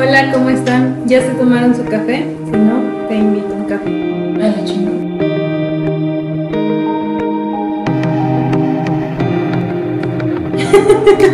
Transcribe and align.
Hola, 0.00 0.32
¿cómo 0.32 0.48
están? 0.48 1.06
¿Ya 1.06 1.20
se 1.20 1.28
tomaron 1.34 1.76
su 1.76 1.84
café? 1.84 2.24
Si 2.46 2.52
no, 2.52 3.06
te 3.06 3.16
invito 3.16 3.52
a 3.52 3.56
un 3.56 3.64
café. 3.66 3.90
Ay, 4.40 4.54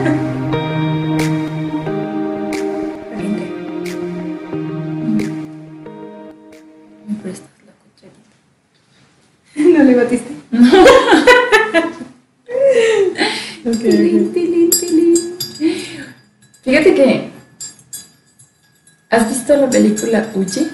la 0.03 0.17
visto 19.57 20.07
la 20.07 20.23
película 20.23 20.27
Uchi? 20.35 20.69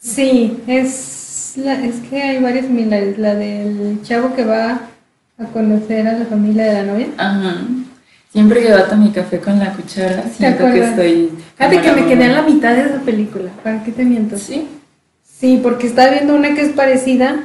Sí, 0.00 0.58
es, 0.66 1.54
la, 1.56 1.84
es 1.84 1.96
que 2.08 2.22
hay 2.22 2.42
varias 2.42 2.66
similares. 2.66 3.18
La 3.18 3.34
del 3.34 4.00
chavo 4.02 4.34
que 4.34 4.44
va 4.44 4.80
a 5.38 5.44
conocer 5.46 6.06
a 6.06 6.18
la 6.18 6.24
familia 6.26 6.64
de 6.64 6.72
la 6.72 6.82
novia. 6.84 7.08
Ajá. 7.16 7.56
Siempre 8.32 8.62
que 8.62 8.72
bato 8.72 8.96
mi 8.96 9.10
café 9.10 9.38
con 9.38 9.58
la 9.58 9.72
cuchara, 9.72 10.24
siento 10.36 10.66
que 10.66 10.84
estoy. 10.84 11.30
Fíjate 11.56 11.80
que 11.80 11.92
me 11.92 12.06
quedé 12.06 12.24
en 12.26 12.34
la 12.34 12.42
mitad 12.42 12.74
de 12.74 12.82
esa 12.82 13.00
película. 13.00 13.50
¿Para 13.62 13.82
qué 13.82 13.90
te 13.90 14.04
miento? 14.04 14.38
Sí. 14.38 14.68
Sí, 15.22 15.60
porque 15.62 15.86
estaba 15.86 16.10
viendo 16.10 16.34
una 16.34 16.54
que 16.54 16.62
es 16.62 16.70
parecida, 16.70 17.40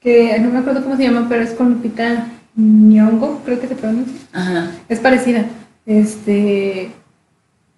que 0.00 0.38
no 0.38 0.50
me 0.50 0.58
acuerdo 0.58 0.82
cómo 0.82 0.96
se 0.96 1.04
llama, 1.04 1.26
pero 1.28 1.42
es 1.42 1.50
con 1.50 1.70
Lupita 1.70 2.26
Nyong'o, 2.56 3.42
creo 3.44 3.60
que 3.60 3.68
se 3.68 3.74
pronuncia. 3.74 4.20
Ajá. 4.32 4.70
Es 4.88 4.98
parecida. 4.98 5.44
Este. 5.86 6.90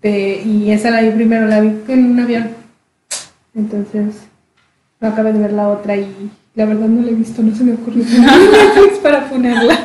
De- 0.02 0.42
y 0.44 0.70
esa 0.70 0.90
la 0.90 1.00
vi 1.02 1.10
primero, 1.10 1.46
la 1.46 1.60
vi 1.60 1.72
en 1.88 2.10
un 2.12 2.20
avión. 2.20 2.50
Entonces, 3.54 4.16
no 5.00 5.08
acabé 5.08 5.32
de 5.32 5.38
ver 5.40 5.52
la 5.52 5.68
otra 5.68 5.96
y 5.96 6.30
la 6.54 6.64
verdad 6.64 6.88
no 6.88 7.02
la 7.02 7.10
he 7.10 7.14
visto, 7.14 7.42
no 7.42 7.54
se 7.54 7.64
me 7.64 7.74
ocurrió 7.74 8.04
Netflix 8.04 8.98
para 9.02 9.28
ponerla. 9.28 9.78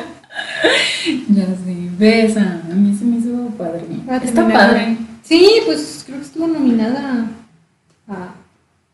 Ya 1.28 1.46
sé. 1.46 1.76
Ves, 1.98 2.36
a 2.36 2.62
mí 2.74 2.96
se 2.96 3.04
me 3.04 3.16
hizo 3.18 3.48
padre. 3.58 3.82
Está 4.24 4.46
padre. 4.48 4.96
Sí, 5.22 5.48
pues 5.66 6.02
creo 6.06 6.18
que 6.18 6.24
estuvo 6.24 6.46
nominada 6.46 7.26
a 8.08 8.34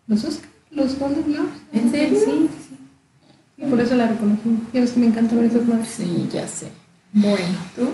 los 0.07 0.25
Oscars, 0.25 0.49
los 0.71 0.99
Golden 0.99 1.25
Globes. 1.25 1.51
¿En 1.73 1.91
serio? 1.91 2.19
Sí, 2.19 2.31
sí, 2.31 2.49
sí. 2.71 2.77
Y 3.59 3.67
por 3.71 3.81
eso 3.81 3.95
la 3.95 4.09
reconocí. 4.09 4.41
Ya 4.73 4.81
ves 4.81 4.93
que 4.93 5.01
me 5.01 5.07
encanta 5.07 5.35
ver 5.37 5.45
esas 5.47 5.67
madres. 5.67 5.89
Sí, 5.89 6.29
ya 6.33 6.49
sé. 6.49 6.69
Bueno. 7.13 7.59
¿Tú? 7.77 7.89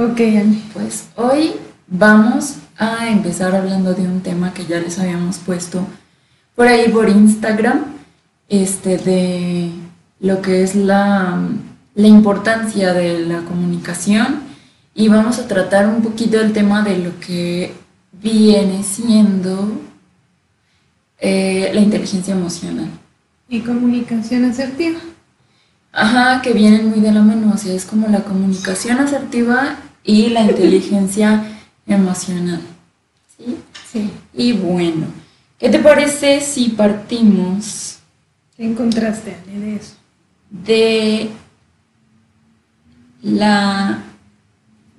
Ok, 0.00 0.20
Angie. 0.20 0.62
Pues 0.72 1.08
hoy 1.16 1.54
vamos 1.88 2.58
a 2.76 3.08
empezar 3.08 3.56
hablando 3.56 3.94
de 3.94 4.02
un 4.02 4.20
tema 4.20 4.54
que 4.54 4.64
ya 4.64 4.78
les 4.78 4.96
habíamos 5.00 5.38
puesto 5.38 5.84
por 6.54 6.68
ahí 6.68 6.88
por 6.88 7.08
Instagram, 7.08 7.84
este 8.48 8.96
de 8.98 9.72
lo 10.20 10.40
que 10.40 10.62
es 10.62 10.76
la, 10.76 11.40
la 11.96 12.06
importancia 12.06 12.94
de 12.94 13.26
la 13.26 13.40
comunicación 13.40 14.42
y 14.94 15.08
vamos 15.08 15.40
a 15.40 15.48
tratar 15.48 15.88
un 15.88 16.00
poquito 16.00 16.40
el 16.40 16.52
tema 16.52 16.82
de 16.82 16.98
lo 16.98 17.18
que 17.18 17.74
viene 18.12 18.84
siendo 18.84 19.80
eh, 21.18 21.72
la 21.74 21.80
inteligencia 21.80 22.34
emocional. 22.34 22.88
Y 23.48 23.62
comunicación 23.62 24.44
asertiva. 24.44 25.00
Ajá, 25.90 26.40
que 26.40 26.52
vienen 26.52 26.88
muy 26.88 27.00
de 27.00 27.10
la 27.10 27.22
mano, 27.22 27.50
o 27.52 27.58
sea, 27.58 27.74
es 27.74 27.84
como 27.84 28.06
la 28.06 28.20
comunicación 28.20 29.00
asertiva 29.00 29.76
y 30.08 30.30
la 30.30 30.40
inteligencia 30.40 31.44
emocional. 31.86 32.62
¿Sí? 33.36 33.58
Sí. 33.92 34.10
Y 34.32 34.52
bueno, 34.52 35.06
¿qué 35.58 35.68
te 35.68 35.78
parece 35.78 36.40
si 36.40 36.70
partimos 36.70 37.98
¿Qué 38.56 38.64
encontraste, 38.64 39.36
Annie, 39.46 39.60
de 39.60 39.76
eso? 39.76 39.94
de 40.50 41.28
la 43.22 44.02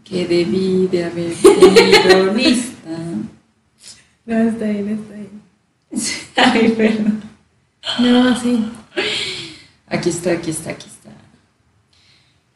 que 0.03 0.27
debí 0.27 0.87
de 0.87 1.05
haber 1.05 1.33
tenido 1.33 2.33
lista? 2.35 2.89
No, 4.27 4.37
está 4.37 4.65
bien, 4.65 4.89
está 4.89 5.15
bien. 5.15 5.41
Ay, 6.35 6.69
perdón. 6.77 7.21
No, 7.99 8.39
sí. 8.39 8.63
Aquí 9.87 10.09
está, 10.09 10.33
aquí 10.33 10.51
está, 10.51 10.69
aquí 10.69 10.87
está. 10.87 11.09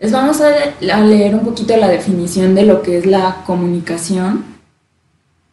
Les 0.04 0.12
vamos 0.12 0.42
a, 0.42 0.52
leer 0.82 1.34
un 1.34 1.46
poquito 1.46 1.78
la 1.78 1.88
definición 1.88 2.56
de 2.56 2.64
lo 2.64 2.82
que 2.82 2.98
es 2.98 3.06
la 3.06 3.44
comunicación 3.46 4.44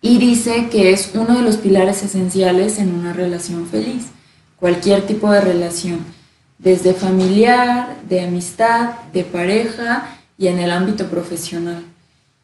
y 0.03 0.19
dice 0.19 0.69
que 0.69 0.91
es 0.91 1.13
uno 1.15 1.37
de 1.37 1.43
los 1.43 1.57
pilares 1.57 2.03
esenciales 2.03 2.81
en 2.81 2.93
una 2.93 3.13
relación 3.13 3.69
feliz, 3.69 4.07
cualquier 4.57 5.07
tipo 5.07 5.31
de 5.31 5.41
relación, 5.41 6.01
desde 6.59 6.95
familiar, 6.95 7.97
de 8.09 8.23
amistad, 8.23 8.95
de 9.13 9.23
pareja 9.23 10.17
y 10.37 10.49
en 10.49 10.59
el 10.59 10.73
ámbito 10.73 11.07
profesional. 11.07 11.85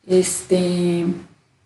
Este, 0.06 1.06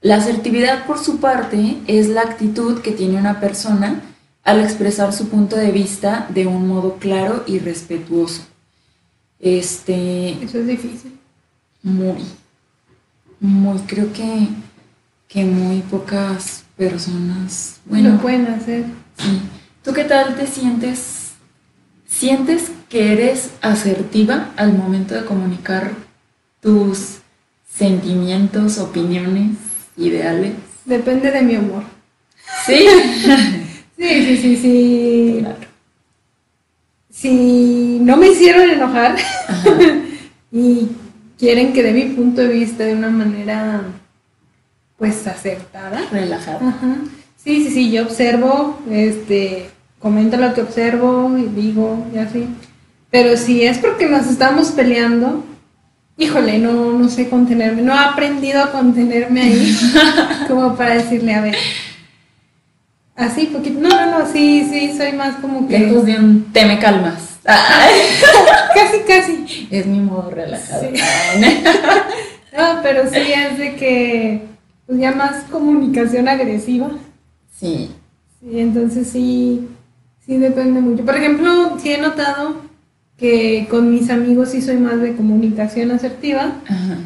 la 0.00 0.16
asertividad, 0.16 0.86
por 0.86 0.98
su 0.98 1.20
parte, 1.20 1.76
es 1.86 2.08
la 2.08 2.22
actitud 2.22 2.80
que 2.80 2.92
tiene 2.92 3.18
una 3.18 3.40
persona 3.40 4.00
al 4.42 4.60
expresar 4.62 5.12
su 5.12 5.28
punto 5.28 5.56
de 5.56 5.70
vista 5.70 6.28
de 6.30 6.46
un 6.46 6.66
modo 6.66 6.94
claro 6.94 7.44
y 7.46 7.58
respetuoso. 7.58 8.49
Este, 9.40 10.32
Eso 10.44 10.58
es 10.58 10.66
difícil. 10.66 11.18
muy, 11.82 12.22
muy, 13.40 13.78
creo 13.80 14.12
que, 14.12 14.48
que 15.28 15.44
muy 15.44 15.80
pocas 15.80 16.64
personas, 16.76 17.80
bueno, 17.86 18.10
Lo 18.10 18.20
pueden 18.20 18.46
hacer. 18.46 18.84
sí. 19.18 19.40
¿Tú 19.82 19.94
qué 19.94 20.04
tal 20.04 20.36
te 20.36 20.46
sientes? 20.46 21.30
¿Sientes 22.06 22.70
que 22.90 23.12
eres 23.14 23.50
asertiva 23.62 24.50
al 24.56 24.76
momento 24.76 25.14
de 25.14 25.24
comunicar 25.24 25.92
tus 26.60 27.18
sentimientos, 27.66 28.76
opiniones, 28.78 29.56
ideales? 29.96 30.52
Depende 30.84 31.30
de 31.30 31.42
mi 31.42 31.56
humor. 31.56 31.84
Sí. 32.66 32.84
Sí, 34.00 34.24
sí, 34.24 34.36
sí, 34.38 34.56
sí. 34.56 35.36
Claro. 35.40 35.56
Si 37.10 37.89
no 38.00 38.16
me 38.16 38.28
hicieron 38.28 38.68
enojar 38.68 39.16
Ajá. 39.48 39.70
y 40.52 40.88
quieren 41.38 41.72
que 41.72 41.82
dé 41.82 41.92
mi 41.92 42.04
punto 42.14 42.40
de 42.40 42.48
vista 42.48 42.84
de 42.84 42.94
una 42.94 43.10
manera, 43.10 43.82
pues, 44.98 45.26
acertada. 45.26 46.02
Relajada. 46.12 46.68
Ajá. 46.68 46.96
Sí, 47.42 47.64
sí, 47.64 47.70
sí, 47.70 47.90
yo 47.90 48.02
observo, 48.02 48.78
este, 48.90 49.70
comento 49.98 50.36
lo 50.36 50.52
que 50.52 50.60
observo 50.60 51.36
y 51.38 51.44
digo 51.44 52.06
y 52.14 52.18
así. 52.18 52.46
Pero 53.10 53.36
si 53.36 53.62
es 53.62 53.78
porque 53.78 54.08
nos 54.08 54.26
estamos 54.26 54.68
peleando, 54.72 55.42
híjole, 56.18 56.58
no, 56.58 56.92
no 56.92 57.08
sé 57.08 57.30
contenerme, 57.30 57.80
no 57.80 57.94
he 57.94 57.98
aprendido 57.98 58.62
a 58.62 58.72
contenerme 58.72 59.42
ahí 59.42 59.78
como 60.48 60.76
para 60.76 60.94
decirle, 60.94 61.34
a 61.34 61.40
ver, 61.40 61.56
así 63.16 63.46
poquito, 63.46 63.80
no, 63.80 63.88
no, 63.88 64.18
no, 64.18 64.26
sí, 64.30 64.68
sí, 64.70 64.94
soy 64.96 65.12
más 65.12 65.36
como 65.36 65.66
que, 65.66 65.78
Lejos 65.78 66.04
de 66.04 66.18
un 66.18 66.52
te 66.52 66.66
me 66.66 66.78
calmas. 66.78 67.29
Casi, 68.74 69.00
casi. 69.06 69.68
es 69.70 69.86
mi 69.86 70.00
modo 70.00 70.30
relajado. 70.30 70.82
Sí. 70.82 71.02
No, 72.56 72.80
pero 72.82 73.08
sí 73.08 73.32
es 73.32 73.58
de 73.58 73.76
que, 73.76 74.42
pues 74.84 74.98
ya 74.98 75.12
más 75.12 75.44
comunicación 75.44 76.28
agresiva. 76.28 76.90
Sí. 77.56 77.92
Sí, 78.40 78.58
entonces 78.58 79.06
sí, 79.06 79.68
sí 80.26 80.36
depende 80.36 80.80
mucho. 80.80 81.04
Por 81.04 81.14
ejemplo, 81.16 81.78
sí 81.80 81.92
he 81.92 81.98
notado 81.98 82.56
que 83.16 83.68
con 83.70 83.90
mis 83.92 84.10
amigos 84.10 84.50
sí 84.50 84.60
soy 84.62 84.78
más 84.78 85.00
de 85.00 85.14
comunicación 85.14 85.92
asertiva 85.92 86.54
Ajá. 86.66 86.98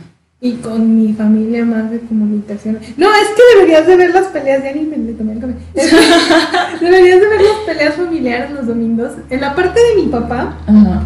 Y 0.44 0.53
con 0.56 0.94
mi 0.94 1.15
familia 1.15 1.65
más 1.65 1.91
de 1.91 2.00
comunicación. 2.00 2.78
No, 2.99 3.09
es 3.15 3.28
que 3.28 3.57
deberías 3.57 3.86
de 3.86 3.97
ver 3.97 4.10
las 4.15 4.27
peleas 4.27 4.63
de 4.63 4.68
anime, 4.68 4.97
café. 5.41 5.54
Es 5.74 6.78
que 6.78 6.84
deberías 6.84 7.18
de 7.18 7.28
ver 7.28 7.41
las 7.41 7.59
peleas 7.66 7.95
familiares 7.95 8.51
los 8.51 8.66
domingos. 8.66 9.13
En 9.30 9.41
la 9.41 9.54
parte 9.54 9.80
de 9.80 10.03
mi 10.03 10.09
papá, 10.09 10.59
Ajá. 10.66 11.03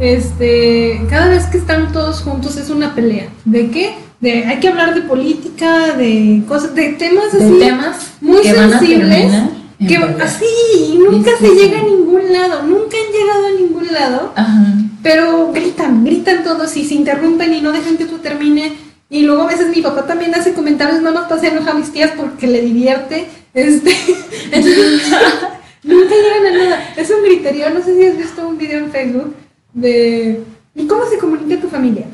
este, 0.00 1.02
cada 1.08 1.28
vez 1.28 1.46
que 1.46 1.58
están 1.58 1.92
todos 1.92 2.20
juntos 2.22 2.56
es 2.56 2.68
una 2.68 2.92
pelea. 2.96 3.28
¿De 3.44 3.70
qué? 3.70 3.94
De 4.18 4.44
hay 4.44 4.58
que 4.58 4.66
hablar 4.66 4.92
de 4.92 5.02
política, 5.02 5.92
de 5.96 6.42
cosas, 6.48 6.74
de 6.74 6.88
temas 6.94 7.32
De 7.32 7.44
así 7.44 7.58
temas 7.60 8.12
muy 8.20 8.42
que 8.42 8.52
sensibles 8.52 9.32
que 9.86 9.96
así 9.96 10.44
y 10.92 10.98
nunca 10.98 11.30
se 11.38 11.48
llega 11.48 11.80
a 11.80 11.84
ningún 11.84 12.32
lado, 12.32 12.62
nunca 12.64 12.96
han 12.96 13.12
llegado 13.12 13.46
a 13.46 13.60
ningún 13.60 13.92
lado, 13.92 14.32
Ajá. 14.36 14.74
pero 15.02 15.52
gritan, 15.52 16.04
gritan 16.04 16.44
todos 16.44 16.76
y 16.76 16.84
se 16.84 16.94
interrumpen 16.94 17.54
y 17.54 17.60
no 17.62 17.72
dejan 17.72 17.96
que 17.96 18.04
tú 18.04 18.18
termine. 18.18 18.89
Y 19.10 19.22
luego 19.22 19.42
a 19.42 19.46
veces 19.48 19.68
mi 19.74 19.82
papá 19.82 20.06
también 20.06 20.32
hace 20.36 20.52
comentarios 20.52 21.02
nada 21.02 21.16
más 21.16 21.24
para 21.24 21.40
hacer 21.40 21.52
enojar 21.52 21.74
a 21.74 21.78
mis 21.78 21.92
tías 21.92 22.12
porque 22.16 22.46
le 22.46 22.62
divierte. 22.62 23.26
Este, 23.52 23.90
entonces, 24.52 25.02
nunca 25.82 26.14
llegan 26.14 26.46
a 26.46 26.64
nada. 26.64 26.94
Es 26.96 27.10
un 27.10 27.24
griterío, 27.24 27.70
no 27.70 27.82
sé 27.82 27.96
si 27.96 28.06
has 28.06 28.16
visto 28.16 28.48
un 28.48 28.56
video 28.56 28.78
en 28.78 28.92
Facebook 28.92 29.34
de 29.74 30.40
¿y 30.76 30.86
cómo 30.86 31.04
se 31.06 31.18
comunica 31.18 31.60
tu 31.60 31.68
familia? 31.68 32.06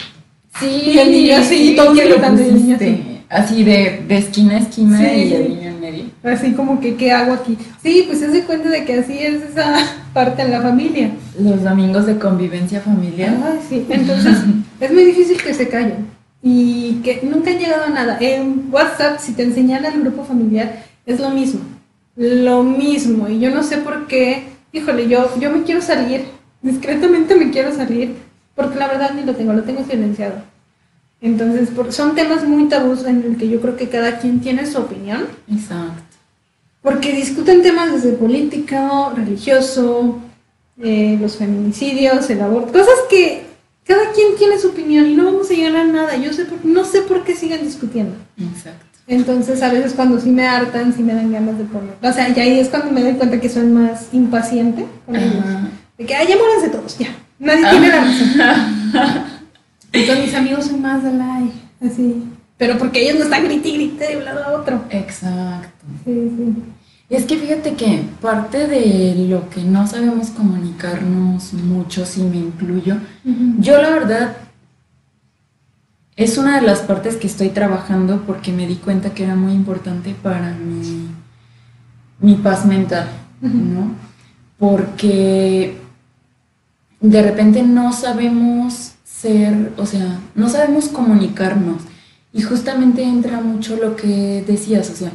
Sí. 0.59 0.93
Y 0.95 0.99
el 0.99 1.11
niño 1.11 1.37
así, 1.37 1.75
lo 1.77 1.93
gritando, 1.93 2.43
y 2.43 2.47
el 2.47 2.55
niño. 2.55 2.79
Así 3.29 3.63
de, 3.63 4.05
de 4.09 4.19
esquina 4.19 4.55
a 4.55 4.59
esquina 4.61 4.99
Sí, 4.99 5.05
y 5.05 5.35
el 5.35 5.49
niño 5.51 5.69
en 5.69 5.81
medio. 5.81 6.05
Así 6.23 6.53
como 6.53 6.81
que, 6.81 6.95
¿qué 6.95 7.13
hago 7.13 7.35
aquí? 7.35 7.59
Sí, 7.83 8.05
pues 8.07 8.21
se 8.21 8.27
hace 8.27 8.45
cuenta 8.45 8.71
de 8.71 8.87
que 8.87 8.95
así 8.95 9.19
es 9.19 9.43
esa 9.43 9.77
parte 10.15 10.41
en 10.41 10.53
la 10.53 10.63
familia. 10.63 11.11
Los 11.39 11.63
domingos 11.63 12.07
de 12.07 12.17
convivencia 12.17 12.81
familiar. 12.81 13.37
Ay, 13.45 13.59
sí. 13.69 13.87
Entonces, 13.91 14.39
es 14.81 14.93
muy 14.93 15.05
difícil 15.05 15.43
que 15.43 15.53
se 15.53 15.69
callen 15.69 16.17
y 16.43 17.01
que 17.03 17.21
nunca 17.23 17.51
han 17.51 17.59
llegado 17.59 17.85
a 17.85 17.91
nada. 17.91 18.19
En 18.21 18.69
WhatsApp, 18.71 19.19
si 19.19 19.33
te 19.33 19.43
enseñan 19.43 19.85
el 19.85 20.01
grupo 20.01 20.25
familiar, 20.25 20.85
es 21.07 21.21
lo 21.21 21.31
mismo. 21.31 21.61
Lo 22.17 22.63
mismo. 22.63 23.29
Y 23.29 23.41
yo 23.41 23.51
no 23.51 23.63
sé 23.63 23.79
por 23.79 24.07
qué, 24.07 24.45
híjole, 24.73 25.09
yo, 25.09 25.31
yo 25.41 25.51
me 25.51 25.63
quiero 25.65 25.81
salir, 25.83 26.25
discretamente 26.63 27.35
me 27.35 27.51
quiero 27.51 27.75
salir, 27.75 28.15
porque 28.55 28.79
la 28.79 28.89
verdad 28.89 29.13
ni 29.15 29.23
lo 29.23 29.35
tengo, 29.35 29.53
lo 29.53 29.63
tengo 29.65 29.85
silenciado. 29.85 30.37
Entonces, 31.21 31.71
por- 31.71 31.93
son 31.93 32.15
temas 32.15 32.45
muy 32.45 32.69
tabús 32.69 33.05
en 33.05 33.23
el 33.23 33.37
que 33.37 33.49
yo 33.49 33.61
creo 33.61 33.77
que 33.77 33.89
cada 33.89 34.19
quien 34.19 34.41
tiene 34.41 34.67
su 34.67 34.79
opinión. 34.79 35.27
Exacto. 35.51 36.03
Porque 36.83 37.13
discuten 37.13 37.63
temas 37.63 37.93
desde 37.93 38.13
político, 38.17 39.13
religioso, 39.17 40.21
eh, 40.81 41.19
los 41.21 41.37
feminicidios, 41.37 42.29
el 42.31 42.41
aborto, 42.43 42.73
cosas 42.73 42.95
que 43.11 43.46
cada 43.87 44.11
quien 44.13 44.37
tiene 44.37 44.59
su 44.59 44.69
opinión 44.69 45.07
y 45.07 45.15
no 45.15 45.25
vamos 45.27 45.51
a 45.51 45.55
llegar 45.55 45.77
a 45.77 45.85
nada. 45.85 46.17
Yo 46.17 46.33
sé 46.33 46.45
por- 46.45 46.65
no 46.65 46.85
sé 46.85 47.03
por 47.03 47.25
qué 47.25 47.35
siguen 47.35 47.63
discutiendo. 47.65 48.15
Exacto. 48.39 48.85
Entonces 49.09 49.63
a 49.63 49.71
veces 49.73 49.93
cuando 49.95 50.19
sí 50.21 50.31
me 50.31 50.47
hartan, 50.47 50.93
sí 50.93 51.03
me 51.05 51.15
dan 51.15 51.31
ganas 51.33 51.57
de 51.59 51.65
poner. 51.65 51.95
O 52.03 52.13
sea, 52.13 52.29
y 52.29 52.41
ahí 52.41 52.59
es 52.59 52.69
cuando 52.69 52.91
me 52.91 53.03
doy 53.03 53.13
cuenta 53.13 53.41
que 53.41 53.49
soy 53.49 53.67
más 53.67 54.09
impaciente 54.13 54.85
con 55.07 55.15
ellos. 55.17 55.45
De 55.97 56.05
que, 56.05 56.15
ay, 56.15 56.27
ya 56.29 56.37
muéranse 56.37 56.69
todos, 56.71 56.99
ya. 56.99 57.09
Nadie 57.39 57.65
tiene 57.71 57.89
la 57.89 58.05
razón. 58.05 59.25
Con 60.07 60.21
mis 60.23 60.35
amigos 60.35 60.67
soy 60.67 60.79
más 60.79 61.03
de 61.03 61.13
like, 61.13 61.53
así. 61.85 62.25
Pero 62.59 62.77
porque 62.79 63.03
ellos 63.03 63.19
no 63.19 63.25
están 63.25 63.45
grite 63.45 63.69
y 63.69 63.75
grite 63.75 64.09
de 64.09 64.17
un 64.19 64.25
lado 64.25 64.45
a 64.45 64.53
otro. 64.61 64.83
Exacto. 64.91 65.69
Sí, 66.05 66.33
sí. 66.37 66.55
Es 67.09 67.25
que 67.25 67.37
fíjate 67.37 67.75
que 67.75 68.03
parte 68.21 68.67
de 68.67 69.27
lo 69.29 69.49
que 69.49 69.63
no 69.63 69.87
sabemos 69.87 70.31
comunicarnos 70.31 71.53
mucho, 71.53 72.05
si 72.05 72.23
me 72.23 72.37
incluyo, 72.37 72.97
yo 73.59 73.81
la 73.81 73.91
verdad 73.91 74.37
es 76.17 76.37
una 76.37 76.61
de 76.61 76.67
las 76.67 76.81
partes 76.81 77.17
que 77.17 77.29
estoy 77.29 77.51
trabajando 77.51 78.23
porque 78.27 78.53
me 78.53 78.67
di 78.67 78.77
cuenta 78.77 79.15
que 79.15 79.23
era 79.23 79.37
muy 79.37 79.53
importante 79.53 80.17
para 80.21 80.53
mi, 80.55 81.09
mi 82.19 82.35
paz 82.35 82.67
mental, 82.67 83.09
¿no? 83.41 83.93
Porque 84.59 85.77
de 87.01 87.23
repente 87.23 87.63
no 87.63 87.93
sabemos 87.93 88.95
ser, 89.05 89.73
o 89.77 89.87
sea, 89.87 90.19
no 90.35 90.49
sabemos 90.49 90.89
comunicarnos. 90.89 91.83
Y 92.33 92.43
justamente 92.43 93.03
entra 93.03 93.41
mucho 93.41 93.77
lo 93.77 93.95
que 93.95 94.43
decías, 94.47 94.91
o 94.91 94.95
sea, 94.95 95.13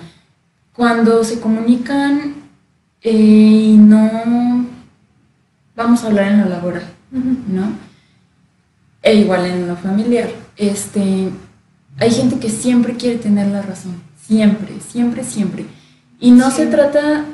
cuando 0.75 1.23
se 1.23 1.39
comunican 1.39 2.35
eh, 3.01 3.11
y 3.11 3.77
no 3.77 4.65
vamos 5.75 6.03
a 6.03 6.07
hablar 6.07 6.31
en 6.31 6.41
lo 6.41 6.49
laboral, 6.49 6.83
¿no? 7.11 7.73
E 9.01 9.15
igual 9.15 9.45
en 9.45 9.67
lo 9.67 9.75
familiar. 9.75 10.29
Este, 10.55 11.29
hay 11.97 12.11
gente 12.11 12.39
que 12.39 12.49
siempre 12.49 12.95
quiere 12.95 13.17
tener 13.17 13.47
la 13.47 13.61
razón, 13.61 14.01
siempre, 14.25 14.79
siempre, 14.79 15.23
siempre. 15.23 15.65
Y 16.19 16.31
no 16.31 16.51
se 16.51 16.67
trata 16.67 17.25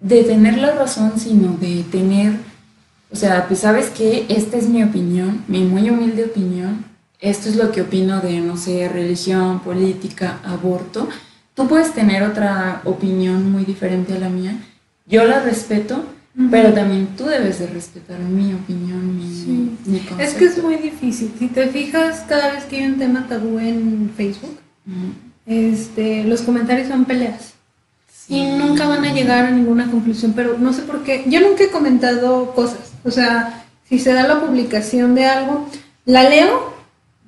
de 0.00 0.24
tener 0.24 0.58
la 0.58 0.74
razón, 0.74 1.12
sino 1.18 1.56
de 1.56 1.84
tener, 1.90 2.34
o 3.10 3.16
sea, 3.16 3.46
pues 3.48 3.60
sabes 3.60 3.88
que 3.88 4.26
esta 4.28 4.56
es 4.56 4.68
mi 4.68 4.82
opinión, 4.82 5.44
mi 5.48 5.64
muy 5.64 5.88
humilde 5.88 6.24
opinión, 6.24 6.84
esto 7.20 7.48
es 7.50 7.56
lo 7.56 7.70
que 7.70 7.82
opino 7.82 8.20
de, 8.20 8.40
no 8.40 8.56
sé, 8.56 8.88
religión, 8.88 9.60
política, 9.60 10.40
aborto. 10.42 11.08
Tú 11.60 11.68
puedes 11.68 11.92
tener 11.92 12.22
otra 12.22 12.80
opinión 12.86 13.52
muy 13.52 13.66
diferente 13.66 14.14
a 14.14 14.18
la 14.18 14.30
mía, 14.30 14.54
yo 15.04 15.24
la 15.24 15.40
respeto, 15.40 16.06
pero 16.50 16.72
también 16.72 17.08
tú 17.18 17.26
debes 17.26 17.58
de 17.58 17.66
respetar 17.66 18.18
mi 18.18 18.54
opinión, 18.54 19.18
mi, 19.18 19.34
Sí. 19.34 19.76
mi 19.84 20.00
Es 20.18 20.32
que 20.32 20.46
es 20.46 20.62
muy 20.62 20.76
difícil. 20.76 21.30
Si 21.38 21.48
te 21.48 21.66
fijas, 21.66 22.24
cada 22.26 22.52
vez 22.52 22.64
que 22.64 22.76
hay 22.78 22.86
un 22.86 22.96
tema 22.96 23.26
tabú 23.28 23.58
en 23.58 24.10
Facebook, 24.16 24.58
Ujú. 24.86 25.12
este, 25.44 26.24
los 26.24 26.40
comentarios 26.40 26.88
son 26.88 27.04
peleas. 27.04 27.52
Y 28.26 28.42
nunca 28.52 28.88
van 28.88 29.04
a 29.04 29.12
llegar 29.12 29.44
a 29.44 29.50
ninguna 29.50 29.90
conclusión, 29.90 30.32
pero 30.34 30.56
no 30.56 30.72
sé 30.72 30.80
por 30.80 31.02
qué. 31.02 31.24
Yo 31.26 31.42
nunca 31.42 31.64
he 31.64 31.68
comentado 31.68 32.54
cosas. 32.54 32.92
O 33.04 33.10
sea, 33.10 33.64
si 33.86 33.98
se 33.98 34.14
da 34.14 34.26
la 34.26 34.40
publicación 34.40 35.14
de 35.14 35.26
algo, 35.26 35.68
la 36.06 36.22
leo, 36.26 36.72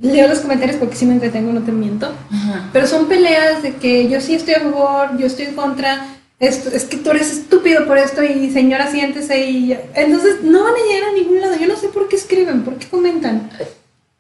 leo 0.03 0.29
los 0.29 0.41
comentarios 0.41 0.77
porque 0.77 0.97
sí 0.97 1.07
me 1.07 1.15
entretengo, 1.15 1.53
no 1.53 1.63
te 1.63 1.73
miento. 1.73 2.13
Ajá. 2.31 2.69
Pero 2.73 2.87
son 2.87 3.07
peleas 3.07 3.63
de 3.63 3.77
que 3.77 4.09
yo 4.11 4.21
sí 4.21 4.35
estoy 4.35 4.55
a 4.55 4.61
favor, 4.61 5.17
yo 5.17 5.27
estoy 5.27 5.47
en 5.47 5.55
contra, 5.55 6.07
esto, 6.39 6.71
es 6.71 6.85
que 6.85 6.97
tú 6.97 7.11
eres 7.11 7.31
estúpido 7.33 7.87
por 7.87 7.97
esto 7.99 8.23
y 8.25 8.51
señora 8.51 8.91
siéntese 8.91 9.49
y. 9.49 9.79
Entonces 9.95 10.43
no 10.43 10.65
van 10.65 10.73
a 10.75 10.93
llegar 10.93 11.11
a 11.11 11.13
ningún 11.15 11.41
lado. 11.41 11.55
Yo 11.59 11.69
no 11.69 11.77
sé 11.77 11.89
por 11.89 12.09
qué 12.09 12.17
escriben, 12.17 12.63
por 12.63 12.75
qué 12.77 12.89
comentan. 12.89 13.49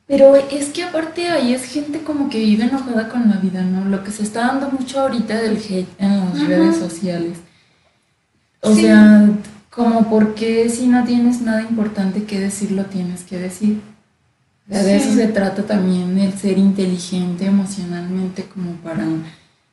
Pero 0.06 0.36
es 0.36 0.66
que 0.68 0.84
aparte 0.84 1.28
ahí 1.28 1.52
es 1.54 1.64
gente 1.64 2.00
como 2.02 2.28
que 2.28 2.38
vive 2.38 2.64
enojada 2.64 3.08
con 3.08 3.28
la 3.28 3.36
vida, 3.36 3.62
¿no? 3.62 3.84
Lo 3.88 4.04
que 4.04 4.10
se 4.10 4.22
está 4.22 4.40
dando 4.46 4.68
mucho 4.70 5.00
ahorita 5.00 5.40
del 5.40 5.56
hate 5.56 5.88
en 5.98 6.20
las 6.20 6.36
Ajá. 6.36 6.46
redes 6.46 6.76
sociales. 6.76 7.38
O 8.60 8.74
Sí. 8.74 8.82
sea, 8.82 9.28
como 9.70 10.08
porque 10.10 10.68
si 10.68 10.86
no 10.86 11.02
tienes 11.04 11.40
nada 11.40 11.62
importante 11.62 12.24
que 12.24 12.38
decir, 12.38 12.72
lo 12.72 12.84
tienes 12.84 13.22
que 13.24 13.38
decir. 13.38 13.80
De 14.72 14.82
Sí. 14.82 14.90
eso 14.90 15.14
se 15.14 15.26
trata 15.28 15.62
también 15.64 16.18
el 16.18 16.32
ser 16.32 16.56
inteligente 16.56 17.44
emocionalmente 17.44 18.44
como 18.44 18.72
para 18.76 19.04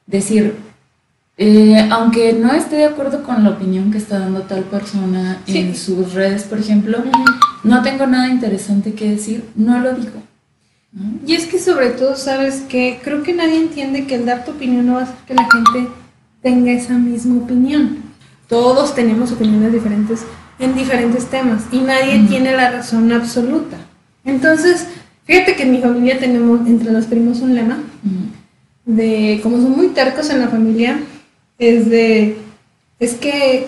decir, 0.05 0.55
eh, 1.37 1.87
aunque 1.89 2.33
no 2.33 2.51
esté 2.51 2.75
de 2.75 2.85
acuerdo 2.85 3.23
con 3.23 3.43
la 3.45 3.51
opinión 3.51 3.91
que 3.91 3.97
está 3.97 4.19
dando 4.19 4.41
tal 4.41 4.63
persona 4.63 5.41
en 5.47 5.73
sus 5.73 6.13
redes, 6.13 6.43
por 6.43 6.59
ejemplo, 6.59 6.97
no 7.63 7.81
tengo 7.81 8.07
nada 8.07 8.27
interesante 8.27 8.93
que 8.93 9.11
decir, 9.11 9.45
no 9.55 9.79
lo 9.79 9.93
digo. 9.93 10.21
¿no? 10.91 11.19
Y 11.25 11.33
es 11.33 11.45
que 11.45 11.59
sobre 11.59 11.91
todo, 11.91 12.17
¿sabes 12.17 12.61
que 12.67 12.99
Creo 13.01 13.23
que 13.23 13.33
nadie 13.33 13.57
entiende 13.57 14.05
que 14.05 14.15
el 14.15 14.25
dar 14.25 14.43
tu 14.43 14.51
opinión 14.51 14.85
no 14.85 14.95
va 14.95 15.01
a 15.01 15.03
hacer 15.03 15.15
que 15.25 15.33
la 15.35 15.47
gente 15.49 15.89
tenga 16.41 16.71
esa 16.73 16.95
misma 16.97 17.41
opinión. 17.41 17.99
Todos 18.49 18.95
tenemos 18.95 19.31
opiniones 19.31 19.71
diferentes 19.71 20.25
en 20.59 20.75
diferentes 20.75 21.27
temas 21.27 21.63
y 21.71 21.79
nadie 21.79 22.25
tiene 22.27 22.51
la 22.51 22.71
razón 22.71 23.13
absoluta. 23.13 23.77
Entonces, 24.25 24.85
fíjate 25.25 25.55
que 25.55 25.63
en 25.63 25.71
mi 25.71 25.79
familia 25.79 26.19
tenemos 26.19 26.67
entre 26.67 26.91
los 26.91 27.05
primos 27.05 27.39
un 27.39 27.55
lema 27.55 27.79
de 28.85 29.39
como 29.43 29.57
son 29.57 29.75
muy 29.77 29.87
tercos 29.89 30.29
en 30.29 30.39
la 30.39 30.47
familia, 30.47 30.99
es 31.57 31.89
de 31.89 32.37
es 32.99 33.13
que 33.15 33.67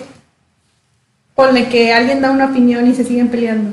ponle 1.36 1.68
que 1.70 1.94
alguien 1.94 2.22
da 2.22 2.32
una 2.32 2.46
opinión 2.48 2.88
y 2.88 2.94
se 2.96 3.04
siguen 3.04 3.30
peleando. 3.30 3.72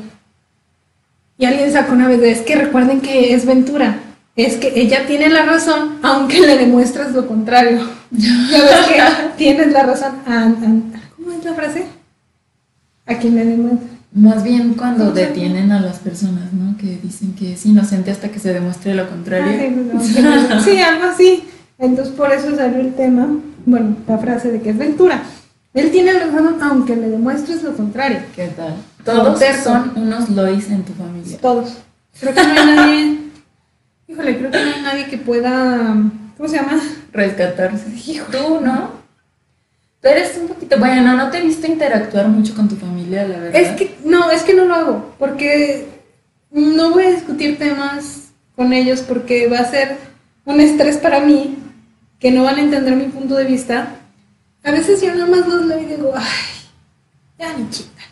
Y 1.38 1.45
alguien 1.47 1.73
sacó 1.73 1.93
una 1.93 2.09
vez 2.09 2.21
de 2.21 2.31
es 2.33 2.41
que 2.41 2.57
recuerden 2.57 3.00
que 3.00 3.33
es 3.35 3.47
Ventura, 3.47 3.99
es 4.37 4.57
que 4.57 4.73
ella 4.81 5.07
tiene 5.07 5.29
la 5.29 5.45
razón 5.45 5.99
aunque 6.03 6.41
le 6.41 6.57
demuestres 6.59 7.12
lo 7.12 7.26
contrario. 7.26 7.81
Ya 8.11 8.62
ves 8.62 8.87
que 8.88 9.03
tienes 9.37 9.71
la 9.73 9.83
razón. 9.83 10.12
An- 10.26 10.57
an- 10.64 10.93
¿Cómo 11.17 11.33
es 11.33 11.45
la 11.45 11.53
frase? 11.55 11.85
A 13.07 13.14
quien 13.19 13.35
le 13.37 13.45
demuestre. 13.45 13.88
Más 14.12 14.43
bien 14.43 14.75
cuando 14.75 15.12
detienen 15.12 15.71
a 15.71 15.81
las 15.81 15.99
personas, 15.99 16.53
¿no? 16.53 16.77
Que 16.79 16.99
dicen 17.03 17.35
que 17.35 17.53
es 17.53 17.67
inocente 17.67 18.11
hasta 18.11 18.31
que 18.31 18.38
se 18.38 18.55
demuestre 18.55 18.95
lo 18.95 19.03
Ah, 19.03 19.09
contrario. 19.09 19.59
sí, 20.03 20.21
no, 20.23 20.31
no, 20.49 20.49
no. 20.55 20.61
Sí, 20.61 20.79
algo 20.81 21.05
así. 21.05 21.45
Entonces 21.79 22.15
por 22.15 22.33
eso 22.33 22.55
salió 22.57 22.81
el 22.81 22.95
tema, 22.95 23.29
bueno, 23.67 23.97
la 24.09 24.19
frase 24.19 24.50
de 24.50 24.61
que 24.61 24.71
es 24.71 24.79
Ventura. 24.79 25.23
Él 25.75 25.91
tiene 25.91 26.12
razón 26.15 26.57
aunque 26.62 26.97
le 26.97 27.09
demuestres 27.11 27.62
lo 27.62 27.75
contrario. 27.75 28.21
¿Qué 28.35 28.49
tal? 28.49 28.75
Todos 29.05 29.38
son 29.62 29.93
unos 29.97 30.29
Lois 30.31 30.69
en 30.71 30.83
tu 30.83 30.93
familia. 30.95 31.38
Todos. 31.41 31.77
Creo 32.19 32.35
que 32.35 32.43
no 32.43 32.49
hay 32.50 32.67
nadie. 32.67 33.19
Híjole, 34.09 34.38
creo 34.38 34.50
que 34.50 34.65
no 34.65 34.75
hay 34.75 34.83
nadie 34.83 35.07
que 35.07 35.19
pueda. 35.19 35.95
¿Cómo 36.37 36.49
se 36.49 36.57
llama? 36.57 36.81
Rescatarse. 37.12 37.85
Tú, 38.33 38.61
¿no? 38.65 38.98
Tú 40.00 40.09
eres 40.09 40.37
un 40.40 40.49
poquito. 40.49 40.78
Bueno, 40.78 41.17
no 41.17 41.31
te 41.31 41.38
he 41.38 41.43
visto 41.43 41.67
interactuar 41.67 42.28
mucho 42.28 42.55
con 42.55 42.69
tu 42.69 42.76
familia, 42.76 43.26
la 43.26 43.38
verdad. 43.38 43.61
Es 43.61 43.76
que 43.76 43.97
no, 44.05 44.31
es 44.31 44.43
que 44.43 44.55
no 44.55 44.64
lo 44.64 44.75
hago. 44.75 45.14
Porque 45.19 45.88
no 46.50 46.90
voy 46.93 47.05
a 47.05 47.11
discutir 47.11 47.59
temas 47.59 48.28
con 48.55 48.73
ellos 48.73 49.00
porque 49.00 49.49
va 49.49 49.59
a 49.59 49.71
ser 49.71 49.97
un 50.45 50.61
estrés 50.61 50.97
para 50.97 51.21
mí 51.21 51.59
que 52.19 52.31
no 52.31 52.45
van 52.45 52.57
a 52.57 52.62
entender 52.62 52.97
mi 52.97 53.07
punto 53.07 53.35
de 53.35 53.45
vista. 53.45 53.97
A 54.62 54.71
veces 54.71 55.00
yo 55.00 55.14
nada 55.14 55.26
más 55.26 55.47
los 55.47 55.67
leo 55.67 55.81
y 55.81 55.87
digo, 55.87 56.12
ay, 56.14 56.25
ya 57.38 57.57
ni 57.57 57.69
chica. 57.71 58.02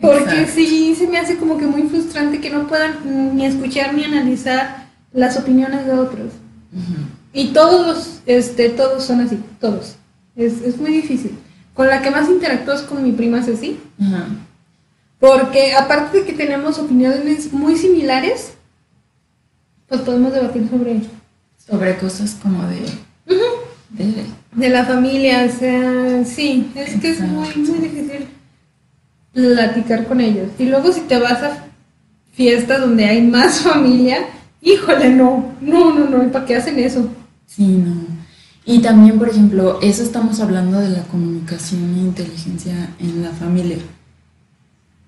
Porque 0.00 0.22
Exacto. 0.22 0.52
sí 0.54 0.94
se 0.94 1.06
me 1.06 1.18
hace 1.18 1.36
como 1.36 1.58
que 1.58 1.66
muy 1.66 1.82
frustrante 1.82 2.40
que 2.40 2.50
no 2.50 2.66
puedan 2.66 3.36
ni 3.36 3.44
escuchar 3.44 3.94
ni 3.94 4.04
analizar 4.04 4.86
las 5.12 5.36
opiniones 5.36 5.86
de 5.86 5.92
otros. 5.92 6.32
Y 7.32 7.48
todos 7.48 7.86
los, 7.86 8.20
este, 8.26 8.70
todos 8.70 9.04
son 9.04 9.20
así, 9.20 9.38
todos. 9.60 9.96
Es, 10.36 10.62
es 10.62 10.78
muy 10.78 10.90
difícil. 10.92 11.38
Con 11.74 11.88
la 11.88 12.02
que 12.02 12.10
más 12.10 12.28
interactúo 12.28 12.74
es 12.74 12.82
con 12.82 13.02
mi 13.02 13.12
prima 13.12 13.42
Ceci, 13.42 13.78
Ajá. 14.00 14.26
porque 15.18 15.74
aparte 15.74 16.18
de 16.18 16.24
que 16.26 16.32
tenemos 16.32 16.78
opiniones 16.78 17.52
muy 17.52 17.76
similares, 17.76 18.52
pues 19.88 20.00
podemos 20.02 20.32
debatir 20.32 20.68
sobre 20.68 21.00
Sobre 21.66 21.96
cosas 21.98 22.36
como 22.42 22.64
de... 22.66 22.80
de 23.90 24.24
De 24.52 24.68
la 24.68 24.84
familia, 24.84 25.46
o 25.48 25.58
sea, 25.58 26.24
sí, 26.24 26.70
es 26.74 27.00
que 27.00 27.10
es 27.10 27.20
muy, 27.20 27.48
muy 27.56 27.78
difícil 27.78 28.26
platicar 29.32 30.06
con 30.06 30.20
ellos. 30.20 30.48
Y 30.58 30.64
luego 30.64 30.92
si 30.92 31.02
te 31.02 31.18
vas 31.18 31.42
a 31.42 31.64
fiestas 32.32 32.80
donde 32.80 33.04
hay 33.04 33.22
más 33.22 33.60
familia, 33.62 34.26
híjole, 34.60 35.10
no, 35.10 35.52
no, 35.60 35.94
no, 35.94 36.08
no, 36.10 36.24
¿y 36.24 36.28
para 36.28 36.44
qué 36.44 36.56
hacen 36.56 36.78
eso? 36.78 37.08
Sí, 37.46 37.64
no. 37.66 38.19
Y 38.70 38.78
también, 38.78 39.18
por 39.18 39.28
ejemplo, 39.28 39.80
eso 39.82 40.04
estamos 40.04 40.38
hablando 40.38 40.78
de 40.78 40.90
la 40.90 41.02
comunicación 41.02 41.92
e 41.92 42.02
inteligencia 42.02 42.90
en 43.00 43.20
la 43.20 43.30
familia. 43.30 43.78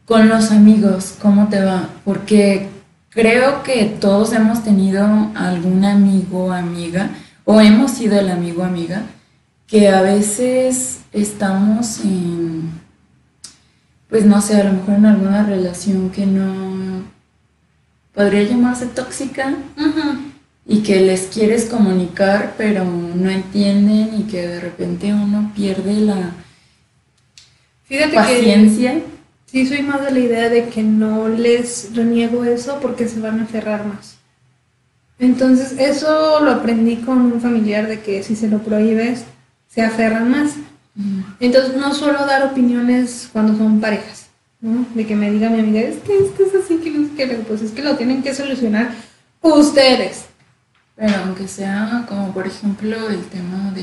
Con 0.05 0.29
los 0.29 0.51
amigos, 0.51 1.15
¿cómo 1.23 1.47
te 1.49 1.63
va? 1.63 1.89
Porque 2.05 2.71
creo 3.11 3.63
que 3.63 3.85
todos 3.85 4.33
hemos 4.33 4.65
tenido 4.65 5.07
algún 5.37 5.85
amigo 5.85 6.47
o 6.47 6.53
amiga, 6.53 7.11
o 7.45 7.61
hemos 7.61 7.93
sido 7.93 8.19
el 8.19 8.31
amigo 8.31 8.63
o 8.63 8.65
amiga, 8.65 9.03
que 9.69 9.89
a 9.89 10.03
veces 10.03 11.03
estamos 11.13 12.01
en, 12.01 12.69
pues 14.09 14.27
no 14.27 14.41
sé, 14.43 14.61
a 14.61 14.65
lo 14.65 14.73
mejor 14.73 14.95
en 14.95 15.07
alguna 15.07 15.45
relación 15.45 16.11
que 16.11 16.27
no 16.27 17.05
podría 18.13 18.43
llamarse 18.43 18.87
tóxica, 18.87 19.55
y 20.67 20.83
que 20.83 21.01
les 21.01 21.23
quieres 21.23 21.67
comunicar 21.67 22.55
pero 22.57 22.85
no 22.85 23.31
entienden 23.31 24.15
y 24.19 24.23
que 24.25 24.47
de 24.47 24.61
repente 24.61 25.13
uno 25.13 25.53
pierde 25.55 25.95
la 25.95 26.31
Fíjate 27.85 28.15
paciencia. 28.15 28.95
que 28.95 29.03
sí 29.47 29.67
soy 29.67 29.83
más 29.83 30.05
de 30.05 30.13
la 30.13 30.19
idea 30.19 30.49
de 30.49 30.69
que 30.69 30.83
no 30.83 31.29
les 31.29 31.91
reniego 31.95 32.45
eso 32.45 32.79
porque 32.81 33.09
se 33.09 33.21
van 33.21 33.41
a 33.41 33.45
aferrar 33.45 33.85
más. 33.87 34.17
Entonces, 35.19 35.77
eso 35.79 36.41
lo 36.41 36.51
aprendí 36.51 36.97
con 36.97 37.19
un 37.21 37.41
familiar 37.41 37.87
de 37.87 38.01
que 38.01 38.23
si 38.25 38.35
se 38.35 38.49
lo 38.49 38.59
prohíbes, 38.59 39.25
se 39.69 39.83
aferran 39.83 40.31
más. 40.31 40.55
Entonces 41.41 41.77
no 41.77 41.95
suelo 41.95 42.27
dar 42.27 42.45
opiniones 42.45 43.29
cuando 43.33 43.57
son 43.57 43.81
parejas, 43.81 44.27
¿no? 44.61 44.85
De 44.95 45.07
que 45.07 45.15
me 45.15 45.31
diga 45.31 45.49
mi 45.49 45.61
amiga, 45.61 45.81
es 45.81 45.97
que 45.99 46.19
esto 46.19 46.45
es 46.45 46.65
así, 46.65 46.77
que 46.79 46.91
no 46.91 47.09
digo, 47.09 47.43
pues 47.47 47.63
es 47.63 47.71
que 47.71 47.83
lo 47.83 47.97
tienen 47.97 48.23
que 48.23 48.35
solucionar 48.35 48.91
ustedes. 49.41 50.27
Pero 50.97 51.13
aunque 51.25 51.49
sea 51.49 52.05
como 52.09 52.33
por 52.33 52.47
ejemplo 52.47 53.09
el 53.09 53.25
tema 53.27 53.73
de... 53.75 53.83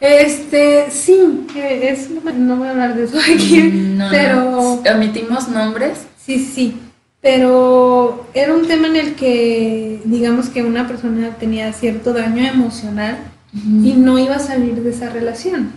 Este, 0.00 0.90
sí, 0.90 1.46
es, 1.56 2.08
no 2.10 2.56
voy 2.56 2.68
a 2.68 2.72
hablar 2.72 2.94
de 2.94 3.04
eso 3.04 3.18
aquí, 3.18 3.60
Mm, 3.60 3.98
no, 3.98 4.08
pero 4.10 4.82
omitimos 4.94 5.48
nombres. 5.48 6.00
sí, 6.18 6.38
sí, 6.44 6.76
pero 7.22 8.26
era 8.34 8.52
un 8.52 8.66
tema 8.66 8.86
en 8.88 8.96
el 8.96 9.14
que 9.14 10.02
digamos 10.04 10.50
que 10.50 10.62
una 10.62 10.86
persona 10.86 11.30
tenía 11.38 11.72
cierto 11.72 12.12
daño 12.12 12.44
emocional 12.44 13.16
y 13.54 13.92
no 13.96 14.18
iba 14.18 14.34
a 14.36 14.40
salir 14.40 14.74
de 14.82 14.90
esa 14.90 15.08
relación. 15.10 15.70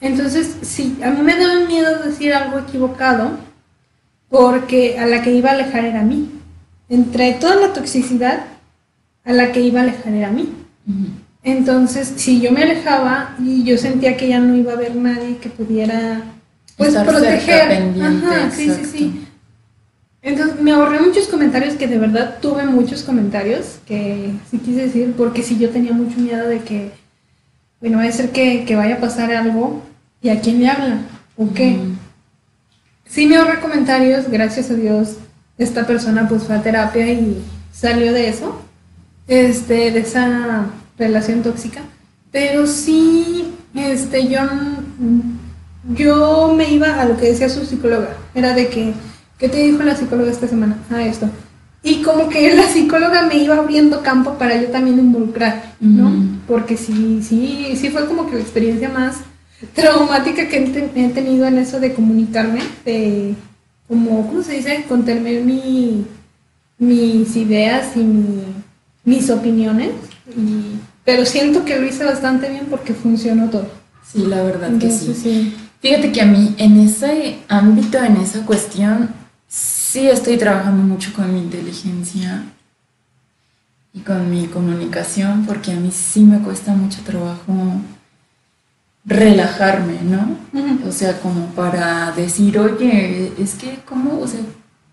Entonces, 0.00 0.56
sí, 0.62 0.98
a 1.02 1.10
mí 1.10 1.22
me 1.22 1.36
daba 1.36 1.60
miedo 1.66 2.02
decir 2.02 2.34
algo 2.34 2.58
equivocado 2.58 3.30
porque 4.28 4.98
a 4.98 5.06
la 5.06 5.22
que 5.22 5.32
iba 5.32 5.50
a 5.50 5.54
alejar 5.54 5.84
era 5.86 6.00
a 6.00 6.04
mí. 6.04 6.28
Entre 6.90 7.32
toda 7.34 7.54
la 7.56 7.72
toxicidad, 7.72 8.44
a 9.26 9.32
la 9.32 9.52
que 9.52 9.60
iba 9.60 9.80
a 9.80 9.82
alejar 9.82 10.14
era 10.14 10.28
a 10.28 10.32
mí. 10.32 10.48
Entonces, 11.42 12.14
si 12.16 12.40
yo 12.40 12.52
me 12.52 12.62
alejaba 12.62 13.36
y 13.44 13.64
yo 13.64 13.76
sentía 13.76 14.16
que 14.16 14.28
ya 14.28 14.38
no 14.38 14.56
iba 14.56 14.72
a 14.72 14.76
haber 14.76 14.96
nadie 14.96 15.36
que 15.36 15.50
pudiera 15.50 16.22
pues 16.76 16.90
Estar 16.90 17.06
proteger. 17.06 17.92
Ajá, 18.00 18.50
sí, 18.50 18.70
sí, 18.70 18.84
sí. 18.84 19.26
Entonces 20.22 20.60
me 20.60 20.72
ahorré 20.72 21.00
muchos 21.00 21.28
comentarios 21.28 21.74
que 21.74 21.86
de 21.86 21.98
verdad 21.98 22.38
tuve 22.40 22.64
muchos 22.66 23.02
comentarios 23.02 23.78
que 23.86 24.32
sí 24.50 24.58
quise 24.58 24.82
decir 24.82 25.14
porque 25.16 25.42
sí 25.42 25.56
yo 25.56 25.70
tenía 25.70 25.92
mucho 25.92 26.18
miedo 26.18 26.48
de 26.48 26.60
que, 26.60 26.90
bueno, 27.80 27.98
va 27.98 28.04
a 28.04 28.12
ser 28.12 28.30
que, 28.30 28.64
que 28.64 28.74
vaya 28.74 28.96
a 28.96 29.00
pasar 29.00 29.32
algo 29.32 29.82
y 30.20 30.28
a 30.28 30.40
quién 30.40 30.60
le 30.60 30.68
habla 30.68 30.98
o 31.36 31.52
qué. 31.54 31.78
Sí 33.08 33.26
me 33.26 33.36
ahorré 33.36 33.60
comentarios, 33.60 34.28
gracias 34.28 34.70
a 34.70 34.74
Dios, 34.74 35.16
esta 35.58 35.86
persona 35.86 36.28
pues 36.28 36.42
fue 36.42 36.56
a 36.56 36.62
terapia 36.62 37.08
y 37.08 37.42
salió 37.72 38.12
de 38.12 38.28
eso, 38.28 38.65
este, 39.28 39.90
de 39.90 40.00
esa 40.00 40.66
relación 40.98 41.42
tóxica, 41.42 41.80
pero 42.32 42.66
sí, 42.66 43.48
este, 43.74 44.28
yo, 44.28 44.40
yo 45.94 46.54
me 46.56 46.70
iba 46.70 47.00
a 47.00 47.04
lo 47.04 47.16
que 47.16 47.26
decía 47.26 47.48
su 47.48 47.64
psicóloga, 47.64 48.16
era 48.34 48.54
de 48.54 48.68
que, 48.68 48.92
¿qué 49.38 49.48
te 49.48 49.62
dijo 49.62 49.82
la 49.82 49.96
psicóloga 49.96 50.30
esta 50.30 50.48
semana? 50.48 50.76
Ah, 50.90 51.02
esto. 51.02 51.28
Y 51.82 52.02
como 52.02 52.28
que 52.28 52.52
la 52.54 52.64
psicóloga 52.68 53.22
me 53.22 53.36
iba 53.36 53.56
abriendo 53.56 54.02
campo 54.02 54.34
para 54.38 54.60
yo 54.60 54.68
también 54.68 54.98
involucrar, 54.98 55.74
¿no? 55.80 56.10
Porque 56.48 56.76
sí, 56.76 57.20
sí, 57.22 57.74
sí 57.76 57.90
fue 57.90 58.06
como 58.06 58.26
que 58.28 58.34
la 58.36 58.40
experiencia 58.40 58.88
más 58.88 59.18
traumática 59.74 60.48
que 60.48 60.58
he, 60.58 60.66
te- 60.68 60.90
he 60.96 61.08
tenido 61.10 61.46
en 61.46 61.58
eso 61.58 61.78
de 61.78 61.92
comunicarme, 61.94 62.60
de 62.84 63.34
como, 63.86 64.26
¿cómo 64.26 64.42
se 64.42 64.54
dice? 64.54 64.84
Contener 64.88 65.44
mi, 65.44 66.04
mis 66.78 67.36
ideas 67.36 67.96
y 67.96 68.00
mi- 68.00 68.42
mis 69.06 69.30
opiniones. 69.30 69.92
Y, 70.36 70.78
pero 71.04 71.24
siento 71.24 71.64
que 71.64 71.78
lo 71.78 71.86
hice 71.86 72.04
bastante 72.04 72.50
bien 72.50 72.66
porque 72.68 72.92
funcionó 72.92 73.48
todo. 73.48 73.70
Sí, 74.04 74.26
la 74.26 74.42
verdad 74.42 74.76
que 74.78 74.90
sí. 74.90 75.14
Sí. 75.14 75.56
Fíjate 75.80 76.12
que 76.12 76.20
a 76.20 76.26
mí 76.26 76.54
en 76.58 76.80
ese 76.80 77.38
ámbito, 77.48 78.02
en 78.02 78.16
esa 78.16 78.44
cuestión, 78.44 79.08
sí 79.48 80.08
estoy 80.08 80.36
trabajando 80.36 80.82
mucho 80.82 81.12
con 81.14 81.32
mi 81.32 81.40
inteligencia 81.40 82.44
y 83.94 84.00
con 84.00 84.30
mi 84.30 84.46
comunicación, 84.46 85.46
porque 85.46 85.72
a 85.72 85.76
mí 85.76 85.90
sí 85.92 86.20
me 86.20 86.40
cuesta 86.40 86.72
mucho 86.72 87.00
trabajo 87.02 87.80
relajarme, 89.04 90.00
¿no? 90.02 90.36
O 90.86 90.92
sea, 90.92 91.20
como 91.20 91.46
para 91.48 92.10
decir, 92.12 92.58
oye, 92.58 93.32
es 93.38 93.54
que, 93.54 93.78
¿cómo, 93.88 94.18
o 94.20 94.26
sea, 94.26 94.40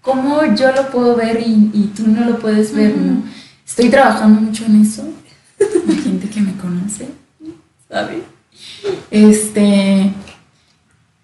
cómo 0.01 0.53
yo 0.55 0.71
lo 0.71 0.91
puedo 0.91 1.15
ver 1.15 1.41
y, 1.41 1.71
y 1.73 1.91
tú 1.95 2.07
no 2.07 2.23
lo 2.29 2.37
puedes 2.37 2.73
ver, 2.75 2.95
¿no? 2.95 3.23
Estoy 3.65 3.89
trabajando 3.89 4.41
mucho 4.41 4.65
en 4.65 4.81
eso. 4.81 5.07
La 5.59 5.95
gente 5.95 6.29
que 6.29 6.41
me 6.41 6.53
conoce, 6.57 7.07
¿sabe? 7.89 8.23
Este, 9.09 10.11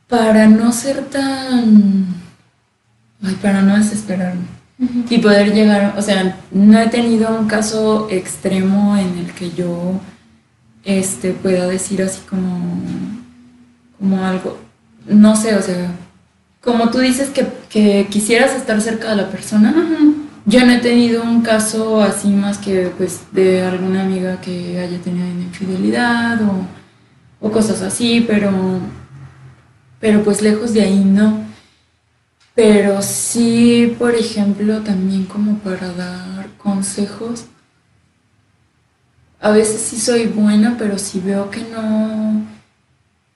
para 0.07 0.47
no 0.47 0.71
ser 0.71 1.05
tan, 1.05 2.05
ay, 3.23 3.37
para 3.41 3.61
no 3.61 3.75
desesperarme 3.77 4.45
y 5.09 5.17
poder 5.17 5.53
llegar, 5.53 5.95
o 5.97 6.01
sea, 6.01 6.37
no 6.51 6.79
he 6.79 6.87
tenido 6.87 7.37
un 7.37 7.47
caso 7.47 8.07
extremo 8.09 8.95
en 8.95 9.17
el 9.19 9.33
que 9.33 9.51
yo 9.51 9.99
este 10.85 11.33
pueda 11.33 11.67
decir 11.67 12.01
así 12.01 12.21
como 12.29 12.71
como 13.99 14.25
algo, 14.25 14.57
no 15.05 15.35
sé, 15.35 15.55
o 15.55 15.61
sea, 15.61 15.91
como 16.61 16.89
tú 16.89 16.99
dices 16.99 17.29
que, 17.29 17.45
que 17.69 18.07
quisieras 18.09 18.55
estar 18.55 18.79
cerca 18.81 19.09
de 19.09 19.17
la 19.17 19.29
persona, 19.29 19.71
Ujú. 19.71 20.18
Yo 20.49 20.65
no 20.65 20.73
he 20.73 20.79
tenido 20.79 21.21
un 21.23 21.41
caso 21.41 22.01
así 22.01 22.29
más 22.29 22.57
que 22.57 22.91
pues 22.97 23.21
de 23.31 23.61
alguna 23.61 24.01
amiga 24.01 24.41
que 24.41 24.79
haya 24.79 24.99
tenido 24.99 25.27
infidelidad 25.27 26.39
o, 26.41 27.51
cosas 27.51 27.81
así, 27.81 28.25
pero 28.27 28.51
pero 29.99 30.23
pues 30.23 30.41
lejos 30.41 30.73
de 30.73 30.81
ahí 30.81 31.03
no. 31.03 31.43
Pero 32.55 33.01
sí, 33.01 33.95
por 33.97 34.15
ejemplo, 34.15 34.81
también 34.81 35.25
como 35.25 35.59
para 35.59 35.93
dar 35.93 36.49
consejos. 36.57 37.45
A 39.39 39.51
veces 39.51 39.81
sí 39.81 39.99
soy 39.99 40.27
buena, 40.27 40.75
pero 40.77 40.97
si 40.97 41.19
veo 41.19 41.49
que 41.49 41.61
no 41.61 42.43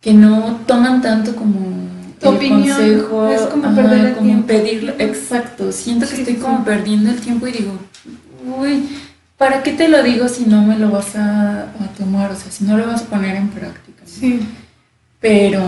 que 0.02 0.14
no 0.14 0.60
toman 0.68 1.02
tanto 1.02 1.36
como 1.36 1.83
Tu 2.24 2.30
el 2.30 2.36
opinión, 2.36 2.78
consejo, 2.78 3.28
es 3.30 3.42
como 3.42 3.76
perder 3.76 4.06
el 4.06 4.14
como 4.14 4.26
tiempo. 4.28 4.48
pedirlo, 4.48 4.94
exacto. 4.98 5.72
Siento 5.72 6.08
que 6.08 6.16
estoy 6.16 6.36
como 6.36 6.64
perdiendo 6.64 7.10
el 7.12 7.20
tiempo 7.20 7.48
y 7.48 7.52
digo, 7.52 7.78
uy, 8.58 8.88
¿para 9.38 9.62
qué 9.62 9.74
te 9.74 9.88
lo 9.90 10.02
digo 10.04 10.28
si 10.30 10.46
no 10.46 10.64
me 10.64 10.80
lo 10.80 10.90
vas 10.90 11.16
a, 11.16 11.64
a 11.64 11.88
tomar? 11.98 12.32
O 12.32 12.36
sea, 12.36 12.52
si 12.52 12.64
no 12.64 12.78
lo 12.78 12.88
vas 12.88 13.04
a 13.04 13.06
poner 13.06 13.36
en 13.36 13.50
práctica. 13.50 14.04
¿no? 14.04 14.10
Sí. 14.10 14.40
Pero 15.20 15.62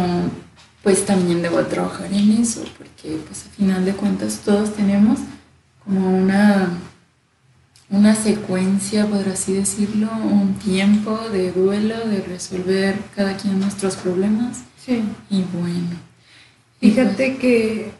pues 0.83 1.05
también 1.05 1.41
debo 1.41 1.63
trabajar 1.63 2.13
en 2.13 2.31
eso, 2.33 2.63
porque 2.77 3.17
pues 3.27 3.45
a 3.47 3.49
final 3.49 3.83
de 3.85 3.93
cuentas 3.93 4.41
todos 4.45 4.73
tenemos 4.75 5.19
como 5.83 6.15
una, 6.15 6.69
una 7.89 8.15
secuencia, 8.15 9.07
por 9.07 9.27
así 9.27 9.53
decirlo, 9.53 10.09
un 10.11 10.53
tiempo 10.55 11.17
de 11.31 11.51
duelo, 11.51 12.07
de 12.07 12.21
resolver 12.21 12.97
cada 13.15 13.35
quien 13.35 13.59
nuestros 13.59 13.95
problemas. 13.95 14.59
Sí. 14.85 15.03
Y 15.29 15.41
bueno. 15.41 16.05
Y 16.81 16.91
Fíjate 16.91 17.37
que 17.37 17.91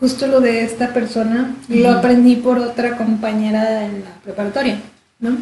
justo 0.00 0.26
lo 0.26 0.40
de 0.40 0.62
esta 0.64 0.92
persona 0.92 1.54
lo 1.68 1.90
aprendí 1.90 2.36
por 2.36 2.58
otra 2.58 2.96
compañera 2.96 3.84
en 3.86 4.04
la 4.04 4.14
preparatoria, 4.22 4.80
¿no? 5.20 5.36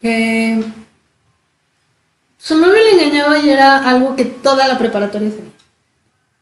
Que 0.00 0.62
su 2.38 2.56
novio 2.58 2.74
le 2.74 2.92
engañaba 3.04 3.38
y 3.38 3.48
era 3.50 3.88
algo 3.88 4.14
que 4.16 4.24
toda 4.26 4.68
la 4.68 4.78
preparatoria 4.78 5.30
sabía. 5.30 5.50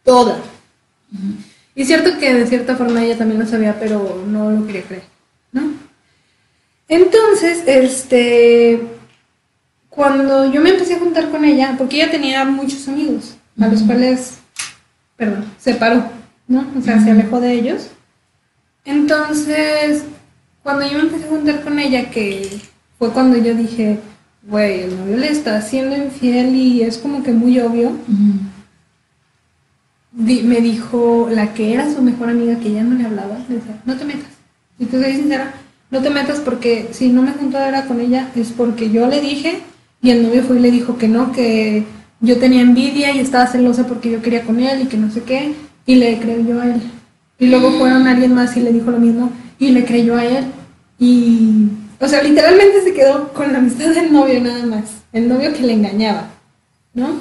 Toda. 0.04 0.34
ujú, 1.12 1.34
Y 1.74 1.82
es 1.82 1.86
cierto 1.88 2.18
que 2.18 2.34
de 2.34 2.46
cierta 2.46 2.76
forma 2.76 3.04
ella 3.04 3.16
también 3.18 3.40
lo 3.40 3.46
sabía, 3.46 3.78
pero 3.78 4.24
no 4.26 4.50
lo 4.50 4.66
quería 4.66 4.82
creer, 4.82 5.04
¿no? 5.52 5.62
Entonces, 6.88 7.62
este, 7.66 8.82
cuando 9.88 10.52
yo 10.52 10.60
me 10.60 10.70
empecé 10.70 10.94
a 10.94 10.98
juntar 10.98 11.30
con 11.30 11.44
ella, 11.44 11.74
porque 11.78 11.96
ella 11.96 12.10
tenía 12.10 12.44
muchos 12.44 12.86
amigos, 12.88 13.36
a 13.60 13.68
los 13.68 13.82
cuales, 13.82 14.38
perdón, 15.16 15.44
separó, 15.58 16.04
¿no? 16.48 16.66
O 16.78 16.82
sea, 16.82 17.00
se 17.00 17.10
alejó 17.10 17.40
de 17.40 17.52
ellos. 17.54 17.90
Entonces, 18.84 20.04
cuando 20.62 20.86
yo 20.86 20.94
me 20.98 21.04
empecé 21.04 21.26
a 21.26 21.30
juntar 21.30 21.62
con 21.62 21.78
ella, 21.78 22.10
que 22.10 22.48
fue 22.98 23.10
cuando 23.10 23.36
yo 23.36 23.54
dije, 23.54 23.98
güey, 24.42 24.80
el 24.82 24.98
novio 24.98 25.16
le 25.18 25.28
está 25.30 25.56
haciendo 25.56 25.96
infiel 25.96 26.54
y 26.54 26.82
es 26.82 26.98
como 26.98 27.22
que 27.22 27.32
muy 27.32 27.58
obvio, 27.60 27.92
di- 30.12 30.42
me 30.42 30.60
dijo 30.60 31.28
la 31.30 31.54
que 31.54 31.72
era 31.74 31.92
su 31.92 32.02
mejor 32.02 32.30
amiga 32.30 32.58
que 32.58 32.72
ya 32.72 32.82
no 32.82 32.96
le 32.96 33.04
hablaba, 33.06 33.38
le 33.48 33.56
decía, 33.56 33.80
no 33.84 33.96
te 33.96 34.04
metas. 34.04 34.30
Y 34.78 34.86
te 34.86 35.02
soy 35.02 35.14
sincera, 35.14 35.52
no 35.90 36.00
te 36.02 36.10
metas 36.10 36.40
porque 36.40 36.88
si 36.92 37.08
no 37.10 37.22
me 37.22 37.32
junto 37.32 37.58
ahora 37.58 37.84
con 37.86 38.00
ella 38.00 38.30
es 38.34 38.50
porque 38.50 38.90
yo 38.90 39.06
le 39.06 39.20
dije 39.20 39.60
y 40.00 40.10
el 40.10 40.22
novio 40.22 40.42
fue 40.42 40.56
y 40.56 40.60
le 40.60 40.70
dijo 40.70 40.98
que 40.98 41.08
no, 41.08 41.32
que 41.32 41.84
yo 42.22 42.38
tenía 42.38 42.62
envidia 42.62 43.10
y 43.10 43.18
estaba 43.18 43.46
celosa 43.46 43.86
porque 43.86 44.10
yo 44.10 44.22
quería 44.22 44.44
con 44.44 44.60
él 44.60 44.82
y 44.82 44.86
que 44.86 44.96
no 44.96 45.10
sé 45.10 45.22
qué, 45.24 45.54
y 45.84 45.96
le 45.96 46.18
creyó 46.18 46.60
a 46.60 46.66
él. 46.66 46.80
Y 47.38 47.46
luego 47.46 47.72
fueron 47.72 48.06
alguien 48.06 48.34
más 48.34 48.56
y 48.56 48.60
le 48.60 48.72
dijo 48.72 48.90
lo 48.90 48.98
mismo 48.98 49.30
y 49.58 49.72
le 49.72 49.84
creyó 49.84 50.16
a 50.16 50.24
él. 50.24 50.44
Y, 50.98 51.66
o 51.98 52.06
sea, 52.06 52.22
literalmente 52.22 52.82
se 52.82 52.94
quedó 52.94 53.32
con 53.32 53.52
la 53.52 53.58
amistad 53.58 53.90
del 53.90 54.12
novio 54.12 54.40
nada 54.40 54.64
más, 54.64 54.84
el 55.12 55.28
novio 55.28 55.52
que 55.52 55.62
le 55.62 55.72
engañaba, 55.72 56.30
¿no? 56.94 57.20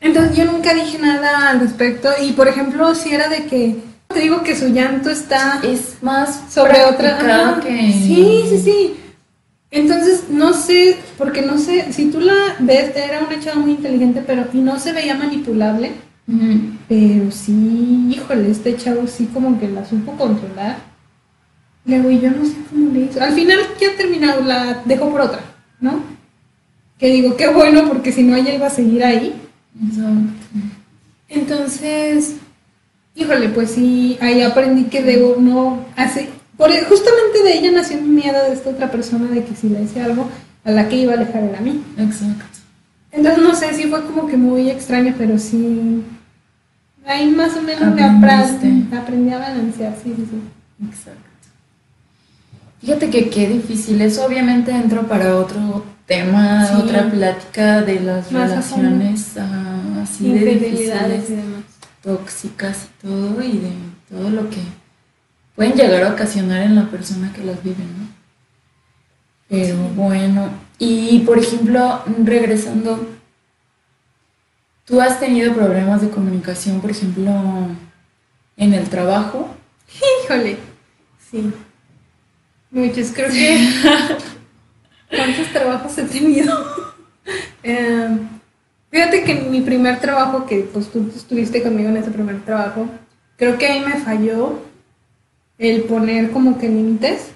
Entonces 0.00 0.36
yo 0.36 0.44
nunca 0.46 0.72
dije 0.72 0.98
nada 0.98 1.50
al 1.50 1.60
respecto 1.60 2.08
y 2.22 2.32
por 2.32 2.48
ejemplo 2.48 2.94
si 2.94 3.10
era 3.10 3.28
de 3.28 3.46
que 3.46 3.76
te 4.06 4.20
digo 4.20 4.42
que 4.42 4.56
su 4.56 4.68
llanto 4.68 5.10
está 5.10 5.60
Es 5.62 5.96
más 6.02 6.44
sobre 6.48 6.84
otra 6.84 7.18
ajá. 7.18 7.60
que... 7.60 7.92
sí 7.92 8.44
sí 8.48 8.60
sí 8.62 8.96
entonces 9.70 10.24
no 10.30 10.52
sé 10.54 10.96
porque 11.18 11.42
no 11.42 11.58
sé 11.58 11.92
si 11.92 12.10
tú 12.10 12.20
la 12.20 12.56
ves 12.60 12.96
era 12.96 13.20
una 13.20 13.38
chava 13.40 13.60
muy 13.60 13.72
inteligente 13.72 14.22
pero 14.26 14.46
y 14.52 14.58
no 14.58 14.78
se 14.78 14.92
veía 14.92 15.14
manipulable 15.14 15.92
pero 16.88 17.30
sí 17.30 18.08
híjole 18.10 18.50
este 18.50 18.76
chavo 18.76 19.06
sí 19.06 19.28
como 19.32 19.58
que 19.58 19.68
la 19.68 19.84
supo 19.86 20.12
controlar 20.12 20.76
luego 21.84 22.10
y 22.10 22.20
yo 22.20 22.30
no 22.30 22.44
sé 22.44 22.54
cómo 22.70 22.92
le 22.92 23.00
hizo 23.00 23.20
al 23.22 23.32
final 23.32 23.58
ya 23.80 23.96
terminado 23.96 24.42
la 24.42 24.82
dejó 24.84 25.10
por 25.10 25.22
otra 25.22 25.40
no 25.80 26.00
que 26.98 27.08
digo 27.12 27.36
qué 27.36 27.48
bueno 27.48 27.88
porque 27.88 28.12
si 28.12 28.22
no 28.22 28.34
ella 28.36 28.54
iba 28.54 28.66
a 28.66 28.70
seguir 28.70 29.04
ahí 29.04 29.34
Exacto. 29.86 30.32
entonces, 31.28 32.36
híjole, 33.14 33.48
pues 33.50 33.70
sí, 33.70 34.18
ahí 34.20 34.40
aprendí 34.42 34.84
que 34.84 35.02
debo 35.02 35.36
no 35.38 35.84
hacer. 35.94 36.28
Por, 36.58 36.70
justamente 36.84 37.42
de 37.44 37.58
ella 37.58 37.70
nació 37.72 37.98
mi 38.02 38.08
miedo 38.08 38.42
de 38.44 38.52
esta 38.52 38.68
otra 38.70 38.90
persona 38.90 39.30
de 39.30 39.44
que 39.44 39.54
si 39.54 39.68
le 39.70 39.78
decía 39.80 40.04
algo, 40.04 40.28
a 40.64 40.70
la 40.72 40.88
que 40.88 40.96
iba 40.96 41.12
a 41.14 41.16
alejar 41.16 41.42
era 41.44 41.58
a 41.58 41.62
mí. 41.62 41.82
Exacto. 41.96 42.44
Entonces, 43.12 43.42
no 43.42 43.54
sé, 43.54 43.72
sí 43.72 43.84
fue 43.84 44.04
como 44.04 44.26
que 44.26 44.36
muy 44.36 44.68
extraño, 44.68 45.14
pero 45.16 45.38
sí. 45.38 46.02
Ahí 47.06 47.30
más 47.30 47.56
o 47.56 47.62
menos 47.62 47.80
Aprendiste. 47.82 48.66
aprendí, 48.66 48.96
aprendí 48.96 49.32
a 49.32 49.38
balancear, 49.38 49.94
sí, 50.02 50.12
sí, 50.14 50.26
sí. 50.30 50.84
Exacto. 50.86 51.22
Fíjate 52.80 53.10
que 53.10 53.30
qué 53.30 53.48
difícil. 53.48 54.00
Eso 54.02 54.26
obviamente 54.26 54.70
entra 54.72 55.02
para 55.02 55.36
otro 55.36 55.84
tema, 56.06 56.66
Sí. 56.66 56.74
otra 56.82 57.10
plática 57.10 57.82
de 57.82 58.00
las 58.00 58.30
Más 58.30 58.50
relaciones 58.50 59.36
ah, 59.38 60.02
así 60.02 60.24
de 60.24 60.52
Infidelidades 60.52 60.70
y 60.70 60.70
difíciles, 60.70 61.28
demás. 61.30 61.62
tóxicas 62.02 62.78
y 62.84 63.06
todo, 63.06 63.42
y 63.42 63.52
de 63.58 63.70
todo 64.10 64.30
lo 64.30 64.48
que 64.50 64.58
pueden 65.58 65.72
llegar 65.72 66.04
a 66.04 66.12
ocasionar 66.12 66.62
en 66.62 66.76
la 66.76 66.88
persona 66.88 67.32
que 67.32 67.42
las 67.42 67.60
vive, 67.64 67.82
¿no? 67.82 68.06
Pero 69.48 69.76
bueno, 69.96 70.50
y 70.78 71.18
por 71.26 71.36
ejemplo, 71.36 72.00
regresando, 72.22 73.08
¿tú 74.84 75.00
has 75.00 75.18
tenido 75.18 75.52
problemas 75.52 76.00
de 76.00 76.10
comunicación, 76.10 76.80
por 76.80 76.92
ejemplo, 76.92 77.32
en 78.56 78.72
el 78.72 78.88
trabajo? 78.88 79.48
Híjole, 80.24 80.58
sí. 81.28 81.52
Muchos, 82.70 83.10
creo 83.12 83.28
que. 83.28 83.68
¿Cuántos 85.10 85.48
trabajos 85.52 85.98
he 85.98 86.04
tenido? 86.04 86.54
Em, 87.64 88.28
fíjate 88.90 89.24
que 89.24 89.34
mi 89.34 89.60
primer 89.60 89.98
trabajo, 89.98 90.46
que 90.46 90.60
pues 90.72 90.88
tú 90.88 91.10
estuviste 91.14 91.64
conmigo 91.64 91.88
en 91.88 91.96
ese 91.96 92.12
primer 92.12 92.42
trabajo, 92.42 92.88
creo 93.36 93.58
que 93.58 93.66
ahí 93.66 93.80
me 93.80 93.96
falló 93.96 94.67
el 95.58 95.82
poner 95.82 96.30
como 96.30 96.58
que 96.58 96.68
límites. 96.68 97.28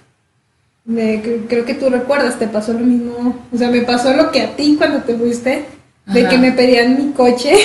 De, 0.84 1.22
cre- 1.22 1.46
creo 1.48 1.64
que 1.64 1.74
tú 1.74 1.88
recuerdas, 1.90 2.38
te 2.38 2.48
pasó 2.48 2.72
lo 2.72 2.80
mismo. 2.80 3.36
O 3.52 3.56
sea, 3.56 3.68
me 3.70 3.82
pasó 3.82 4.12
lo 4.14 4.30
que 4.32 4.42
a 4.42 4.56
ti 4.56 4.74
cuando 4.78 4.98
te 5.02 5.14
fuiste, 5.14 5.64
de 6.06 6.20
Ajá. 6.20 6.28
que 6.30 6.38
me 6.38 6.52
pedían 6.52 6.96
mi 7.06 7.12
coche. 7.12 7.52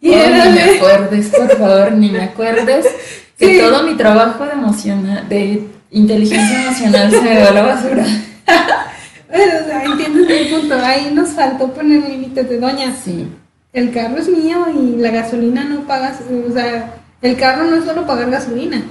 Y 0.00 0.10
Oh, 0.10 0.14
era 0.18 0.44
ni 0.50 0.52
me 0.56 0.64
de- 0.64 0.76
acuerdes, 0.76 1.28
por 1.28 1.48
favor, 1.56 1.92
ni 1.92 2.10
me 2.10 2.20
acuerdes 2.24 2.84
que 3.38 3.54
Sí. 3.54 3.58
todo 3.58 3.84
mi 3.84 3.94
trabajo 3.96 4.44
de 4.44 4.52
emociona- 4.52 5.22
de 5.22 5.66
inteligencia 5.90 6.62
emocional 6.62 7.10
se 7.10 7.20
me 7.22 7.40
va 7.40 7.48
a 7.48 7.52
la 7.52 7.62
basura. 7.62 8.04
Bueno, 9.28 9.52
o 9.62 9.66
sea, 9.66 9.82
entiendes 9.84 10.28
mi 10.28 10.58
punto. 10.60 10.74
Ahí 10.76 11.10
nos 11.14 11.30
faltó 11.30 11.72
poner 11.72 12.08
límites 12.08 12.48
de 12.50 12.58
doña. 12.60 12.94
Sí, 13.02 13.26
El 13.72 13.90
carro 13.92 14.18
es 14.18 14.28
mío 14.28 14.66
y 14.72 14.96
la 15.00 15.10
gasolina 15.10 15.64
no 15.64 15.80
pagas. 15.86 16.18
O 16.48 16.52
sea, 16.52 16.94
el 17.22 17.36
carro 17.36 17.64
no 17.64 17.76
es 17.76 17.84
solo 17.84 18.06
pagar 18.06 18.30
gasolina, 18.30 18.82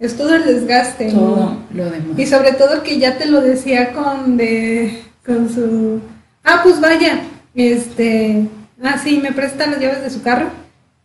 es 0.00 0.16
todo 0.16 0.34
el 0.34 0.44
desgaste. 0.44 1.12
todo 1.12 1.56
lo 1.72 1.84
demás. 1.84 2.18
Y 2.18 2.26
sobre 2.26 2.52
todo 2.52 2.82
que 2.82 2.98
ya 2.98 3.16
te 3.18 3.26
lo 3.26 3.40
decía 3.42 3.92
con 3.92 4.36
de 4.36 5.02
con 5.24 5.48
su 5.48 6.00
ah 6.42 6.60
pues 6.64 6.80
vaya, 6.80 7.20
este 7.54 8.46
ah 8.82 8.98
sí, 9.02 9.18
me 9.22 9.32
presta 9.32 9.66
las 9.68 9.78
llaves 9.78 10.02
de 10.02 10.10
su 10.10 10.22
carro. 10.22 10.48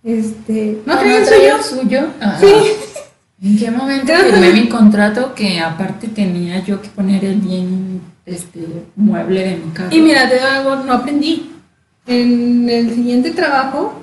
Este, 0.03 0.81
no 0.86 0.93
Ah, 0.93 0.99
traía 0.99 1.17
el 1.17 1.25
suyo. 1.25 1.81
suyo? 1.81 2.08
Ajá. 2.21 2.39
Sí. 2.39 2.53
¿En 3.43 3.58
qué 3.58 3.69
momento 3.71 4.13
firmé 4.13 4.53
mi 4.53 4.69
contrato 4.69 5.34
que 5.36 5.60
aparte 5.60 6.08
tenía 6.08 6.63
yo 6.63 6.81
que 6.81 6.88
poner 6.89 7.25
el 7.25 7.36
bien 7.41 8.01
este 8.25 8.65
mueble 8.95 9.43
de 9.49 9.58
mi 9.58 9.71
carro? 9.73 9.89
Y 9.93 9.99
mira, 10.01 10.29
te 10.29 10.36
digo 10.36 10.47
algo, 10.47 10.75
no 10.84 10.93
aprendí. 10.93 11.51
En 12.08 12.69
el 12.69 12.93
siguiente 12.93 13.31
trabajo, 13.31 13.99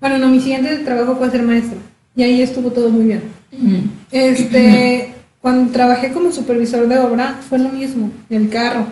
bueno, 0.00 0.18
no, 0.18 0.28
mi 0.28 0.40
siguiente 0.40 0.78
trabajo 0.78 1.16
fue 1.16 1.30
ser 1.30 1.42
maestra. 1.42 1.78
Y 2.18 2.24
ahí 2.24 2.42
estuvo 2.42 2.72
todo 2.72 2.90
muy 2.90 3.04
bien. 3.04 3.22
Mm, 3.52 3.90
Este, 4.10 5.14
cuando 5.40 5.70
trabajé 5.70 6.12
como 6.12 6.32
supervisor 6.32 6.88
de 6.88 6.98
obra, 6.98 7.38
fue 7.48 7.60
lo 7.60 7.68
mismo, 7.68 8.10
el 8.28 8.50
carro. 8.50 8.86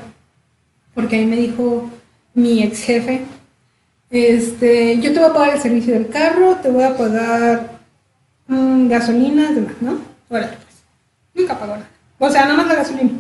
Porque 0.95 1.17
ahí 1.17 1.27
me 1.27 1.35
dijo 1.35 1.91
mi 2.35 2.63
ex 2.63 2.83
jefe, 2.85 3.23
este, 4.11 5.01
yo 5.01 5.13
te 5.13 5.19
voy 5.19 5.29
a 5.29 5.33
pagar 5.33 5.57
el 5.57 5.61
servicio 5.61 5.95
del 5.95 6.09
carro, 6.09 6.59
te 6.63 6.71
voy 6.71 6.85
a 6.85 6.97
pagar 6.97 7.81
mm, 8.47 8.87
gasolina, 8.87 9.51
demás, 9.51 9.75
¿no? 9.81 9.99
Órale, 10.29 10.47
pues. 10.63 10.85
Nunca 11.35 11.59
pagó 11.59 11.73
nada. 11.73 11.91
O 12.21 12.31
sea, 12.31 12.43
nada 12.43 12.59
más 12.59 12.69
la 12.69 12.75
gasolina. 12.77 13.11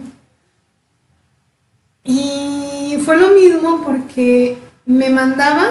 Y 2.04 2.96
fue 3.04 3.16
lo 3.16 3.30
mismo 3.30 3.82
porque 3.84 4.56
me 4.84 5.10
mandaba 5.10 5.66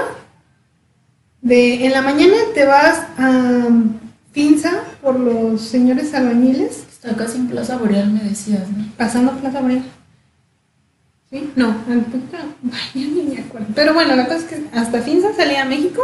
de 1.42 1.86
en 1.86 1.94
la 1.94 2.02
mañana 2.02 2.36
te 2.54 2.66
vas 2.66 3.00
a 3.18 3.70
Finza 4.36 4.84
por 5.02 5.18
los 5.18 5.62
señores 5.62 6.14
albañiles, 6.14 6.84
Está 6.92 7.16
casi 7.16 7.38
en 7.38 7.48
Plaza 7.48 7.78
Boreal, 7.78 8.12
me 8.12 8.20
decías, 8.24 8.68
¿no? 8.70 8.84
pasando 8.98 9.32
Plaza 9.38 9.62
Boreal. 9.62 9.84
¿Sí? 11.30 11.52
No, 11.56 11.68
al 11.90 12.06
ya 12.94 13.02
ni 13.02 13.22
me 13.34 13.40
acuerdo. 13.42 13.68
Pero 13.74 13.94
bueno, 13.94 14.14
la 14.16 14.26
cosa 14.26 14.40
es 14.40 14.44
que 14.44 14.62
hasta 14.74 15.02
Finza 15.02 15.30
salía 15.34 15.62
a 15.62 15.66
México 15.66 16.02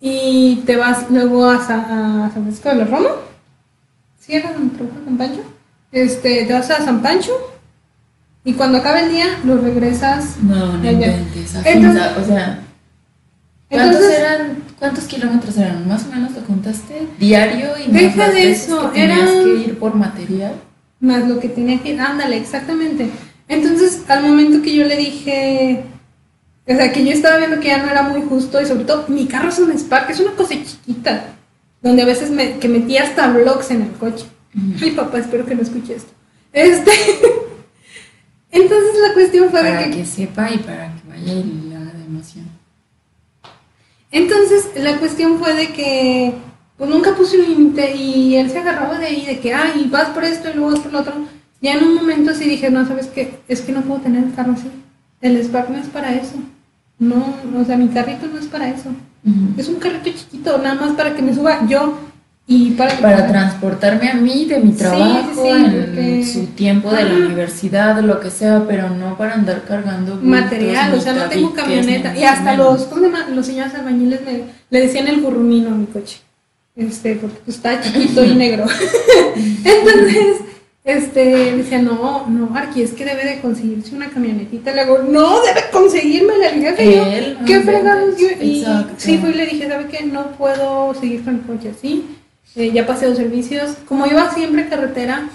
y 0.00 0.56
te 0.66 0.76
vas 0.76 1.08
luego 1.10 1.46
a, 1.48 1.58
Sa- 1.64 2.24
a 2.26 2.30
San 2.32 2.42
Francisco 2.42 2.68
de 2.70 2.74
los 2.74 2.90
Romo. 2.90 3.08
¿Sí 4.18 4.34
era 4.34 4.52
San 4.52 5.16
Pancho? 5.16 5.42
Este, 5.92 6.44
te 6.44 6.52
vas 6.52 6.70
a 6.70 6.82
San 6.84 7.02
Pancho 7.02 7.32
y 8.44 8.54
cuando 8.54 8.78
acabe 8.78 9.04
el 9.04 9.10
día 9.12 9.26
lo 9.44 9.58
regresas. 9.58 10.38
No, 10.42 10.76
no 10.78 10.82
Ya, 10.82 10.90
ya. 10.92 11.06
inventes. 11.16 11.54
a 11.54 11.58
Entonces- 11.70 12.02
Finza, 12.02 12.16
o 12.20 12.24
sea, 12.26 12.60
¿cuántos 13.70 14.00
Entonces- 14.00 14.18
eran? 14.18 14.61
¿Cuántos 14.82 15.04
kilómetros 15.04 15.56
eran? 15.58 15.86
Más 15.86 16.06
o 16.06 16.08
menos 16.10 16.32
lo 16.32 16.42
contaste 16.44 17.06
diario 17.16 17.68
y 17.78 17.86
más 17.88 18.02
Deja 18.02 18.16
las 18.16 18.34
de 18.34 18.46
veces 18.46 18.64
eso, 18.64 18.90
que 18.90 19.00
tenías 19.00 19.30
eran- 19.30 19.44
que 19.44 19.54
ir 19.60 19.78
por 19.78 19.94
material. 19.94 20.54
Más 20.98 21.28
lo 21.28 21.38
que 21.38 21.48
tenía 21.48 21.80
que... 21.80 21.96
Ándale, 22.00 22.36
exactamente. 22.36 23.08
Entonces, 23.46 24.02
al 24.08 24.24
momento 24.24 24.60
que 24.60 24.74
yo 24.74 24.84
le 24.84 24.96
dije... 24.96 25.84
O 26.66 26.74
sea, 26.74 26.90
que 26.92 27.04
yo 27.04 27.12
estaba 27.12 27.36
viendo 27.36 27.60
que 27.60 27.68
ya 27.68 27.80
no 27.80 27.88
era 27.92 28.02
muy 28.02 28.22
justo 28.22 28.60
y 28.60 28.66
sobre 28.66 28.82
todo 28.82 29.04
mi 29.06 29.26
carro 29.28 29.50
es 29.50 29.58
un 29.60 29.70
Spark, 29.78 30.10
es 30.10 30.18
una 30.18 30.32
cosa 30.32 30.54
chiquita, 30.54 31.26
donde 31.80 32.02
a 32.02 32.06
veces 32.06 32.30
me, 32.32 32.58
que 32.58 32.68
metía 32.68 33.04
hasta 33.04 33.28
blogs 33.32 33.70
en 33.70 33.82
el 33.82 33.92
coche. 33.92 34.26
Ujú. 34.56 34.74
Ay, 34.82 34.90
papá, 34.90 35.18
espero 35.20 35.46
que 35.46 35.54
no 35.54 35.62
escuche 35.62 35.94
esto. 35.94 36.10
Este... 36.52 36.90
Entonces 38.50 38.90
la 39.06 39.14
cuestión 39.14 39.48
fue 39.48 39.62
de 39.62 39.70
Para 39.70 39.84
que... 39.84 39.90
que 39.98 40.04
sepa 40.06 40.50
y 40.50 40.58
para 40.58 40.92
que 40.92 41.08
vaya 41.08 41.32
y 41.34 41.68
le 41.68 41.76
haga 41.76 41.92
de 41.92 42.04
emoción. 42.04 42.46
Entonces 44.12 44.68
la 44.76 44.98
cuestión 44.98 45.38
fue 45.38 45.54
de 45.54 45.72
que 45.72 46.34
pues 46.76 46.88
nunca 46.88 47.14
puse 47.14 47.38
un 47.38 47.48
límite 47.48 47.96
y 47.96 48.36
él 48.36 48.50
se 48.50 48.58
agarraba 48.58 48.98
de 48.98 49.06
ahí 49.06 49.26
de 49.26 49.40
que, 49.40 49.54
ay, 49.54 49.88
vas 49.90 50.10
por 50.10 50.24
esto 50.24 50.50
y 50.50 50.54
luego 50.54 50.72
vas 50.72 50.80
por 50.80 50.92
lo 50.92 51.00
otro. 51.00 51.14
Ya 51.60 51.74
en 51.74 51.84
un 51.84 51.94
momento 51.94 52.34
sí 52.34 52.44
dije, 52.48 52.70
no, 52.70 52.86
¿sabes 52.86 53.06
qué? 53.06 53.38
Es 53.48 53.62
que 53.62 53.72
no 53.72 53.82
puedo 53.82 54.00
tener 54.00 54.24
el 54.24 54.34
carro 54.34 54.52
así. 54.52 54.68
El 55.20 55.36
Spark 55.38 55.70
no 55.70 55.78
es 55.78 55.86
para 55.86 56.14
eso. 56.14 56.34
No, 56.98 57.34
o 57.56 57.64
sea, 57.64 57.76
mi 57.76 57.88
carrito 57.88 58.26
no 58.26 58.38
es 58.38 58.46
para 58.46 58.68
eso. 58.68 58.90
Es 59.56 59.68
un 59.68 59.76
carrito 59.76 60.10
chiquito, 60.10 60.58
nada 60.58 60.74
más 60.74 60.92
para 60.92 61.14
que 61.14 61.22
me 61.22 61.32
suba 61.32 61.64
yo 61.68 61.98
y 62.46 62.72
para... 62.72 62.96
Para 62.98 63.28
transportarme 63.28 64.10
a 64.10 64.14
mí 64.14 64.44
de 64.46 64.58
mi 64.58 64.72
trabajo, 64.72 65.30
sí, 65.34 65.40
sí, 65.42 65.48
en 65.48 65.86
porque- 65.86 66.26
su 66.26 66.46
tiempo 66.48 66.90
de 66.90 67.04
la 67.04 67.14
universidad, 67.14 68.00
lo 68.00 68.20
que 68.20 68.30
sea, 68.30 68.64
pero 68.66 68.90
no 68.90 69.16
para 69.16 69.34
andar 69.34 69.62
cargando 69.66 70.16
material, 70.16 70.92
o 70.94 71.00
sea, 71.00 71.12
no 71.12 71.24
tengo 71.28 71.52
camioneta. 71.54 72.16
Y 72.16 72.24
hasta 72.24 72.56
los, 72.56 72.82
¿cómo 72.84 73.02
se 73.02 73.06
llama? 73.08 73.28
Los 73.30 73.46
señores 73.46 73.74
albañiles 73.74 74.20
me, 74.24 74.42
le 74.70 74.80
decían 74.80 75.08
el 75.08 75.20
burrumino 75.20 75.68
a 75.68 75.72
mi 75.72 75.86
coche. 75.86 76.18
Este, 76.74 77.16
porque 77.16 77.38
pues, 77.44 77.56
está 77.56 77.80
chiquito 77.80 78.24
y 78.24 78.34
negro. 78.34 78.64
Entonces, 79.36 80.38
este, 80.84 81.56
decía, 81.56 81.80
no, 81.80 82.26
no, 82.26 82.56
Arqui, 82.56 82.82
es 82.82 82.92
que 82.92 83.04
debe 83.04 83.24
de 83.24 83.40
conseguirse 83.40 83.94
una 83.94 84.08
camionetita. 84.10 84.72
Le 84.72 84.84
digo, 84.84 84.98
no, 85.08 85.42
debe 85.42 85.60
conseguirme 85.70 86.34
el 86.50 86.60
jefe. 86.60 86.96
Yo, 86.96 87.04
Él, 87.04 87.38
¿Qué 87.46 87.60
fregados? 87.60 88.16
Yo, 88.18 88.26
y 88.40 88.64
sí, 88.96 89.18
fui 89.18 89.30
y 89.30 89.34
le 89.34 89.46
dije, 89.46 89.68
¿sabe 89.68 89.86
qué? 89.86 90.04
No 90.04 90.32
puedo 90.32 90.94
seguir 90.94 91.22
con 91.24 91.34
el 91.36 91.40
coche 91.42 91.72
así. 91.76 92.04
Eh, 92.54 92.70
ya 92.72 92.86
pasé 92.86 93.08
los 93.08 93.16
servicios. 93.16 93.76
Como 93.86 94.06
iba 94.06 94.30
siempre 94.32 94.68
carretera, 94.68 95.28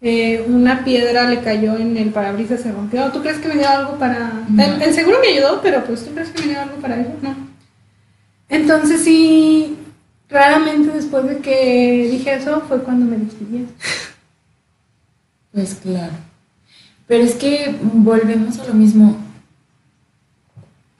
eh, 0.00 0.44
una 0.48 0.84
piedra 0.84 1.28
le 1.28 1.40
cayó 1.40 1.76
en 1.76 1.96
el 1.96 2.10
parabrisas, 2.10 2.60
se 2.60 2.72
rompió. 2.72 3.10
¿Tú 3.10 3.20
crees 3.22 3.38
que 3.38 3.48
me 3.48 3.56
dio 3.56 3.68
algo 3.68 3.98
para...? 3.98 4.32
No. 4.48 4.62
El, 4.62 4.82
el 4.82 4.94
seguro 4.94 5.18
me 5.20 5.28
ayudó, 5.28 5.60
pero 5.62 5.84
pues 5.84 6.04
¿tú 6.04 6.12
crees 6.12 6.30
que 6.30 6.42
me 6.42 6.48
dio 6.48 6.60
algo 6.60 6.76
para 6.76 7.00
eso? 7.00 7.12
No. 7.22 7.34
Entonces 8.48 9.02
sí, 9.02 9.76
raramente 10.28 10.90
después 10.90 11.26
de 11.26 11.38
que 11.38 12.08
dije 12.10 12.34
eso 12.34 12.62
fue 12.68 12.82
cuando 12.82 13.06
me 13.06 13.16
despidí. 13.16 13.66
Pues 15.52 15.74
claro. 15.74 16.12
Pero 17.06 17.24
es 17.24 17.34
que 17.34 17.74
volvemos 17.80 18.58
a 18.60 18.66
lo 18.66 18.74
mismo. 18.74 19.16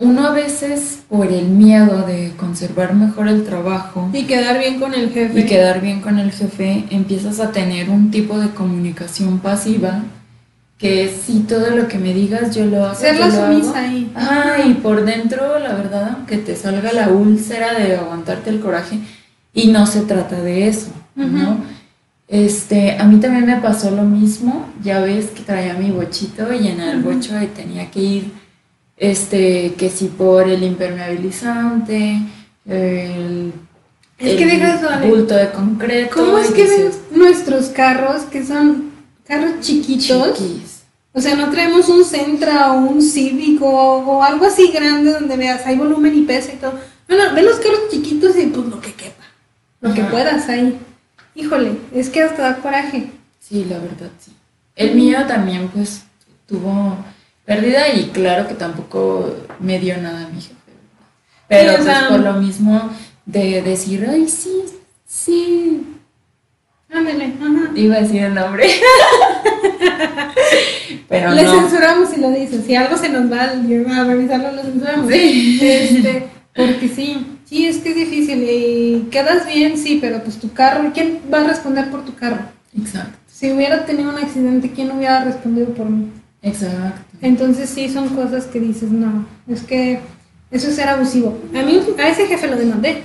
Uno 0.01 0.27
a 0.27 0.33
veces, 0.33 1.01
por 1.09 1.31
el 1.31 1.47
miedo 1.49 2.07
de 2.07 2.33
conservar 2.37 2.95
mejor 2.95 3.29
el 3.29 3.45
trabajo 3.45 4.09
Y 4.13 4.25
quedar 4.25 4.59
bien 4.59 4.81
con 4.81 4.95
el 4.95 5.11
jefe. 5.11 5.41
y 5.41 5.45
quedar 5.45 5.81
bien 5.81 6.01
con 6.01 6.19
el 6.19 6.33
jefe, 6.33 6.87
empiezas 6.91 7.39
a 7.39 7.53
tener 7.53 7.91
un 7.91 8.11
tipo 8.11 8.39
de 8.39 8.49
comunicación 8.51 9.39
pasiva 9.39 10.03
que 10.79 11.05
es 11.05 11.13
si 11.27 11.41
todo 11.41 11.77
lo 11.77 11.87
que 11.87 11.99
me 11.99 12.15
digas 12.15 12.57
yo 12.57 12.65
lo 12.65 12.87
hago. 12.87 12.95
Ser 12.95 13.21
la 13.21 13.31
sumisa 13.31 13.71
hago". 13.71 13.77
ahí. 13.77 14.11
Ajá, 14.15 14.65
y 14.67 14.75
por 14.75 15.05
dentro, 15.05 15.59
la 15.59 15.75
verdad, 15.75 16.13
aunque 16.17 16.39
te 16.39 16.57
salga 16.57 16.91
la 16.95 17.11
úlcera 17.11 17.75
de 17.75 17.97
aguantarte 17.97 18.49
el 18.49 18.61
coraje, 18.61 18.99
y 19.53 19.69
no 19.69 19.87
se 19.87 20.01
trata 20.01 20.41
de 20.41 20.69
eso, 20.69 20.91
¿no? 21.15 21.59
Este, 22.29 22.97
a 22.97 23.05
mí 23.05 23.19
también 23.21 23.45
me 23.45 23.57
pasó 23.57 23.91
lo 23.91 24.05
mismo, 24.05 24.67
ya 24.83 25.01
ves 25.01 25.27
que 25.27 25.43
traía 25.43 25.75
mi 25.75 25.91
bochito 25.91 26.51
y 26.55 26.69
en 26.69 26.81
el 26.81 27.03
bocho 27.03 27.33
tenía 27.55 27.91
que 27.91 28.01
ir, 28.01 28.33
este, 29.01 29.75
que 29.79 29.89
si 29.89 30.09
por 30.09 30.49
el 30.49 30.63
impermeabilizante, 30.63 32.19
el, 32.67 33.53
Es 34.19 34.37
que 34.37 34.43
el 34.43 34.51
deja 34.51 34.75
eso, 34.75 34.91
Ale. 34.91 35.09
bulto 35.09 35.35
de 35.35 35.51
concreto. 35.51 36.15
¿Cómo 36.15 36.39
es 36.39 36.51
que 36.51 36.65
ven 36.65 36.93
nuestros 37.11 37.71
carros 37.71 38.25
que 38.25 38.45
son 38.45 38.93
carros 39.27 39.61
chiquitos? 39.61 40.39
chiquis. 40.39 40.83
O 41.13 41.21
sea, 41.21 41.35
no 41.35 41.51
traemos 41.51 41.89
un 41.89 42.05
Sentra 42.05 42.73
o 42.73 42.81
un 42.81 43.03
Civic 43.03 43.61
o, 43.63 44.23
algo 44.23 44.45
así 44.45 44.71
grande 44.71 45.13
donde 45.13 45.37
veas, 45.37 45.67
hay 45.67 45.77
volumen 45.77 46.17
y 46.17 46.23
peso 46.23 46.51
y 46.55 46.59
todo. 46.59 46.75
No, 47.09 47.17
no, 47.17 47.35
ven 47.35 47.47
los 47.47 47.57
carros 47.57 47.89
chiquitos 47.91 48.37
y 48.37 48.47
pues 48.47 48.67
lo 48.67 48.81
que 48.83 48.93
quepa, 48.93 49.25
lo 49.81 49.95
que 49.95 50.05
puedas 50.05 50.47
ahí. 50.51 50.79
Híjole, 51.35 51.73
es 51.95 52.11
que 52.11 52.23
hasta 52.23 52.43
da 52.43 52.57
coraje. 52.57 53.11
Sí, 53.41 53.65
la 53.65 53.79
verdad, 53.79 54.11
sí. 54.21 54.33
El 54.77 54.95
mío 54.95 55.27
también, 55.27 55.69
pues, 55.69 56.03
tuvo 56.47 56.97
pérdida 57.51 57.89
y 57.93 58.05
claro 58.11 58.47
que 58.47 58.55
tampoco 58.55 59.35
me 59.59 59.81
dio 59.81 59.97
nada 59.97 60.29
mi 60.33 60.41
jefe. 60.41 60.55
Pero 61.49 61.71
Sí, 61.71 61.75
o 61.75 61.85
pues 61.85 61.97
sea, 61.99 62.09
por 62.09 62.21
lo 62.21 62.35
mismo 62.35 62.91
de 63.27 63.61
decir, 63.63 64.07
ay, 64.09 64.29
sí, 64.29 64.63
sí, 65.05 65.85
Ándale, 66.93 67.25
ajá. 67.41 67.71
iba 67.75 67.97
a 67.97 68.01
decir 68.03 68.23
el 68.23 68.35
nombre. 68.35 68.69
Pero 71.09 71.33
Le 71.33 71.43
no. 71.43 71.53
censuramos 71.61 72.11
si 72.11 72.21
lo 72.21 72.31
dices. 72.31 72.65
Si 72.67 72.75
algo 72.75 72.97
se 72.97 73.09
nos 73.09 73.31
va 73.31 73.43
a 73.45 74.05
revisarlo, 74.05 74.53
lo 74.53 74.63
censuramos. 74.63 75.13
Sí. 75.13 75.59
Este, 75.63 76.27
porque 76.55 76.89
sí, 76.89 77.27
sí, 77.45 77.67
es 77.67 77.79
que 77.79 77.91
es 77.91 77.97
difícil. 77.97 78.43
Y 78.49 79.09
quedas 79.11 79.47
bien, 79.47 79.77
sí, 79.77 79.99
pero 80.01 80.23
pues 80.23 80.39
tu 80.39 80.53
carro, 80.53 80.91
¿quién 80.95 81.21
va 81.33 81.41
a 81.41 81.45
responder 81.49 81.91
por 81.91 82.05
tu 82.05 82.15
carro? 82.15 82.43
Exacto, 82.77 83.19
Si 83.27 83.51
hubiera 83.53 83.85
tenido 83.87 84.11
un 84.11 84.19
accidente, 84.19 84.71
¿quién 84.73 84.91
hubiera 84.93 85.25
respondido 85.25 85.69
por 85.75 85.89
mí? 85.91 86.11
Exacto. 86.43 87.01
Entonces 87.21 87.69
sí 87.71 87.89
son 87.89 88.09
cosas 88.11 88.47
que 88.47 88.61
dices, 88.61 88.91
no, 88.91 89.27
es 89.49 89.63
que 89.63 90.01
eso 90.51 90.69
es 90.69 90.75
ser 90.77 90.89
abusivo. 90.89 91.39
A 91.55 91.63
mí, 91.63 91.81
a 91.99 92.09
ese 92.09 92.27
jefe 92.27 92.49
lo 92.49 92.57
demandé. 92.57 93.03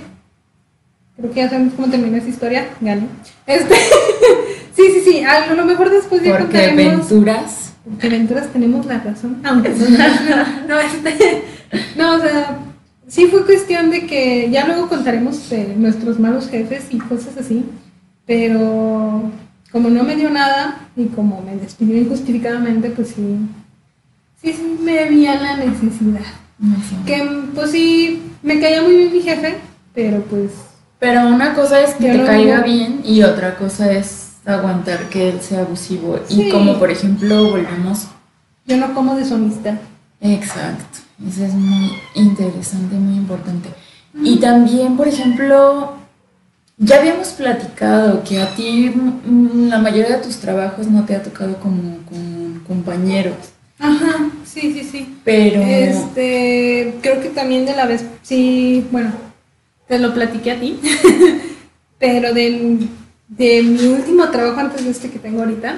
Creo 1.16 1.30
que 1.30 1.40
ya 1.40 1.48
sabemos 1.48 1.74
cómo 1.74 1.88
terminó 1.88 2.16
esa 2.16 2.28
historia, 2.28 2.68
gané. 2.80 3.06
Este, 3.46 3.74
sí, 4.76 4.82
sí, 4.92 5.00
sí, 5.04 5.24
a 5.24 5.54
lo 5.54 5.64
mejor 5.64 5.90
después 5.90 6.22
ya 6.22 6.32
Porque 6.32 6.44
contaremos. 6.44 6.94
aventuras. 7.06 7.72
Porque 7.84 8.06
aventuras 8.08 8.48
tenemos 8.52 8.84
la 8.86 8.98
razón, 8.98 9.40
aunque 9.44 9.70
no, 9.70 10.68
no, 10.68 10.80
este, 10.80 11.42
no, 11.96 12.16
o 12.16 12.20
sea, 12.20 12.58
sí 13.06 13.26
fue 13.26 13.46
cuestión 13.46 13.90
de 13.90 14.06
que 14.06 14.50
ya 14.50 14.66
luego 14.66 14.88
contaremos 14.88 15.48
de 15.48 15.74
nuestros 15.76 16.18
malos 16.18 16.48
jefes 16.48 16.86
y 16.90 16.98
cosas 16.98 17.36
así, 17.38 17.64
pero 18.26 19.30
como 19.76 19.90
no 19.90 20.04
me 20.04 20.16
dio 20.16 20.30
nada 20.30 20.78
y 20.96 21.04
como 21.08 21.42
me 21.42 21.54
despidió 21.54 21.98
injustificadamente, 21.98 22.88
pues 22.88 23.08
sí, 23.08 23.36
sí, 24.40 24.54
sí 24.54 24.78
me 24.80 25.04
veía 25.04 25.34
la 25.34 25.56
necesidad. 25.58 26.22
Que 27.04 27.22
pues 27.54 27.72
sí, 27.72 28.22
me 28.42 28.58
caía 28.58 28.80
muy 28.80 28.96
bien 28.96 29.12
mi 29.12 29.20
jefe, 29.20 29.56
pero 29.94 30.22
pues 30.22 30.50
Pero 30.98 31.28
una 31.28 31.52
cosa 31.52 31.82
es 31.82 31.92
que 31.92 32.10
te 32.10 32.24
caiga 32.24 32.62
digo. 32.62 32.64
bien 32.64 33.00
y 33.04 33.22
otra 33.22 33.56
cosa 33.58 33.92
es 33.92 34.36
aguantar 34.46 35.10
que 35.10 35.28
él 35.28 35.42
sea 35.42 35.60
abusivo. 35.60 36.20
Sí. 36.26 36.44
Y 36.44 36.50
como 36.50 36.78
por 36.78 36.90
ejemplo 36.90 37.50
volvemos 37.50 38.06
yo 38.64 38.78
no 38.78 38.94
como 38.94 39.14
de 39.14 39.26
su 39.26 39.34
amistad. 39.34 39.74
Exacto, 40.22 41.00
eso 41.28 41.44
es 41.44 41.52
muy 41.52 41.92
interesante, 42.14 42.96
muy 42.96 43.16
importante. 43.18 43.68
Y 44.22 44.38
también, 44.38 44.96
por 44.96 45.06
ejemplo, 45.06 45.92
ya 46.78 46.98
habíamos 46.98 47.28
platicado 47.28 48.22
que 48.24 48.40
a 48.40 48.54
ti 48.54 48.90
mm, 48.94 49.68
la 49.68 49.78
mayoría 49.78 50.16
de 50.18 50.22
tus 50.24 50.36
trabajos 50.38 50.86
no 50.88 51.04
te 51.04 51.14
ha 51.16 51.22
tocado 51.22 51.56
como 51.58 51.98
con 52.04 52.62
compañeros, 52.66 53.34
Ajá, 53.78 54.30
sí, 54.44 54.72
sí, 54.72 54.88
sí. 54.90 55.18
pero 55.24 55.60
Este, 55.62 56.94
creo 57.02 57.20
que 57.20 57.28
también 57.30 57.66
de 57.66 57.76
la 57.76 57.86
vez, 57.86 58.04
sí, 58.22 58.86
bueno, 58.90 59.12
te 59.88 59.98
lo 59.98 60.12
platiqué 60.14 60.52
a 60.52 60.60
ti, 60.60 60.80
pero 61.98 62.32
del, 62.34 62.88
de 63.28 63.62
mi 63.62 63.86
último 63.86 64.28
trabajo 64.30 64.60
antes 64.60 64.84
de 64.84 64.90
este 64.90 65.10
que 65.10 65.18
tengo 65.18 65.40
ahorita, 65.42 65.76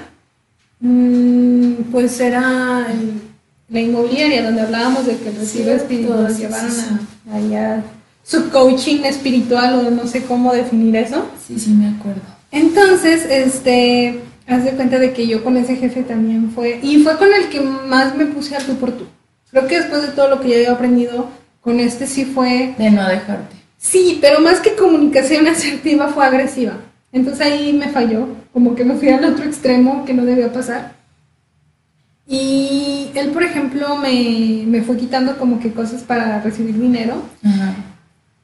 mm, 0.80 1.72
pues 1.92 2.18
era 2.20 2.86
el- 2.90 3.20
la 3.68 3.80
inmobiliaria 3.80 4.42
donde 4.44 4.62
hablábamos 4.62 5.04
de 5.06 5.16
que 5.18 5.24
retiro 5.26 5.44
Cierto, 5.46 5.82
espiritual 5.82 6.22
nos 6.24 6.32
sí, 6.34 6.42
llevaron 6.42 6.70
sí, 6.70 6.84
a, 7.30 7.34
allá 7.36 7.82
su 8.28 8.50
coaching 8.50 9.04
espiritual 9.04 9.86
o 9.86 9.90
no 9.90 10.06
sé 10.06 10.22
cómo 10.24 10.52
definir 10.52 10.94
eso. 10.96 11.26
sí, 11.46 11.58
sí 11.58 11.70
me 11.70 11.88
acuerdo. 11.88 12.20
Entonces, 12.50 13.24
este, 13.30 14.20
haz 14.46 14.64
de 14.64 14.72
cuenta 14.72 14.98
de 14.98 15.14
que 15.14 15.26
yo 15.26 15.42
con 15.42 15.56
ese 15.56 15.76
jefe 15.76 16.02
también 16.02 16.50
fue, 16.54 16.78
y 16.82 16.98
fue 16.98 17.16
con 17.16 17.28
el 17.32 17.48
que 17.48 17.60
más 17.62 18.14
me 18.16 18.26
puse 18.26 18.54
al 18.54 18.64
tú 18.64 18.74
por 18.76 18.92
tú. 18.92 19.06
Creo 19.50 19.66
que 19.66 19.78
después 19.80 20.02
de 20.02 20.08
todo 20.08 20.28
lo 20.28 20.40
que 20.40 20.50
ya 20.50 20.56
había 20.56 20.72
aprendido, 20.72 21.28
con 21.62 21.80
este 21.80 22.06
sí 22.06 22.26
fue, 22.26 22.74
De 22.78 22.90
no 22.90 23.08
dejarte. 23.08 23.56
sí, 23.78 24.18
pero 24.20 24.40
más 24.40 24.60
que 24.60 24.74
comunicación 24.76 25.46
asertiva 25.54 26.08
fue 26.08 26.26
agresiva. 26.26 26.74
Entonces 27.12 27.46
ahí 27.46 27.72
me 27.72 27.88
falló, 27.88 28.28
como 28.52 28.74
que 28.74 28.84
me 28.84 28.96
fui 28.96 29.08
al 29.08 29.24
otro 29.24 29.46
extremo 29.46 30.04
que 30.04 30.12
no 30.12 30.26
debía 30.26 30.52
pasar. 30.52 30.92
Y 32.26 33.08
él, 33.14 33.30
por 33.30 33.42
ejemplo, 33.42 33.96
me, 33.96 34.64
me 34.66 34.82
fue 34.82 34.98
quitando 34.98 35.38
como 35.38 35.58
que 35.60 35.72
cosas 35.72 36.02
para 36.02 36.42
recibir 36.42 36.78
dinero. 36.78 37.22
Ajá. 37.42 37.74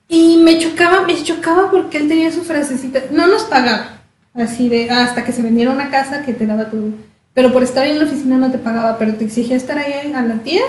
Y 0.09 0.37
me 0.39 0.59
chocaba, 0.59 1.03
me 1.07 1.23
chocaba 1.23 1.71
porque 1.71 1.99
él 1.99 2.09
tenía 2.09 2.31
su 2.31 2.43
frasecita, 2.43 3.01
no 3.11 3.27
nos 3.27 3.45
pagaba, 3.45 4.03
así 4.35 4.69
de, 4.69 4.91
"Ah, 4.91 5.05
hasta 5.05 5.25
que 5.25 5.33
se 5.33 5.43
vendiera 5.43 5.71
una 5.71 5.91
casa 5.91 6.23
que 6.23 6.35
te 6.35 6.47
daba 6.47 6.71
todo. 6.71 6.91
Pero 7.33 7.53
por 7.53 7.63
estar 7.63 7.85
ahí 7.85 7.93
en 7.93 7.99
la 7.99 8.05
oficina 8.05 8.37
no 8.39 8.51
te 8.51 8.59
pagaba, 8.59 8.97
pero 8.99 9.15
te 9.15 9.25
exigía 9.25 9.57
estar 9.57 9.79
ahí 9.79 10.13
a 10.15 10.23
las 10.23 10.45
10 10.45 10.63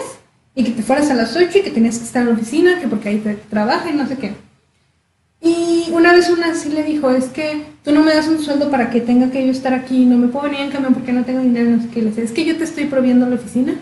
y 0.56 0.64
que 0.64 0.72
te 0.72 0.82
fueras 0.82 1.12
a 1.12 1.14
las 1.14 1.36
8 1.36 1.60
y 1.60 1.62
que 1.62 1.70
tenías 1.70 1.98
que 2.00 2.06
estar 2.06 2.22
en 2.24 2.30
la 2.30 2.34
oficina, 2.34 2.80
que 2.80 2.88
porque 2.88 3.10
ahí 3.10 3.18
te 3.18 3.36
trabaja 3.36 3.90
y 3.90 3.94
no 3.94 4.08
sé 4.08 4.18
qué. 4.18 4.34
Y 5.42 5.90
una 5.92 6.12
vez 6.14 6.30
una 6.30 6.48
así 6.48 6.70
le 6.70 6.84
dijo, 6.84 7.12
es 7.12 7.26
que 7.26 7.62
tú 7.84 7.92
no 7.92 8.04
me 8.04 8.16
das 8.16 8.28
un 8.28 8.42
sueldo 8.42 8.72
para 8.72 8.90
que 8.90 9.00
tenga 9.02 9.30
que 9.30 9.46
yo 9.46 9.52
estar 9.52 9.74
aquí, 9.74 10.06
no 10.06 10.18
me 10.18 10.28
puedo 10.30 10.46
venir 10.46 10.62
en 10.62 10.72
camión 10.72 10.94
porque 10.96 11.14
no 11.14 11.24
tengo 11.24 11.42
dinero, 11.42 11.70
no 11.70 11.82
sé 11.84 11.90
qué. 11.90 12.02
Le 12.02 12.10
decía, 12.10 12.24
es 12.24 12.32
que 12.32 12.46
yo 12.46 12.58
te 12.58 12.64
estoy 12.64 12.86
proviendo 12.86 13.28
la 13.28 13.36
oficina, 13.36 13.76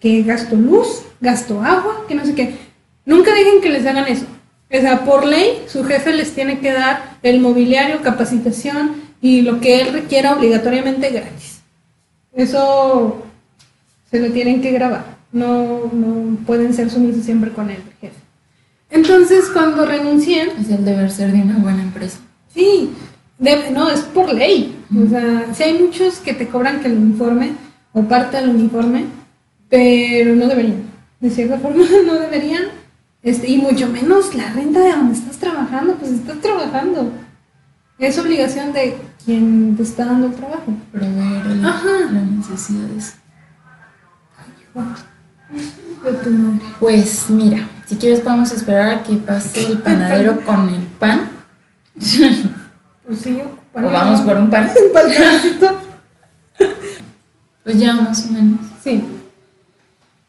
que 0.00 0.22
gasto 0.22 0.54
luz, 0.56 1.02
gasto 1.20 1.62
agua, 1.62 2.04
que 2.06 2.14
no 2.14 2.26
sé 2.26 2.34
qué. 2.34 2.54
Nunca 3.06 3.32
dejen 3.32 3.62
que 3.62 3.70
les 3.70 3.86
hagan 3.86 4.06
eso. 4.06 4.26
O 4.70 4.80
sea, 4.80 5.04
por 5.04 5.24
ley, 5.26 5.64
su 5.66 5.84
jefe 5.84 6.12
les 6.12 6.32
tiene 6.34 6.58
que 6.60 6.72
dar 6.72 7.16
el 7.22 7.40
mobiliario, 7.40 8.02
capacitación 8.02 8.96
y 9.22 9.40
lo 9.42 9.60
que 9.60 9.80
él 9.80 9.92
requiera 9.92 10.34
obligatoriamente 10.36 11.10
gratis. 11.10 11.60
Eso 12.34 13.24
se 14.10 14.20
lo 14.20 14.30
tienen 14.32 14.60
que 14.60 14.72
grabar. 14.72 15.16
No, 15.32 15.90
no 15.92 16.36
pueden 16.46 16.72
ser 16.74 16.90
sumisos 16.90 17.24
siempre 17.24 17.50
con 17.50 17.70
el 17.70 17.82
jefe. 18.00 18.14
Entonces, 18.90 19.46
cuando 19.52 19.84
renuncié, 19.84 20.42
Es 20.60 20.70
el 20.70 20.84
deber 20.84 21.10
ser 21.10 21.32
de 21.32 21.42
una 21.42 21.58
buena 21.58 21.82
empresa. 21.82 22.18
sí, 22.54 22.90
debe- 23.38 23.70
no, 23.70 23.90
es 23.90 24.00
por 24.00 24.32
ley. 24.32 24.74
O 24.96 25.08
sea, 25.08 25.46
si 25.54 25.62
hay 25.62 25.78
muchos 25.78 26.18
que 26.20 26.32
te 26.34 26.48
cobran 26.48 26.80
que 26.80 26.88
el 26.88 26.96
uniforme 26.96 27.52
o 27.92 28.02
parte 28.02 28.38
del 28.38 28.50
uniforme, 28.50 29.04
pero 29.68 30.34
no 30.34 30.46
deberían. 30.46 30.82
De 31.20 31.30
cierta 31.30 31.58
forma, 31.58 31.84
no 32.06 32.14
deberían. 32.14 32.64
Este, 33.22 33.48
y 33.50 33.58
mucho 33.58 33.88
menos 33.88 34.34
la 34.34 34.52
renta 34.52 34.80
de 34.80 34.92
donde 34.92 35.14
estás 35.14 35.36
trabajando, 35.38 35.94
pues 35.96 36.12
estás 36.12 36.38
trabajando. 36.40 37.12
Es 37.98 38.16
obligación 38.18 38.72
de 38.72 38.96
quien 39.24 39.76
te 39.76 39.82
está 39.82 40.04
dando 40.06 40.28
el 40.28 40.34
trabajo. 40.34 40.72
Proveer 40.92 41.46
el- 41.46 41.62
las 41.62 41.82
necesidades. 42.38 43.14
De 46.04 46.12
tu 46.12 46.30
madre. 46.30 46.60
Pues 46.78 47.28
mira, 47.30 47.66
si 47.86 47.96
quieres 47.96 48.20
podemos 48.20 48.52
esperar 48.52 48.88
a 48.90 49.02
que 49.02 49.14
pase 49.16 49.66
el 49.66 49.78
panadero 49.78 50.40
con 50.46 50.68
el 50.68 50.82
pan. 50.82 51.28
Pues 51.94 53.18
sí, 53.20 53.40
O 53.74 53.80
vamos 53.82 54.20
por 54.20 54.36
un 54.36 54.48
pan. 54.50 54.70
Pancito. 54.94 55.78
Pues 57.64 57.78
ya 57.80 57.94
más 57.94 58.26
o 58.26 58.32
menos. 58.32 58.60
Sí. 58.82 59.02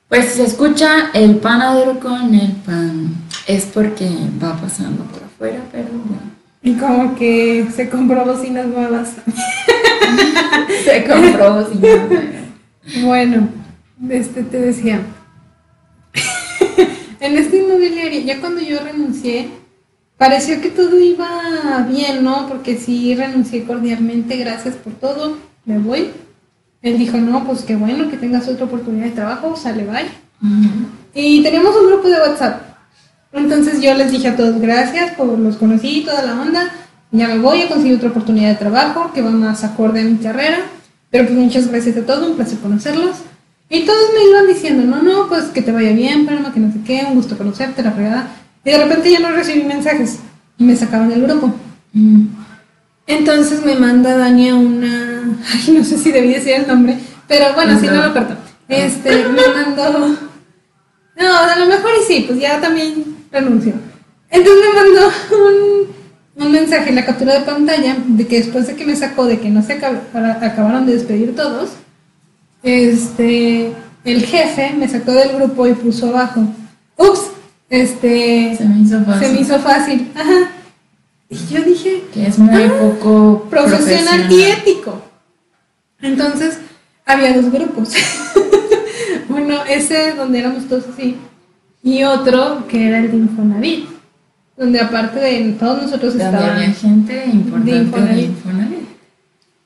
Pues 0.09 0.25
si 0.25 0.37
se 0.37 0.43
escucha 0.45 1.11
el 1.13 1.35
panadero 1.35 1.99
con 1.99 2.33
el 2.33 2.51
pan. 2.53 3.15
Es 3.45 3.65
porque 3.65 4.09
va 4.43 4.59
pasando 4.59 5.03
por 5.03 5.23
afuera, 5.23 5.61
pero 5.71 5.89
bueno. 5.89 6.29
Y 6.63 6.73
como 6.73 7.15
que 7.15 7.67
se 7.73 7.89
compró 7.89 8.25
bocinas 8.25 8.65
nuevas. 8.65 9.13
Se 10.83 11.03
compró 11.03 11.67
sin 11.69 13.05
Bueno, 13.05 13.49
este 14.09 14.43
te 14.43 14.59
decía. 14.59 15.01
en 17.19 17.37
esta 17.37 17.55
inmobiliaria, 17.55 18.21
ya 18.21 18.39
cuando 18.39 18.61
yo 18.61 18.79
renuncié, 18.79 19.49
pareció 20.17 20.59
que 20.61 20.69
todo 20.69 20.99
iba 20.99 21.85
bien, 21.87 22.23
¿no? 22.23 22.47
Porque 22.47 22.77
sí 22.77 23.13
renuncié 23.15 23.65
cordialmente, 23.65 24.37
gracias 24.37 24.75
por 24.75 24.93
todo, 24.93 25.37
me 25.65 25.77
voy. 25.77 26.09
Él 26.81 26.97
dijo, 26.97 27.17
no, 27.17 27.45
pues 27.45 27.63
qué 27.63 27.75
bueno 27.75 28.09
que 28.09 28.17
tengas 28.17 28.47
otra 28.47 28.65
oportunidad 28.65 29.05
de 29.05 29.11
trabajo, 29.11 29.55
sale, 29.55 29.85
bye. 29.85 30.07
Y 31.13 31.43
teníamos 31.43 31.75
un 31.75 31.87
grupo 31.87 32.07
de 32.07 32.19
WhatsApp. 32.19 32.61
Entonces 33.33 33.81
yo 33.81 33.93
les 33.93 34.11
dije 34.11 34.29
a 34.29 34.35
todos 34.35 34.59
gracias, 34.59 35.13
por 35.15 35.37
los 35.37 35.57
conocí, 35.57 36.03
toda 36.05 36.23
la 36.23 36.39
onda. 36.41 36.71
Ya 37.11 37.27
me 37.27 37.39
voy 37.39 37.63
a 37.63 37.69
conseguir 37.69 37.97
otra 37.97 38.09
oportunidad 38.09 38.49
de 38.49 38.55
trabajo 38.55 39.11
que 39.13 39.21
va 39.21 39.31
más 39.31 39.63
acorde 39.63 40.01
a 40.01 40.03
mi 40.03 40.17
carrera. 40.17 40.59
Pero 41.09 41.25
pues 41.25 41.37
muchas 41.37 41.67
gracias 41.67 41.97
a 41.97 42.05
todos, 42.05 42.29
un 42.29 42.35
placer 42.35 42.59
conocerlos. 42.59 43.17
Y 43.69 43.85
todos 43.85 44.11
me 44.15 44.29
iban 44.29 44.47
diciendo, 44.47 44.83
no, 44.83 45.01
no, 45.01 45.27
pues 45.27 45.45
que 45.45 45.61
te 45.61 45.71
vaya 45.71 45.91
bien, 45.91 46.25
Palma, 46.25 46.53
que 46.53 46.59
no 46.59 46.71
sé 46.71 46.79
qué, 46.85 47.05
un 47.07 47.15
gusto 47.15 47.37
conocerte, 47.37 47.83
la 47.83 47.91
fregada. 47.91 48.27
Y 48.63 48.71
de 48.71 48.77
repente 48.77 49.11
ya 49.11 49.19
no 49.19 49.31
recibí 49.31 49.63
mensajes 49.63 50.19
y 50.57 50.63
me 50.63 50.75
sacaban 50.75 51.09
del 51.09 51.23
grupo. 51.23 51.53
Mm. 51.93 52.25
Entonces 53.07 53.65
me 53.65 53.75
manda 53.75 54.17
Dania 54.17 54.55
una. 54.55 55.08
Ay, 55.53 55.73
no 55.77 55.83
sé 55.83 55.97
si 55.97 56.11
debí 56.11 56.33
decir 56.33 56.53
el 56.53 56.67
nombre, 56.67 56.97
pero 57.27 57.53
bueno, 57.55 57.79
si 57.79 57.87
no 57.87 58.01
lo 58.07 58.13
corto. 58.13 58.35
Este, 58.67 59.09
me 59.29 59.41
mandó. 59.53 60.17
No, 61.19 61.37
a 61.37 61.55
lo 61.57 61.65
mejor 61.65 61.91
y 62.01 62.05
sí, 62.07 62.23
pues 62.27 62.39
ya 62.39 62.61
también 62.61 63.03
renunció. 63.31 63.73
Entonces 64.29 64.63
me 64.63 64.81
mandó 64.81 65.11
un, 66.37 66.45
un 66.45 66.51
mensaje 66.51 66.89
en 66.89 66.95
la 66.95 67.05
captura 67.05 67.33
de 67.39 67.45
pantalla 67.45 67.97
de 68.05 68.27
que 68.27 68.37
después 68.37 68.67
de 68.67 68.75
que 68.75 68.85
me 68.85 68.95
sacó 68.95 69.25
de 69.25 69.39
que 69.39 69.49
no 69.49 69.61
se 69.63 69.79
acab- 69.81 70.43
acabaron 70.43 70.85
de 70.85 70.93
despedir 70.93 71.35
todos, 71.35 71.71
este, 72.63 73.73
el 74.05 74.23
jefe 74.25 74.73
me 74.77 74.87
sacó 74.87 75.11
del 75.13 75.35
grupo 75.35 75.67
y 75.67 75.73
puso 75.73 76.07
abajo. 76.09 76.41
Ups, 76.97 77.21
este, 77.69 78.55
Se 78.57 78.65
me 78.65 78.79
hizo 78.81 79.03
fácil. 79.03 79.27
se 79.27 79.33
me 79.33 79.41
hizo 79.41 79.59
fácil. 79.59 80.11
Ajá. 80.15 80.51
Y 81.29 81.37
yo 81.53 81.61
dije, 81.61 82.03
Que 82.13 82.27
es 82.27 82.37
muy 82.39 82.67
poco 82.69 83.47
profesional 83.49 84.31
y 84.31 84.41
ético. 84.43 85.01
Entonces, 86.01 86.59
había 87.05 87.33
dos 87.33 87.51
grupos. 87.51 87.93
Uno, 89.29 89.63
ese 89.65 90.13
donde 90.13 90.39
éramos 90.39 90.67
todos 90.67 90.85
así, 90.93 91.17
y 91.83 92.03
otro 92.03 92.67
que 92.67 92.87
era 92.87 92.99
el 92.99 93.11
de 93.11 93.17
Infonavit, 93.17 93.85
donde 94.57 94.79
aparte 94.79 95.19
de 95.19 95.53
todos 95.53 95.83
nosotros 95.83 96.17
Donde 96.17 96.25
estaban... 96.25 96.57
había 96.57 96.73
gente 96.73 97.25
importante 97.25 97.71
de 97.71 97.77
de 97.77 97.83
Infonavit. 97.83 98.25
Infonavit. 98.25 98.89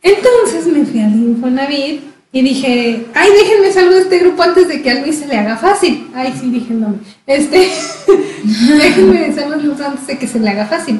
Entonces 0.03 0.67
me 0.67 0.85
fui 0.85 0.99
al 1.01 1.11
de 1.11 1.17
Infonavit 1.31 2.01
y 2.31 2.41
dije, 2.41 3.05
ay, 3.13 3.29
déjenme 3.31 3.71
salgo 3.71 3.93
de 3.93 4.01
este 4.01 4.19
grupo 4.19 4.43
antes 4.43 4.67
de 4.67 4.81
que 4.81 4.89
a 4.89 5.01
Luis 5.01 5.17
se 5.17 5.27
le 5.27 5.37
haga 5.37 5.57
fácil. 5.57 6.07
Ay, 6.13 6.33
sí, 6.39 6.49
dije 6.49 6.73
el 6.73 6.81
nombre. 6.81 7.01
Este, 7.25 7.57
déjenme 8.43 9.29
de 9.29 9.57
Luis 9.63 9.81
antes 9.81 10.07
de 10.07 10.17
que 10.17 10.27
se 10.27 10.39
le 10.39 10.49
haga 10.49 10.65
fácil. 10.65 10.99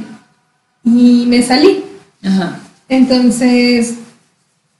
Y 0.83 1.25
me 1.27 1.41
salí. 1.41 1.83
Ajá. 2.23 2.59
Entonces, 2.89 3.95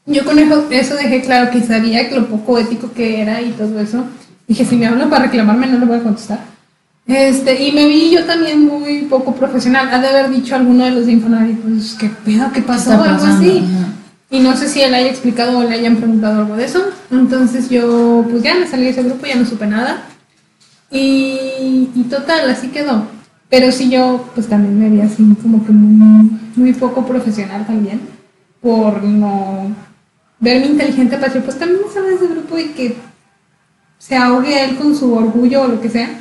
yo 0.05 0.25
con 0.25 0.37
eso, 0.37 0.67
eso 0.69 0.95
dejé 0.95 1.21
claro 1.21 1.49
que 1.51 1.61
sabía 1.61 2.09
que 2.09 2.15
lo 2.15 2.27
poco 2.27 2.57
ético 2.57 2.91
que 2.91 3.21
era 3.21 3.41
y 3.41 3.51
todo 3.51 3.79
eso. 3.79 4.03
Dije, 4.47 4.65
si 4.65 4.75
me 4.75 4.85
hablan 4.85 5.09
para 5.09 5.25
reclamarme, 5.25 5.67
no 5.67 5.79
le 5.79 5.85
voy 5.85 5.97
a 5.97 6.03
contestar. 6.03 6.39
Este, 7.05 7.63
y 7.63 7.71
me 7.71 7.85
vi 7.85 8.11
yo 8.11 8.25
también 8.25 8.65
muy 8.65 9.03
poco 9.03 9.33
profesional. 9.33 9.89
Ha 9.91 9.99
de 9.99 10.07
haber 10.07 10.29
dicho 10.29 10.55
alguno 10.55 10.85
de 10.85 10.91
los 10.91 11.05
de 11.05 11.13
Infonavit, 11.13 11.59
pues, 11.59 11.95
¿qué 11.95 12.09
pedo? 12.09 12.51
¿Qué 12.53 12.61
pasó? 12.61 12.93
está 12.93 13.03
Algo 13.03 13.25
así. 13.25 13.63
Y 14.29 14.39
no 14.39 14.57
sé 14.57 14.67
si 14.67 14.81
él 14.81 14.93
haya 14.93 15.09
explicado 15.09 15.59
o 15.59 15.63
le 15.63 15.75
hayan 15.75 15.97
preguntado 15.97 16.41
algo 16.41 16.55
de 16.55 16.65
eso. 16.65 16.83
Entonces 17.11 17.69
yo, 17.69 18.25
pues 18.29 18.43
ya 18.43 18.55
me 18.55 18.67
salí 18.67 18.85
de 18.85 18.89
ese 18.89 19.03
grupo, 19.03 19.25
ya 19.25 19.35
no 19.35 19.45
supe 19.45 19.67
nada. 19.67 20.03
Y, 20.91 21.89
y 21.95 22.07
total, 22.09 22.49
así 22.49 22.69
quedó. 22.69 23.05
Pero 23.49 23.71
sí 23.71 23.89
yo, 23.89 24.29
pues 24.33 24.47
también 24.47 24.79
me 24.79 24.89
vi 24.89 25.01
así 25.01 25.23
como 25.41 25.65
que 25.65 25.71
muy, 25.71 26.31
muy 26.55 26.73
poco 26.73 27.05
profesional 27.05 27.65
también. 27.67 28.01
Por 28.59 29.03
no 29.03 29.75
verme 30.43 30.67
inteligente 30.67 31.15
para 31.15 31.27
decir, 31.27 31.41
pues 31.41 31.58
también 31.58 31.79
me 31.88 31.91
salgo 31.91 32.10
de 32.10 32.15
ese 32.15 32.27
grupo 32.27 32.60
y 32.60 32.65
que 32.69 32.97
se 33.97 34.15
ahogue 34.17 34.63
él 34.65 34.75
con 34.75 34.93
su 34.95 35.13
orgullo 35.13 35.62
o 35.62 35.67
lo 35.69 35.82
que 35.82 35.89
sea. 35.89 36.19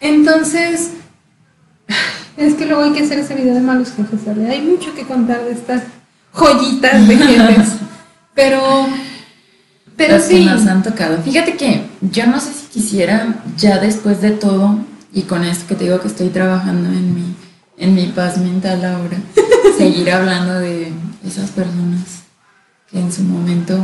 Entonces, 0.00 0.92
es 2.38 2.54
que 2.54 2.64
luego 2.64 2.84
hay 2.84 2.92
que 2.92 3.02
hacer 3.04 3.18
ese 3.18 3.34
video 3.34 3.54
de 3.54 3.60
malos 3.60 3.92
jefes, 3.92 4.24
¿vale? 4.24 4.48
Hay 4.48 4.62
mucho 4.62 4.94
que 4.94 5.02
contar 5.02 5.44
de 5.44 5.52
estas 5.52 5.82
joyitas 6.32 7.06
de 7.06 7.16
jefes. 7.18 7.68
Pero, 8.34 8.86
pero 9.96 10.14
Las 10.14 10.24
que 10.24 10.38
sí. 10.38 10.44
nos 10.46 10.66
han 10.66 10.82
tocado. 10.82 11.18
Fíjate 11.22 11.56
que 11.56 11.82
yo 12.00 12.26
no 12.26 12.40
sé 12.40 12.52
si 12.54 12.66
quisiera, 12.68 13.42
ya 13.58 13.78
después 13.78 14.22
de 14.22 14.30
todo, 14.30 14.78
y 15.12 15.22
con 15.22 15.44
esto 15.44 15.66
que 15.68 15.74
te 15.74 15.84
digo 15.84 16.00
que 16.00 16.08
estoy 16.08 16.28
trabajando 16.30 16.88
en 16.88 17.14
mi, 17.14 17.34
en 17.76 17.94
mi 17.94 18.06
paz 18.06 18.38
mental 18.38 18.82
ahora, 18.82 19.18
seguir 19.78 20.10
hablando 20.10 20.54
de 20.54 20.90
esas 21.26 21.50
personas 21.50 22.15
que 22.90 22.98
en 23.00 23.12
su 23.12 23.22
momento 23.22 23.78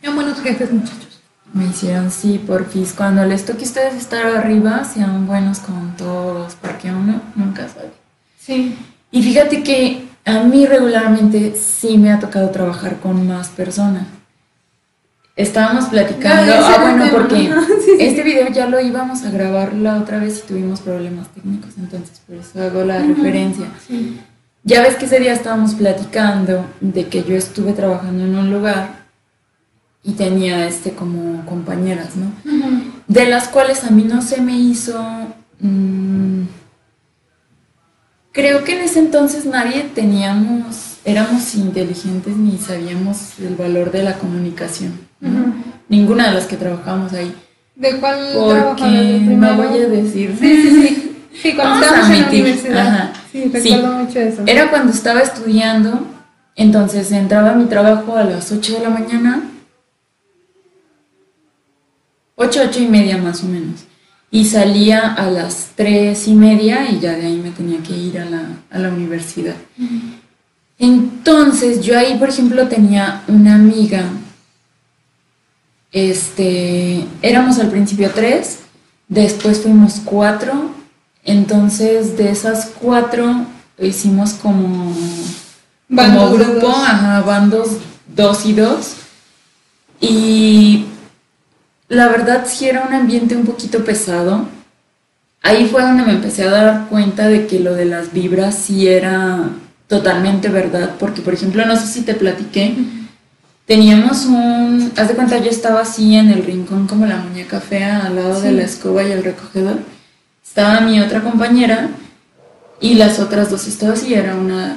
Sean 0.00 0.14
buenos 0.14 0.40
jefes, 0.40 0.72
muchachos. 0.72 1.20
me 1.52 1.66
hicieron 1.66 2.10
sí, 2.10 2.38
porfis. 2.46 2.92
Cuando 2.92 3.24
les 3.24 3.44
toque 3.44 3.60
a 3.64 3.66
ustedes 3.66 3.94
estar 3.94 4.24
arriba, 4.26 4.84
sean 4.84 5.26
buenos 5.26 5.58
con 5.60 5.96
todos, 5.96 6.54
porque 6.60 6.90
uno 6.90 7.20
nunca 7.34 7.68
sabe. 7.68 7.90
Sí. 8.38 8.76
Y 9.10 9.22
fíjate 9.22 9.62
que 9.62 10.06
a 10.24 10.40
mí 10.44 10.66
regularmente 10.66 11.54
sí 11.56 11.98
me 11.98 12.12
ha 12.12 12.20
tocado 12.20 12.50
trabajar 12.50 12.96
con 12.98 13.26
más 13.26 13.48
personas. 13.48 14.06
Estábamos 15.34 15.86
platicando, 15.86 16.50
Ah, 16.54 16.76
ah, 16.78 16.80
bueno, 16.82 17.04
porque 17.12 17.36
sí. 17.84 17.90
este 17.98 18.22
video 18.22 18.48
ya 18.50 18.66
lo 18.66 18.80
íbamos 18.80 19.22
a 19.24 19.30
grabar 19.30 19.74
la 19.74 19.96
otra 19.98 20.18
vez 20.18 20.42
y 20.44 20.48
tuvimos 20.48 20.80
problemas 20.80 21.28
técnicos, 21.28 21.72
entonces 21.76 22.20
por 22.26 22.36
eso 22.36 22.62
hago 22.62 22.84
la 22.84 23.00
referencia. 23.00 23.66
sí. 23.86 24.20
Ya 24.68 24.82
ves 24.82 24.96
que 24.96 25.06
ese 25.06 25.20
día 25.20 25.32
estábamos 25.32 25.74
platicando 25.74 26.66
de 26.80 27.06
que 27.06 27.22
yo 27.22 27.36
estuve 27.36 27.72
trabajando 27.72 28.24
en 28.24 28.36
un 28.36 28.50
lugar 28.52 29.06
y 30.02 30.12
tenía 30.12 30.66
este 30.66 30.90
como 30.90 31.46
compañeras, 31.46 32.16
¿no? 32.16 32.32
de 33.06 33.26
las 33.26 33.46
cuales 33.48 33.84
a 33.84 33.90
mí 33.90 34.02
no 34.02 34.20
se 34.22 34.40
me 34.42 34.58
hizo... 34.58 35.00
mm, 35.60 36.42
creo 38.32 38.64
que 38.64 38.74
en 38.76 38.80
ese 38.82 38.98
entonces 38.98 39.46
nadie 39.46 39.84
teníamos, 39.94 40.96
éramos 41.04 41.54
inteligentes 41.54 42.36
ni 42.36 42.58
sabíamos 42.58 43.38
el 43.38 43.54
valor 43.54 43.92
de 43.92 44.02
la 44.02 44.14
comunicación. 44.18 44.98
Ninguna 45.88 46.28
de 46.28 46.34
las 46.34 46.46
que 46.46 46.56
trabajamos 46.56 47.12
ahí. 47.12 47.32
¿De 47.76 47.96
cuál? 47.98 48.18
Porque 48.34 48.84
¿Del 48.84 49.38
no 49.40 49.54
voy 49.56 49.78
a 49.78 49.86
decir. 49.88 50.36
Sí, 50.40 50.62
sí, 50.62 50.70
sí. 50.70 51.02
Sí, 51.42 51.52
cuando 51.54 51.74
Vamos 51.74 51.82
a 51.82 51.86
estábamos 51.86 52.10
en 52.10 52.20
la 52.20 52.26
omitir. 52.26 52.42
universidad. 52.42 52.86
Ajá. 52.88 53.12
Sí, 53.42 53.50
Sí. 53.60 53.70
recuerdo 53.74 53.92
mucho 53.98 54.18
eso. 54.20 54.42
Era 54.46 54.70
cuando 54.70 54.92
estaba 54.92 55.20
estudiando, 55.20 56.00
entonces 56.54 57.12
entraba 57.12 57.50
a 57.50 57.54
mi 57.54 57.66
trabajo 57.66 58.16
a 58.16 58.24
las 58.24 58.50
8 58.50 58.74
de 58.74 58.80
la 58.80 58.88
mañana, 58.90 59.42
8, 62.36 62.60
8 62.68 62.80
y 62.82 62.86
media 62.88 63.18
más 63.18 63.42
o 63.44 63.46
menos, 63.46 63.80
y 64.30 64.44
salía 64.46 65.12
a 65.14 65.30
las 65.30 65.70
3 65.74 66.28
y 66.28 66.34
media 66.34 66.90
y 66.90 66.98
ya 67.00 67.12
de 67.12 67.26
ahí 67.26 67.36
me 67.38 67.50
tenía 67.50 67.78
que 67.82 67.94
ir 67.96 68.18
a 68.18 68.24
la, 68.24 68.42
a 68.70 68.78
la 68.78 68.88
universidad. 68.88 69.54
Entonces 70.78 71.80
yo 71.80 71.98
ahí, 71.98 72.16
por 72.18 72.28
ejemplo, 72.28 72.66
tenía 72.68 73.22
una 73.28 73.54
amiga 73.54 74.02
Este, 75.92 77.06
éramos 77.22 77.58
al 77.58 77.70
principio 77.70 78.10
tres, 78.14 78.58
después 79.08 79.60
fuimos 79.62 80.00
cuatro, 80.04 80.70
entonces 81.26 82.16
de 82.16 82.30
esas 82.30 82.70
cuatro 82.80 83.46
hicimos 83.78 84.32
como, 84.34 84.94
como 85.94 86.30
grupo, 86.30 86.68
ajá, 86.68 87.20
bandos 87.22 87.68
dos 88.06 88.46
y 88.46 88.54
dos. 88.54 88.94
Y 90.00 90.86
la 91.88 92.08
verdad 92.08 92.46
sí 92.46 92.68
era 92.68 92.84
un 92.86 92.94
ambiente 92.94 93.36
un 93.36 93.44
poquito 93.44 93.84
pesado. 93.84 94.48
Ahí 95.42 95.68
fue 95.68 95.82
donde 95.82 96.04
me 96.04 96.12
empecé 96.12 96.44
a 96.44 96.50
dar 96.50 96.88
cuenta 96.88 97.28
de 97.28 97.46
que 97.46 97.60
lo 97.60 97.74
de 97.74 97.84
las 97.84 98.12
vibras 98.12 98.54
sí 98.54 98.88
era 98.88 99.50
totalmente 99.86 100.48
verdad, 100.48 100.96
porque 100.98 101.22
por 101.22 101.34
ejemplo, 101.34 101.64
no 101.64 101.76
sé 101.76 101.86
si 101.86 102.02
te 102.02 102.14
platiqué, 102.14 102.74
teníamos 103.66 104.24
un, 104.24 104.92
haz 104.96 105.08
de 105.08 105.14
cuenta, 105.14 105.38
yo 105.38 105.50
estaba 105.50 105.82
así 105.82 106.16
en 106.16 106.30
el 106.30 106.44
rincón 106.44 106.88
como 106.88 107.06
la 107.06 107.18
muñeca 107.18 107.60
fea 107.60 108.06
al 108.06 108.16
lado 108.16 108.40
de 108.40 108.52
la 108.52 108.64
escoba 108.64 109.04
y 109.04 109.12
el 109.12 109.22
recogedor, 109.22 109.78
estaba 110.46 110.80
mi 110.80 111.00
otra 111.00 111.22
compañera 111.22 111.88
y 112.80 112.94
las 112.94 113.18
otras 113.18 113.50
dos 113.50 113.66
estaban 113.66 113.94
así, 113.94 114.14
era 114.14 114.34
una, 114.34 114.76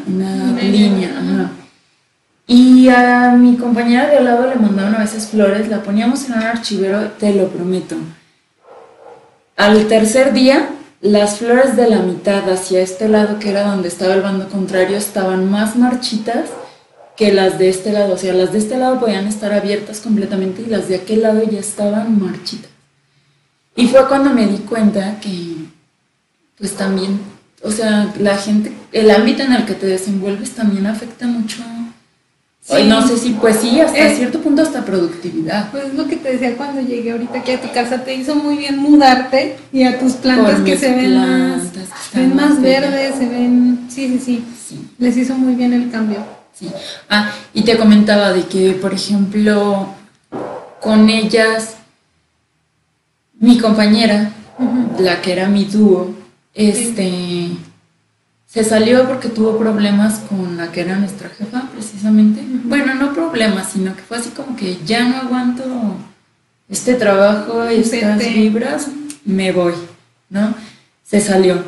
línea. 0.62 1.12
Y 2.47 2.89
a 2.89 3.32
mi 3.38 3.55
compañera 3.58 4.08
de 4.08 4.17
al 4.17 4.25
lado 4.25 4.49
le 4.49 4.55
mandaban 4.55 4.95
a 4.95 4.99
veces 4.99 5.27
flores, 5.27 5.67
la 5.67 5.84
poníamos 5.84 6.25
en 6.25 6.34
un 6.34 6.43
archivero, 6.43 7.12
te 7.19 7.34
lo 7.34 7.47
prometo. 7.49 7.95
Al 9.55 9.88
tercer 9.88 10.34
día 10.34 10.69
las 11.01 11.38
flores 11.38 11.77
de 11.77 11.88
la 11.88 11.99
mitad 11.99 12.49
hacia 12.49 12.82
este 12.82 13.08
lado, 13.08 13.39
que 13.39 13.49
era 13.49 13.63
donde 13.63 13.88
estaba 13.88 14.13
el 14.13 14.21
bando 14.21 14.49
contrario, 14.49 14.97
estaban 14.97 15.49
más 15.49 15.77
marchitas 15.77 16.49
que 17.15 17.32
las 17.32 17.58
de 17.58 17.69
este 17.69 17.93
lado. 17.93 18.15
O 18.15 18.17
sea, 18.17 18.34
las 18.34 18.51
de 18.51 18.58
este 18.58 18.77
lado 18.77 18.99
podían 18.99 19.27
estar 19.27 19.53
abiertas 19.53 20.01
completamente 20.01 20.62
y 20.62 20.65
las 20.65 20.89
de 20.89 20.95
aquel 20.95 21.21
lado 21.21 21.41
ya 21.43 21.60
estaban 21.60 22.19
marchitas. 22.19 22.69
Y 23.77 23.88
fue 23.88 24.08
cuando 24.10 24.32
me 24.32 24.45
di 24.45 24.58
cuenta 24.58 25.19
que, 25.21 25.58
pues 26.59 26.75
también, 26.75 27.19
o 27.63 27.71
sea, 27.71 28.13
la 28.19 28.37
gente, 28.37 28.71
el 28.91 29.09
ámbito 29.09 29.43
en 29.43 29.53
el 29.53 29.65
que 29.65 29.73
te 29.73 29.87
desenvuelves 29.87 30.51
también 30.51 30.85
afecta 30.85 31.25
mucho 31.25 31.63
no 32.85 33.07
sé 33.07 33.17
si, 33.17 33.31
pues 33.31 33.57
sí, 33.57 33.79
hasta 33.79 34.09
cierto 34.15 34.41
punto 34.41 34.61
hasta 34.61 34.85
productividad. 34.85 35.71
Pues 35.71 35.93
lo 35.93 36.07
que 36.07 36.17
te 36.17 36.33
decía 36.33 36.55
cuando 36.55 36.81
llegué 36.81 37.11
ahorita 37.11 37.39
aquí 37.39 37.51
a 37.51 37.61
tu 37.61 37.71
casa, 37.71 38.03
te 38.03 38.13
hizo 38.13 38.35
muy 38.35 38.57
bien 38.57 38.77
mudarte 38.77 39.57
y 39.71 39.83
a 39.83 39.99
tus 39.99 40.13
plantas 40.13 40.61
que 40.61 40.77
se 40.77 40.93
ven 40.93 41.17
más, 41.17 41.61
ven 42.13 42.35
más, 42.35 42.61
verdes, 42.61 43.15
se 43.15 43.27
ven, 43.27 43.87
sí, 43.89 44.19
sí, 44.23 44.45
sí, 44.67 44.87
les 44.99 45.17
hizo 45.17 45.35
muy 45.35 45.55
bien 45.55 45.73
el 45.73 45.89
cambio. 45.89 46.23
Sí. 46.53 46.69
Ah, 47.09 47.31
y 47.53 47.63
te 47.63 47.77
comentaba 47.77 48.33
de 48.33 48.43
que, 48.43 48.73
por 48.73 48.93
ejemplo, 48.93 49.87
con 50.81 51.09
ellas, 51.09 51.75
mi 53.39 53.57
compañera, 53.57 54.31
la 54.99 55.21
que 55.21 55.31
era 55.31 55.47
mi 55.47 55.65
dúo, 55.65 56.13
este 56.53 57.51
se 58.49 58.63
salió 58.63 59.07
porque 59.07 59.29
tuvo 59.29 59.59
problemas 59.59 60.21
con 60.27 60.57
la 60.57 60.71
que 60.71 60.81
era 60.81 60.95
nuestra 60.95 61.29
jefa, 61.29 61.69
precisamente. 61.71 62.41
Bueno, 62.63 62.95
no 62.95 63.13
problemas, 63.13 63.71
sino 63.73 63.95
que 63.95 64.01
fue 64.01 64.17
así 64.17 64.31
como 64.31 64.55
que 64.55 64.79
ya 64.83 65.07
no 65.07 65.17
aguanto 65.17 65.63
este 66.67 66.95
trabajo 66.95 67.69
y 67.69 67.75
estas 67.75 68.17
vibras, 68.17 68.88
me 69.23 69.51
voy, 69.51 69.73
¿no? 70.31 70.55
Se 71.03 71.21
salió. 71.21 71.63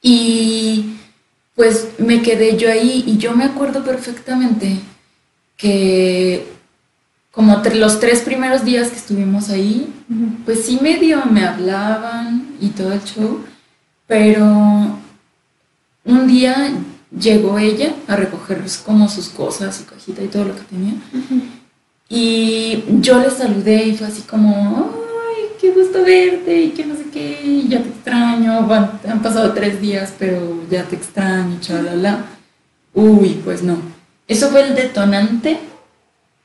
Y 0.00 0.96
pues 1.54 1.90
me 1.98 2.22
quedé 2.22 2.56
yo 2.56 2.68
ahí 2.68 3.04
y 3.06 3.18
yo 3.18 3.36
me 3.36 3.44
acuerdo 3.44 3.84
perfectamente 3.84 4.80
que 5.56 6.44
como 7.30 7.62
los 7.74 8.00
tres 8.00 8.22
primeros 8.22 8.64
días 8.64 8.88
que 8.90 8.96
estuvimos 8.96 9.48
ahí, 9.48 9.92
pues 10.44 10.64
sí 10.66 10.80
medio 10.82 11.24
me 11.26 11.44
hablaban 11.44 12.56
y 12.60 12.70
todo 12.70 12.92
el 12.92 13.04
show, 13.04 13.44
pero 14.12 14.44
un 16.04 16.26
día 16.26 16.70
llegó 17.18 17.58
ella 17.58 17.94
a 18.06 18.14
recoger 18.14 18.62
como 18.84 19.08
sus 19.08 19.30
cosas, 19.30 19.74
su 19.74 19.86
cajita 19.86 20.22
y 20.22 20.26
todo 20.26 20.44
lo 20.44 20.54
que 20.54 20.60
tenía. 20.64 20.92
Y 22.10 22.84
yo 23.00 23.18
le 23.20 23.30
saludé 23.30 23.84
y 23.84 23.96
fue 23.96 24.08
así 24.08 24.20
como, 24.20 24.92
ay, 25.30 25.44
qué 25.58 25.70
gusto 25.70 26.04
verte 26.04 26.62
y 26.62 26.70
que 26.72 26.84
no 26.84 26.94
sé 26.94 27.04
qué, 27.10 27.64
ya 27.66 27.82
te 27.82 27.88
extraño. 27.88 28.70
han 28.70 29.22
pasado 29.22 29.54
tres 29.54 29.80
días, 29.80 30.12
pero 30.18 30.62
ya 30.70 30.84
te 30.84 30.96
extraño, 30.96 31.58
chalala. 31.62 32.26
Uy, 32.92 33.40
pues 33.42 33.62
no. 33.62 33.78
Eso 34.28 34.50
fue 34.50 34.68
el 34.68 34.74
detonante 34.74 35.58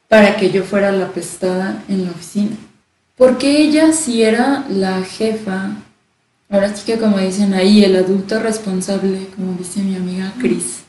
para 0.07 0.37
que 0.37 0.51
yo 0.51 0.63
fuera 0.63 0.93
la 0.93 1.09
pestada 1.09 1.83
en 1.89 2.05
la 2.05 2.11
oficina. 2.11 2.55
Porque 3.17 3.57
ella 3.61 3.91
sí 3.91 4.23
era 4.23 4.63
la 4.69 5.03
jefa 5.03 5.71
Ahora 6.49 6.73
sí 6.73 6.85
que 6.85 6.97
como 6.97 7.19
dicen 7.19 7.53
ahí, 7.53 7.83
el 7.83 7.95
adulto 7.95 8.39
responsable, 8.39 9.27
como 9.35 9.53
dice 9.57 9.81
mi 9.81 9.95
amiga 9.95 10.33
Cris, 10.39 10.83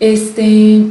este, 0.00 0.82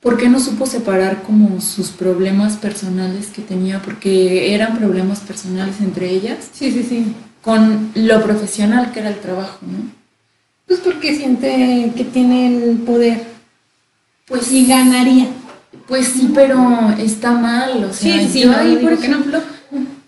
¿por 0.00 0.16
qué 0.16 0.28
no 0.28 0.40
supo 0.40 0.66
separar 0.66 1.22
como 1.22 1.60
sus 1.60 1.90
problemas 1.90 2.56
personales 2.56 3.28
que 3.28 3.42
tenía? 3.42 3.80
Porque 3.80 4.54
eran 4.54 4.76
problemas 4.76 5.20
personales 5.20 5.76
entre 5.80 6.10
ellas. 6.10 6.50
Sí, 6.52 6.72
sí, 6.72 6.82
sí. 6.82 7.14
Con 7.42 7.92
lo 7.94 8.22
profesional 8.24 8.90
que 8.90 9.00
era 9.00 9.10
el 9.10 9.20
trabajo, 9.20 9.58
¿no? 9.62 9.88
Pues 10.66 10.80
porque 10.80 11.14
siente 11.14 11.92
que 11.96 12.04
tiene 12.04 12.48
el 12.48 12.78
poder. 12.78 13.22
Pues 14.26 14.50
y 14.50 14.66
ganaría. 14.66 15.28
Pues 15.86 16.08
sí, 16.08 16.32
pero 16.34 16.92
está 16.98 17.30
mal. 17.30 17.84
O 17.84 17.92
sea, 17.92 18.20
sí, 18.20 18.28
sí, 18.28 18.40
yo 18.40 18.56
ahí, 18.56 18.78
por 18.82 18.92
ejemplo, 18.92 19.40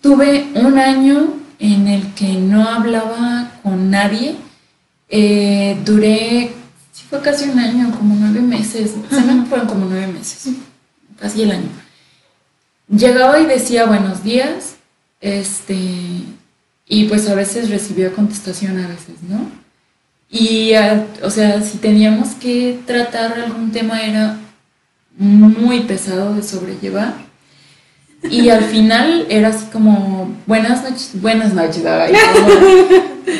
tuve 0.01 0.47
un 0.55 0.77
año 0.77 1.38
en 1.59 1.87
el 1.87 2.13
que 2.13 2.33
no 2.33 2.67
hablaba 2.67 3.51
con 3.61 3.91
nadie. 3.91 4.35
Eh, 5.09 5.77
duré, 5.85 6.51
sí 6.91 7.03
fue 7.09 7.21
casi 7.21 7.49
un 7.49 7.59
año, 7.59 7.91
como 7.91 8.15
nueve 8.15 8.41
meses, 8.41 8.95
se 9.09 9.21
me 9.21 9.45
fueron 9.45 9.67
como 9.67 9.85
nueve 9.85 10.07
meses, 10.07 10.53
casi 11.19 11.43
el 11.43 11.51
año. 11.51 11.69
Llegaba 12.87 13.39
y 13.39 13.45
decía 13.45 13.85
buenos 13.85 14.23
días, 14.23 14.75
este, 15.21 15.75
y 16.87 17.05
pues 17.07 17.27
a 17.29 17.35
veces 17.35 17.69
recibía 17.69 18.11
contestación 18.11 18.79
a 18.79 18.87
veces, 18.87 19.21
¿no? 19.27 19.49
Y, 20.31 20.73
o 21.23 21.29
sea, 21.29 21.61
si 21.61 21.79
teníamos 21.79 22.29
que 22.35 22.79
tratar 22.85 23.33
algún 23.33 23.71
tema 23.71 24.01
era 24.01 24.37
muy 25.17 25.81
pesado 25.81 26.35
de 26.35 26.43
sobrellevar. 26.43 27.28
Y 28.23 28.49
al 28.49 28.65
final 28.65 29.25
era 29.29 29.49
así 29.49 29.65
como, 29.71 30.35
buenas 30.45 30.83
noches, 30.83 31.11
buenas 31.21 31.53
noches, 31.53 31.83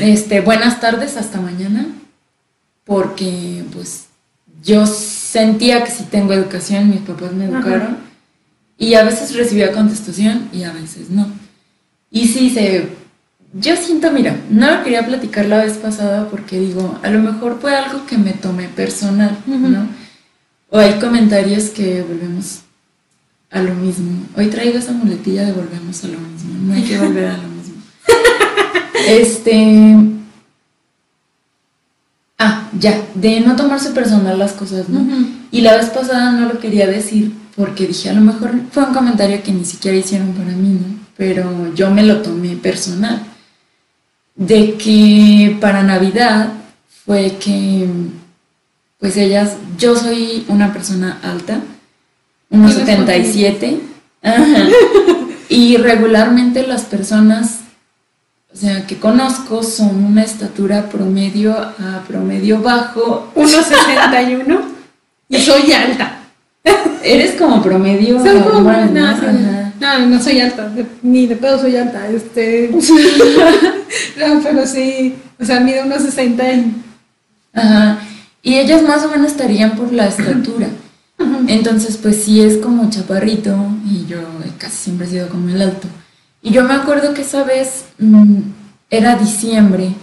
este, 0.01 0.39
buenas 0.39 0.79
tardes, 0.79 1.17
hasta 1.17 1.41
mañana, 1.41 1.87
porque 2.85 3.63
pues 3.73 4.05
yo 4.63 4.85
sentía 4.85 5.83
que 5.83 5.91
si 5.91 6.03
tengo 6.03 6.31
educación, 6.31 6.89
mis 6.89 7.01
papás 7.01 7.33
me 7.33 7.45
educaron, 7.45 7.97
y 8.77 8.93
a 8.93 9.03
veces 9.03 9.35
recibía 9.35 9.73
contestación 9.73 10.47
y 10.53 10.63
a 10.63 10.71
veces 10.71 11.09
no. 11.09 11.27
Y 12.09 12.29
sí, 12.29 12.49
se, 12.49 12.87
yo 13.53 13.75
siento, 13.75 14.11
mira, 14.11 14.37
no 14.49 14.71
lo 14.71 14.83
quería 14.83 15.05
platicar 15.05 15.45
la 15.45 15.63
vez 15.63 15.73
pasada 15.73 16.29
porque 16.29 16.57
digo, 16.57 16.97
a 17.03 17.09
lo 17.09 17.19
mejor 17.19 17.59
fue 17.59 17.75
algo 17.75 18.05
que 18.05 18.17
me 18.17 18.31
tomé 18.31 18.69
personal, 18.69 19.37
¿no? 19.45 19.87
O 20.69 20.77
hay 20.77 20.93
comentarios 20.99 21.65
que 21.69 22.01
volvemos 22.01 22.61
a 23.51 23.61
lo 23.61 23.73
mismo. 23.75 24.25
Hoy 24.35 24.47
traigo 24.47 24.77
esa 24.77 24.91
muletilla 24.91 25.45
de 25.45 25.53
volvemos 25.53 26.03
a 26.03 26.07
lo 26.07 26.19
mismo. 26.19 26.53
No 26.61 26.73
hay 26.73 26.83
que 26.83 26.97
volver 26.97 27.25
a 27.27 27.37
lo 27.37 27.47
mismo. 27.47 27.75
este. 29.07 29.95
Ah, 32.37 32.69
ya, 32.79 33.03
de 33.15 33.41
no 33.41 33.55
tomarse 33.55 33.89
personal 33.91 34.39
las 34.39 34.53
cosas, 34.53 34.87
¿no? 34.87 35.05
Y 35.51 35.61
la 35.61 35.75
vez 35.75 35.87
pasada 35.87 36.31
no 36.31 36.47
lo 36.47 36.59
quería 36.59 36.87
decir 36.87 37.33
porque 37.55 37.87
dije, 37.87 38.09
a 38.09 38.13
lo 38.13 38.21
mejor 38.21 38.51
fue 38.71 38.85
un 38.85 38.93
comentario 38.93 39.43
que 39.43 39.51
ni 39.51 39.65
siquiera 39.65 39.97
hicieron 39.97 40.31
para 40.31 40.51
mí, 40.51 40.69
¿no? 40.69 40.99
Pero 41.17 41.73
yo 41.75 41.91
me 41.91 42.03
lo 42.03 42.21
tomé 42.21 42.55
personal. 42.55 43.21
De 44.35 44.75
que 44.75 45.57
para 45.59 45.83
Navidad 45.83 46.53
fue 47.05 47.35
que, 47.37 47.85
pues 48.97 49.17
ellas, 49.17 49.57
yo 49.77 49.97
soy 49.97 50.45
una 50.47 50.71
persona 50.71 51.19
alta, 51.21 51.59
unos 52.49 52.73
77. 52.73 53.79
Y 55.49 55.77
regularmente 55.77 56.65
las 56.65 56.83
personas, 56.83 57.61
o 58.53 58.55
sea, 58.55 58.85
que 58.85 58.97
conozco 58.97 59.63
son 59.63 60.05
una 60.05 60.23
estatura 60.23 60.89
promedio 60.89 61.57
a 61.57 62.03
promedio 62.07 62.61
bajo. 62.61 63.31
1,61. 63.35 64.61
y 65.29 65.37
soy 65.39 65.71
alta. 65.73 66.19
Eres 67.03 67.31
como 67.31 67.63
promedio. 67.63 68.19
no, 69.79 70.05
no, 70.05 70.21
soy 70.21 70.39
alta, 70.39 70.71
ni 71.01 71.25
de 71.25 71.35
pedo 71.35 71.59
soy 71.59 71.77
alta. 71.77 72.07
Este. 72.07 72.69
no, 74.17 74.41
pero 74.43 74.67
sí, 74.67 75.15
o 75.39 75.45
sea, 75.45 75.61
mido 75.61 75.83
unos 75.83 76.03
60. 76.03 76.43
Ajá. 77.53 77.99
Y 78.43 78.59
ellas 78.59 78.83
más 78.83 79.03
o 79.03 79.09
menos 79.09 79.31
estarían 79.31 79.75
por 79.75 79.91
la 79.91 80.07
estatura. 80.07 80.67
Entonces, 81.47 81.97
pues 81.97 82.23
sí 82.23 82.41
es 82.41 82.57
como 82.57 82.89
chaparrito 82.89 83.55
y 83.85 84.05
yo 84.05 84.19
casi 84.57 84.75
siempre 84.75 85.07
he 85.07 85.09
sido 85.09 85.29
como 85.29 85.49
el 85.49 85.61
alto. 85.61 85.87
Y 86.41 86.51
yo 86.51 86.63
me 86.63 86.73
acuerdo 86.73 87.13
que 87.13 87.21
esa 87.21 87.43
vez 87.43 87.85
mm, 87.97 88.39
era 88.89 89.17
diciembre 89.17 89.93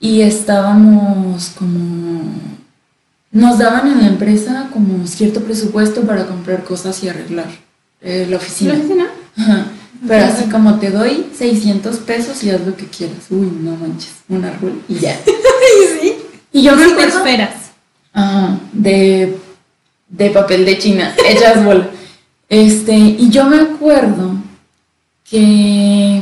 y 0.00 0.20
estábamos 0.20 1.50
como... 1.58 2.22
Nos 3.32 3.58
daban 3.58 3.90
en 3.90 4.00
la 4.00 4.06
empresa 4.08 4.68
como 4.72 5.06
cierto 5.06 5.40
presupuesto 5.40 6.02
para 6.02 6.26
comprar 6.26 6.64
cosas 6.64 7.02
y 7.02 7.08
arreglar 7.08 7.48
eh, 8.00 8.26
la 8.28 8.36
oficina. 8.36 8.72
¿La 8.72 8.78
oficina? 8.78 9.06
Ajá. 9.36 9.66
Pero 10.06 10.24
así 10.26 10.44
como 10.48 10.78
te 10.78 10.90
doy 10.90 11.26
600 11.36 11.96
pesos 11.98 12.42
y 12.44 12.50
haz 12.50 12.60
lo 12.66 12.76
que 12.76 12.86
quieras. 12.86 13.26
Uy, 13.30 13.50
no 13.60 13.76
manches, 13.76 14.14
un 14.28 14.44
árbol 14.44 14.82
y 14.88 14.96
ya. 14.96 15.18
sí. 16.00 16.14
Y 16.52 16.62
yo 16.62 16.76
me 16.76 16.84
Sí 16.84 16.88
te 16.88 16.92
acuerdo 16.92 17.18
esperas. 17.18 17.54
Ajá, 18.12 18.58
de, 18.72 19.36
de 20.08 20.30
papel 20.30 20.64
de 20.64 20.78
China, 20.78 21.14
hechas 21.28 21.64
bola. 21.64 21.88
Este, 22.48 22.94
y 22.94 23.28
yo 23.30 23.44
me 23.44 23.58
acuerdo 23.60 24.36
que 25.28 26.20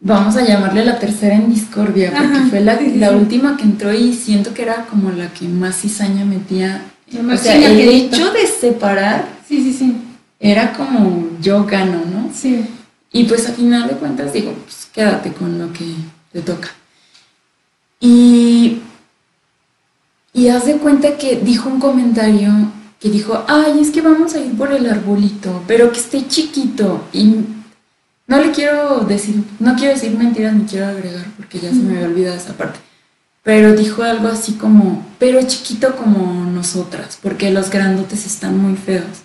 vamos 0.00 0.36
a 0.36 0.44
llamarle 0.44 0.84
la 0.84 0.98
tercera 0.98 1.34
en 1.34 1.52
discordia, 1.52 2.10
porque 2.12 2.26
Ajá, 2.36 2.46
fue 2.50 2.60
la, 2.60 2.78
sí, 2.78 2.94
la 2.96 3.08
sí. 3.10 3.14
última 3.14 3.56
que 3.56 3.62
entró 3.64 3.92
y 3.92 4.12
siento 4.12 4.52
que 4.54 4.62
era 4.62 4.84
como 4.86 5.10
la 5.10 5.32
que 5.32 5.46
más 5.48 5.80
cizaña 5.80 6.24
metía. 6.24 6.82
O 7.32 7.36
sea, 7.36 7.54
el 7.56 7.80
hecho 7.80 8.32
de 8.32 8.46
separar 8.46 9.28
Sí, 9.48 9.62
sí, 9.62 9.72
sí. 9.72 9.96
era 10.40 10.72
como 10.72 11.28
yo 11.40 11.64
gano, 11.64 12.02
¿no? 12.04 12.30
Sí. 12.34 12.64
Y 13.12 13.24
pues 13.24 13.48
a 13.48 13.52
final 13.52 13.88
de 13.88 13.94
cuentas 13.94 14.32
digo, 14.32 14.52
pues 14.52 14.88
quédate 14.92 15.32
con 15.32 15.58
lo 15.58 15.72
que 15.72 15.86
te 16.32 16.42
toca. 16.42 16.68
Y, 18.00 18.80
y 20.36 20.50
haz 20.50 20.66
de 20.66 20.76
cuenta 20.76 21.16
que 21.16 21.36
dijo 21.36 21.70
un 21.70 21.80
comentario 21.80 22.52
que 23.00 23.08
dijo, 23.08 23.42
ay, 23.48 23.80
es 23.80 23.90
que 23.90 24.02
vamos 24.02 24.34
a 24.34 24.40
ir 24.40 24.54
por 24.54 24.70
el 24.70 24.86
arbolito, 24.86 25.62
pero 25.66 25.90
que 25.90 25.98
esté 25.98 26.28
chiquito. 26.28 27.04
Y 27.10 27.36
no 28.26 28.38
le 28.38 28.50
quiero 28.50 29.00
decir, 29.00 29.42
no 29.58 29.74
quiero 29.76 29.94
decir 29.94 30.16
mentiras 30.16 30.52
ni 30.52 30.66
quiero 30.66 30.88
agregar 30.88 31.24
porque 31.38 31.58
ya 31.58 31.70
se 31.70 31.76
me 31.76 31.94
había 31.94 32.08
olvidado 32.08 32.36
esa 32.36 32.52
parte. 32.52 32.78
Pero 33.42 33.74
dijo 33.74 34.02
algo 34.02 34.28
así 34.28 34.52
como, 34.52 35.06
pero 35.18 35.40
chiquito 35.42 35.96
como 35.96 36.44
nosotras, 36.50 37.18
porque 37.22 37.50
los 37.50 37.70
grandotes 37.70 38.26
están 38.26 38.58
muy 38.58 38.76
feos. 38.76 39.22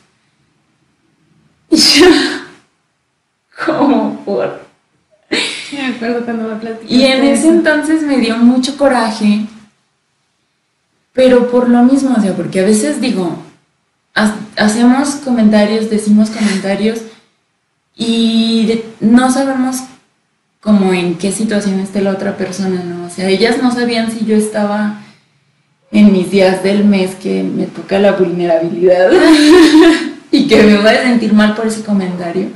Y 1.69 1.75
yo, 1.75 2.05
como 3.65 4.23
por... 4.23 4.61
Me 5.73 5.87
acuerdo 5.87 6.23
cuando 6.23 6.47
me. 6.55 6.87
Y 6.87 7.03
en 7.03 7.23
ese 7.25 7.49
entonces 7.49 8.03
me 8.03 8.17
dio 8.17 8.37
mucho 8.37 8.77
coraje, 8.77 9.45
pero 11.13 11.49
por 11.51 11.69
lo 11.69 11.83
mismo, 11.83 12.15
o 12.17 12.21
sea, 12.21 12.33
porque 12.35 12.61
a 12.61 12.65
veces 12.65 13.01
digo, 13.01 13.35
ha- 14.15 14.35
hacemos 14.57 15.15
comentarios, 15.15 15.89
decimos 15.89 16.29
comentarios 16.29 16.99
y 17.95 18.81
no 18.99 19.31
sabemos 19.31 19.77
como 20.61 20.93
en 20.93 21.15
qué 21.17 21.31
situación 21.31 21.79
esté 21.79 22.01
la 22.01 22.11
otra 22.11 22.37
persona, 22.37 22.83
¿no? 22.83 23.05
O 23.05 23.09
sea, 23.09 23.27
ellas 23.27 23.57
no 23.61 23.71
sabían 23.71 24.11
si 24.11 24.25
yo 24.25 24.35
estaba 24.35 25.01
en 25.91 26.13
mis 26.13 26.31
días 26.31 26.63
del 26.63 26.85
mes 26.85 27.15
que 27.15 27.43
me 27.43 27.65
toca 27.65 27.99
la 27.99 28.13
vulnerabilidad 28.13 29.09
y 30.31 30.47
que 30.47 30.63
me 30.63 30.77
voy 30.77 30.87
a 30.87 31.03
sentir 31.03 31.33
mal 31.33 31.55
por 31.55 31.67
ese 31.67 31.81
comentario. 31.83 32.49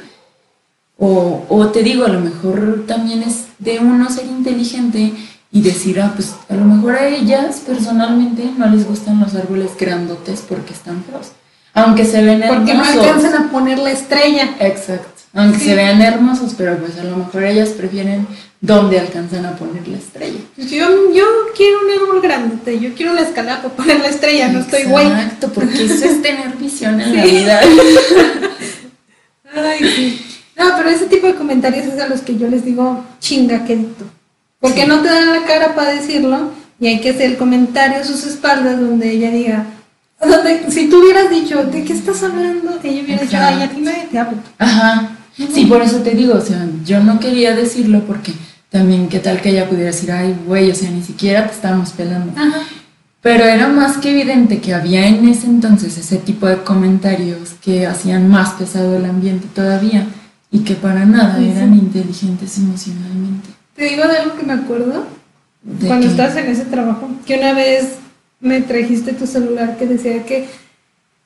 O, 0.97 1.45
o 1.49 1.67
te 1.67 1.83
digo, 1.83 2.05
a 2.05 2.09
lo 2.09 2.21
mejor 2.21 2.85
también 2.87 3.21
es 3.23 3.47
de 3.59 3.79
uno 3.79 4.09
ser 4.09 4.27
inteligente 4.27 5.11
y 5.55 5.61
decir, 5.61 6.01
ah, 6.01 6.11
pues 6.13 6.33
a 6.49 6.53
lo 6.53 6.65
mejor 6.65 6.95
a 6.95 7.07
ellas 7.07 7.61
personalmente 7.65 8.43
no 8.57 8.67
les 8.67 8.85
gustan 8.85 9.21
los 9.21 9.35
árboles 9.35 9.71
grandotes 9.79 10.41
porque 10.47 10.73
están 10.73 11.01
feos. 11.09 11.27
Aunque 11.73 12.03
se 12.03 12.21
ven 12.21 12.43
Porque 12.45 12.73
no 12.73 12.83
hermosos. 12.83 13.05
alcanzan 13.05 13.33
a 13.41 13.51
poner 13.51 13.79
la 13.79 13.91
estrella. 13.91 14.49
Exacto. 14.59 15.07
Aunque 15.33 15.59
Sí. 15.59 15.65
se 15.67 15.75
vean 15.75 16.01
hermosos, 16.01 16.53
pero 16.57 16.77
pues 16.77 16.97
a 16.99 17.05
lo 17.05 17.15
mejor 17.15 17.43
ellas 17.45 17.69
prefieren 17.69 18.27
donde 18.59 18.99
alcanzan 18.99 19.45
a 19.45 19.55
poner 19.55 19.87
la 19.87 19.97
estrella. 19.97 20.39
Pues 20.57 20.69
Yo, 20.71 20.87
yo 21.13 21.23
quiero 21.55 21.77
un 21.85 22.01
árbol 22.01 22.21
grandote, 22.21 22.77
yo 22.79 22.93
quiero 22.93 23.13
una 23.13 23.21
escalera 23.21 23.61
para 23.61 23.73
poner 23.75 23.99
la 24.01 24.07
estrella, 24.09 24.49
no 24.49 24.59
estoy 24.59 24.83
güey. 24.83 25.07
Exacto, 25.07 25.51
porque 25.53 25.85
eso 25.85 26.03
es 26.05 26.21
tener 26.21 26.53
visión 26.57 26.99
en 26.99 27.15
la 27.15 27.23
Sí. 27.23 27.31
vida. 27.31 27.61
Ay, 29.55 29.79
sí. 29.95 30.25
No, 30.57 30.65
pero 30.77 30.89
ese 30.89 31.05
tipo 31.07 31.27
de 31.27 31.35
comentarios 31.35 31.85
es 31.85 31.99
a 31.99 32.07
los 32.07 32.21
que 32.21 32.37
yo 32.37 32.47
les 32.49 32.63
digo 32.65 33.03
chinga 33.19 33.63
quedito. 33.65 34.05
Porque 34.65 34.81
Sí. 34.81 34.87
no 34.87 34.99
te 35.01 35.09
dan 35.09 35.31
la 35.31 35.43
cara 35.45 35.75
para 35.75 35.91
decirlo 35.91 36.51
y 36.79 36.87
hay 36.87 36.99
que 36.99 37.11
hacer 37.11 37.31
el 37.31 37.37
comentario 37.37 37.99
a 37.99 38.03
sus 38.03 38.25
espaldas 38.25 38.79
donde 38.79 39.11
ella 39.11 39.29
diga, 39.31 39.65
donde 40.19 40.71
si 40.71 40.89
tú 40.89 41.01
hubieras 41.01 41.29
dicho, 41.29 41.63
¿de 41.65 41.83
qué 41.83 41.93
estás 41.93 42.23
hablando? 42.23 42.79
Ella 42.83 43.03
hubiera 43.03 43.21
dicho, 43.21 43.37
ay, 43.39 43.61
a 43.61 43.69
ti 43.69 43.81
nadie 43.81 44.07
te 44.11 44.17
habla. 44.17 44.39
Ajá. 44.57 45.11
Sí, 45.53 45.65
por 45.65 45.81
eso 45.81 45.97
te 45.97 46.11
digo, 46.11 46.33
o 46.35 46.41
sea, 46.41 46.65
yo 46.85 46.99
no 47.03 47.19
quería 47.19 47.55
decirlo 47.55 48.01
porque 48.07 48.31
también 48.69 49.07
qué 49.09 49.19
tal 49.19 49.41
que 49.41 49.49
ella 49.49 49.67
pudiera 49.69 49.87
decir, 49.91 50.11
ay, 50.11 50.35
güey, 50.47 50.71
o 50.71 50.75
sea, 50.75 50.89
ni 50.89 51.03
siquiera 51.03 51.45
te 51.47 51.53
estábamos 51.53 51.91
pelando. 51.91 52.31
Ajá. 52.39 52.59
Pero 53.21 53.43
era 53.43 53.67
más 53.67 53.97
que 53.97 54.11
evidente 54.11 54.59
que 54.61 54.73
había 54.73 55.07
en 55.07 55.27
ese 55.27 55.47
entonces 55.47 55.97
ese 55.97 56.17
tipo 56.17 56.47
de 56.47 56.57
comentarios 56.63 57.55
que 57.63 57.85
hacían 57.87 58.29
más 58.29 58.51
pesado 58.51 58.97
el 58.97 59.05
ambiente 59.05 59.47
todavía 59.53 60.07
y 60.51 60.59
que 60.59 60.75
para 60.75 61.05
nada 61.05 61.37
Sí, 61.37 61.45
sí. 61.45 61.51
eran 61.57 61.73
inteligentes 61.73 62.57
emocionalmente. 62.59 63.49
Te 63.75 63.85
digo 63.85 64.07
de 64.07 64.17
algo 64.17 64.35
que 64.37 64.43
me 64.45 64.53
acuerdo 64.53 65.05
cuando 65.87 66.05
que- 66.07 66.11
estás 66.11 66.35
en 66.37 66.47
ese 66.47 66.65
trabajo, 66.65 67.09
que 67.25 67.37
una 67.37 67.53
vez 67.53 67.95
me 68.39 68.61
trajiste 68.61 69.13
tu 69.13 69.25
celular 69.27 69.77
que 69.77 69.85
decía 69.87 70.23
que, 70.25 70.47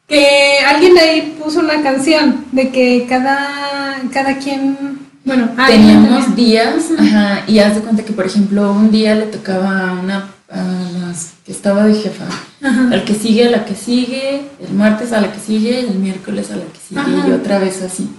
que 0.07 0.27
alguien 0.67 0.93
de 0.95 0.99
ahí 1.01 1.35
puso 1.43 1.59
una 1.59 1.81
canción 1.83 2.45
de 2.51 2.69
que 2.69 3.05
cada, 3.07 4.01
cada 4.11 4.37
quien, 4.37 4.99
bueno, 5.25 5.49
Teníamos 5.67 6.25
también. 6.25 6.35
días, 6.35 6.85
ajá, 6.97 7.43
y 7.47 7.59
haz 7.59 7.75
de 7.75 7.81
cuenta 7.81 8.03
que, 8.03 8.13
por 8.13 8.25
ejemplo, 8.25 8.71
un 8.71 8.89
día 8.89 9.13
le 9.15 9.25
tocaba 9.27 9.89
a 9.89 9.93
una, 9.93 10.29
a 10.49 10.63
las 11.01 11.33
que 11.45 11.51
estaba 11.51 11.83
de 11.85 11.93
jefa, 11.95 12.25
Ajá. 12.63 12.89
al 12.91 13.03
que 13.03 13.13
sigue, 13.13 13.47
a 13.47 13.51
la 13.51 13.65
que 13.65 13.75
sigue, 13.75 14.41
el 14.65 14.73
martes 14.73 15.11
a 15.11 15.21
la 15.21 15.31
que 15.31 15.39
sigue, 15.39 15.81
el 15.81 15.95
miércoles 15.99 16.49
a 16.51 16.55
la 16.55 16.63
que 16.63 16.79
sigue, 16.87 17.01
Ajá. 17.01 17.27
y 17.27 17.31
otra 17.31 17.59
vez 17.59 17.81
así. 17.83 18.09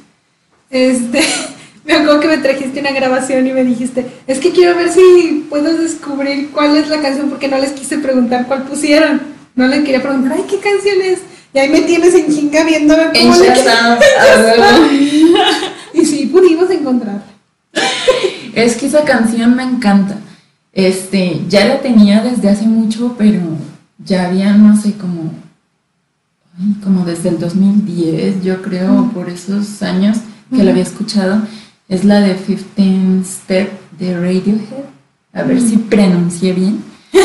Este, 0.69 1.21
me 1.85 1.95
acuerdo 1.95 2.21
que 2.21 2.29
me 2.29 2.39
trajiste 2.39 2.81
una 2.81 2.93
grabación 2.93 3.47
y 3.47 3.53
me 3.53 3.65
dijiste, 3.65 4.07
es 4.27 4.39
que 4.39 4.51
quiero 4.51 4.77
ver 4.77 4.91
si 4.91 5.47
puedo 5.49 5.77
descubrir 5.77 6.51
cuál 6.51 6.77
es 6.77 6.89
la 6.89 7.01
canción 7.01 7.29
porque 7.31 7.49
no 7.49 7.59
les 7.59 7.73
quise 7.73 7.99
preguntar 7.99 8.47
cuál 8.47 8.65
pusieron. 8.65 9.21
No 9.55 9.67
le 9.67 9.83
quería 9.83 10.03
preguntar, 10.03 10.33
ay, 10.37 10.45
¿qué 10.49 10.59
canción 10.59 11.01
es? 11.03 11.21
Y 11.53 11.59
ahí 11.59 11.69
me 11.69 11.81
tienes 11.81 12.15
en 12.15 12.33
chinga 12.33 12.63
viéndome 12.65 13.11
En 13.15 13.29
cómo 13.31 13.43
le 13.43 13.51
a 13.51 13.99
huevo. 13.99 14.87
Y 15.93 16.05
sí, 16.05 16.27
pudimos 16.27 16.71
encontrar. 16.71 17.23
Es 18.55 18.77
que 18.77 18.87
esa 18.87 19.05
canción 19.05 19.57
me 19.57 19.63
encanta. 19.63 20.19
Este, 20.73 21.41
ya 21.49 21.67
la 21.67 21.81
tenía 21.81 22.23
desde 22.23 22.49
hace 22.49 22.67
mucho, 22.67 23.15
pero 23.19 23.41
ya 24.05 24.29
había, 24.29 24.53
no 24.53 24.81
sé, 24.81 24.95
como, 24.95 25.33
como 26.83 27.05
desde 27.05 27.31
el 27.31 27.39
2010, 27.39 28.43
yo 28.43 28.63
creo, 28.63 29.11
por 29.13 29.29
esos 29.29 29.83
años 29.83 30.19
que 30.55 30.63
la 30.65 30.71
había 30.71 30.83
escuchado. 30.83 31.43
Es 31.91 32.05
la 32.05 32.21
de 32.21 32.37
15 32.37 33.25
Step 33.25 33.69
de 33.99 34.15
Radiohead. 34.15 34.85
A 35.35 35.43
ver 35.43 35.61
si 35.61 35.77
pronuncié 35.77 36.53
bien. 36.55 36.83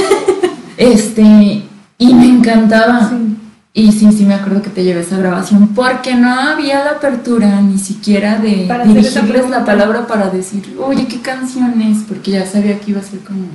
Este, 0.77 1.63
y 1.97 2.13
me 2.13 2.25
encantaba. 2.27 3.09
Sí. 3.09 3.37
Y 3.73 3.91
sí, 3.93 4.11
sí 4.11 4.25
me 4.25 4.33
acuerdo 4.33 4.61
que 4.61 4.69
te 4.69 4.83
llevé 4.83 5.01
esa 5.01 5.17
grabación 5.17 5.69
porque 5.69 6.15
no 6.15 6.29
había 6.33 6.83
la 6.83 6.91
apertura 6.91 7.61
ni 7.61 7.77
siquiera 7.77 8.39
de 8.39 8.65
Para 8.67 8.85
dirigirles 8.85 9.49
la 9.49 9.63
palabra 9.63 10.05
para 10.07 10.29
decir, 10.29 10.77
oye, 10.85 11.07
¿qué 11.07 11.21
canción 11.21 11.81
es? 11.81 11.99
Porque 12.07 12.31
ya 12.31 12.45
sabía 12.45 12.77
que 12.79 12.91
iba 12.91 12.99
a 12.99 13.03
ser 13.03 13.19
como, 13.19 13.47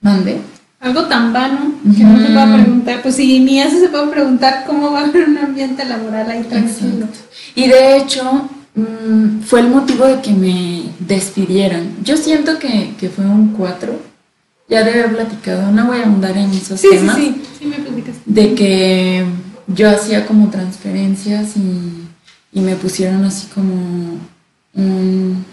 mande. 0.00 0.40
Algo 0.80 1.06
tan 1.06 1.32
vano 1.32 1.72
que 1.96 2.04
no 2.04 2.18
se 2.18 2.24
Ujú. 2.24 2.34
puede 2.34 2.54
preguntar. 2.62 3.02
Pues 3.02 3.16
si 3.16 3.40
ni 3.40 3.60
eso 3.60 3.80
se 3.80 3.88
puede 3.88 4.06
preguntar, 4.08 4.64
¿cómo 4.66 4.92
va 4.92 5.00
a 5.00 5.04
haber 5.04 5.28
un 5.28 5.38
ambiente 5.38 5.84
laboral 5.84 6.30
ahí 6.30 6.42
tranquilo? 6.44 7.06
Exacto. 7.06 7.18
Y 7.56 7.66
de 7.66 7.96
hecho, 7.96 8.48
mm, 8.80 9.40
fue 9.42 9.60
el 9.60 9.68
motivo 9.68 10.06
de 10.06 10.20
que 10.20 10.32
me 10.32 10.84
despidieran. 11.00 11.96
Yo 12.02 12.16
siento 12.16 12.58
que, 12.58 12.94
que 12.98 13.08
fue 13.08 13.24
un 13.24 13.52
4. 13.54 13.92
Ya 14.68 14.84
de 14.84 14.90
haber 14.92 15.14
platicado, 15.16 15.72
no 15.72 15.86
voy 15.86 15.98
a 16.00 16.04
ahondar 16.04 16.36
en 16.36 16.50
esos 16.50 16.78
Sí, 16.80 16.88
sí, 16.90 16.96
temas. 16.98 17.16
sí, 17.16 17.42
sí 17.58 17.64
me 17.66 17.76
platicas. 17.76 18.16
de 18.26 18.54
que 18.54 19.24
yo 19.66 19.88
hacía 19.90 20.26
como 20.26 20.50
transferencias 20.50 21.56
y, 21.56 22.06
y 22.52 22.60
me 22.60 22.76
pusieron 22.76 23.24
así 23.24 23.46
como 23.48 23.72
un, 24.74 25.44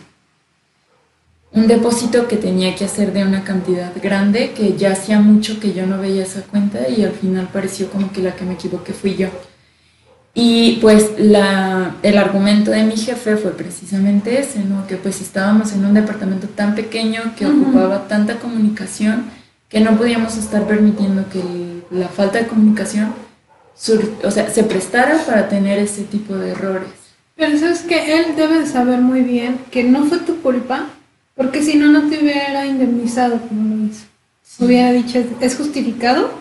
un 1.54 1.68
depósito 1.68 2.28
que 2.28 2.36
tenía 2.36 2.76
que 2.76 2.84
hacer 2.86 3.14
de 3.14 3.24
una 3.24 3.44
cantidad 3.46 3.94
grande, 4.04 4.52
que 4.52 4.76
ya 4.78 4.92
hacía 4.92 5.20
mucho 5.22 5.60
que 5.62 5.74
yo 5.74 5.88
no 5.88 5.98
veía 5.98 6.24
esa 6.24 6.42
cuenta 6.42 6.90
y 6.90 7.04
al 7.04 7.14
final 7.14 7.48
pareció 7.54 7.90
como 7.90 8.12
que 8.12 8.22
la 8.22 8.36
que 8.36 8.44
me 8.44 8.56
equivoqué 8.56 8.92
fui 8.92 9.16
yo. 9.16 9.30
Y 10.38 10.80
pues 10.82 11.12
la, 11.18 11.96
el 12.04 12.18
argumento 12.18 12.70
de 12.70 12.84
mi 12.84 12.98
jefe 12.98 13.38
fue 13.38 13.52
precisamente 13.52 14.38
ese, 14.40 14.60
¿no? 14.60 14.86
Que 14.86 14.98
pues 14.98 15.22
estábamos 15.22 15.72
en 15.72 15.86
un 15.86 15.94
departamento 15.94 16.48
tan 16.48 16.76
pequeño 16.76 17.22
que 17.38 17.48
Ujú. 17.48 17.62
ocupaba 17.62 18.08
tanta 18.10 18.36
comunicación 18.38 19.24
que 19.70 19.80
no 19.80 19.98
podíamos 19.98 20.38
estar 20.38 20.68
permitiendo 20.68 21.28
que 21.30 21.42
la 21.90 22.10
falta 22.10 22.40
de 22.40 22.48
comunicación 22.48 23.14
o 24.24 24.32
sea, 24.32 24.50
se 24.50 24.64
prestara 24.64 25.18
para 25.26 25.50
tener 25.50 25.80
ese 25.80 26.04
tipo 26.04 26.36
de 26.36 26.52
errores. 26.52 26.90
Pero 27.36 27.58
sabes 27.58 27.82
que 27.82 28.18
él 28.18 28.36
debe 28.36 28.60
de 28.60 28.66
saber 28.66 29.02
muy 29.02 29.22
bien 29.22 29.60
que 29.72 29.84
no 29.84 30.06
fue 30.06 30.20
tu 30.20 30.42
culpa, 30.42 30.88
porque 31.36 31.62
si 31.62 31.76
no, 31.78 31.88
no 31.88 32.10
te 32.10 32.20
hubiera 32.20 32.66
indemnizado 32.66 33.40
como 33.48 33.76
lo 33.76 33.84
hizo. 33.86 34.06
Hubiera 34.60 34.94
dicho, 34.94 35.22
es 35.42 35.56
justificado, 35.58 36.32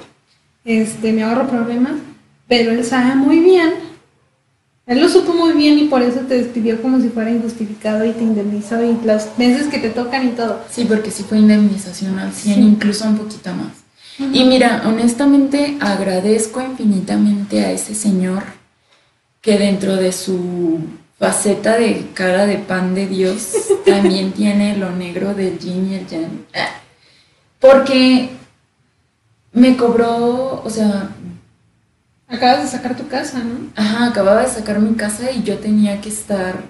este, 0.65 1.13
me 1.13 1.25
ahorro 1.25 1.49
problemas, 1.49 1.95
pero 2.49 2.71
él 2.71 2.85
sabe 2.85 3.15
muy 3.15 3.41
bien, 3.41 3.73
él 4.87 5.01
lo 5.01 5.09
supo 5.09 5.33
muy 5.33 5.53
bien 5.53 5.79
y 5.79 5.85
por 5.85 6.03
eso 6.03 6.21
te 6.21 6.35
despidió 6.35 6.83
como 6.83 7.01
si 7.01 7.09
fuera 7.09 7.31
injustificado 7.31 8.05
y 8.05 8.13
te 8.13 8.23
indemnizó 8.23 8.85
y 8.85 8.99
los 9.03 9.39
meses 9.39 9.69
que 9.69 9.79
te 9.79 9.89
tocan 9.89 10.29
y 10.29 10.33
todo. 10.33 10.61
Sí, 10.71 10.85
porque 10.85 11.11
sí 11.11 11.23
fue 11.23 11.39
indemnización 11.39 12.19
al 12.19 12.33
100, 12.33 12.63
incluso 12.63 13.07
un 13.07 13.17
poquito 13.17 13.51
más. 13.55 13.73
Y 14.19 14.45
mira, 14.45 14.83
honestamente 14.87 15.79
agradezco 15.81 16.61
infinitamente 16.61 17.65
a 17.65 17.73
ese 17.73 17.95
señor 17.95 18.43
que 19.41 19.59
dentro 19.59 19.97
de 19.97 20.13
su 20.13 20.81
faceta 21.19 21.79
de 21.79 22.09
cara 22.13 22.45
de 22.45 22.59
pan 22.59 22.95
de 22.95 23.07
Dios 23.07 23.55
también 23.87 24.33
tiene 24.33 24.77
lo 24.77 24.91
negro 24.91 25.35
del 25.35 25.59
yin 25.59 25.93
y 25.93 25.95
el 25.95 26.07
yang. 26.07 26.45
Porque 27.59 28.29
me 29.53 29.77
cobró, 29.79 30.63
o 30.63 30.69
sea... 30.69 31.14
Acabas 32.29 32.63
de 32.63 32.69
sacar 32.69 32.97
tu 32.97 33.07
casa, 33.09 33.39
¿no? 33.39 33.71
Ajá, 33.77 34.07
acababa 34.07 34.43
de 34.43 34.49
sacar 34.49 34.81
mi 34.81 34.95
casa 34.95 35.31
y 35.31 35.43
yo 35.43 35.59
tenía 35.59 36.01
que 36.01 36.09
estar 36.09 36.63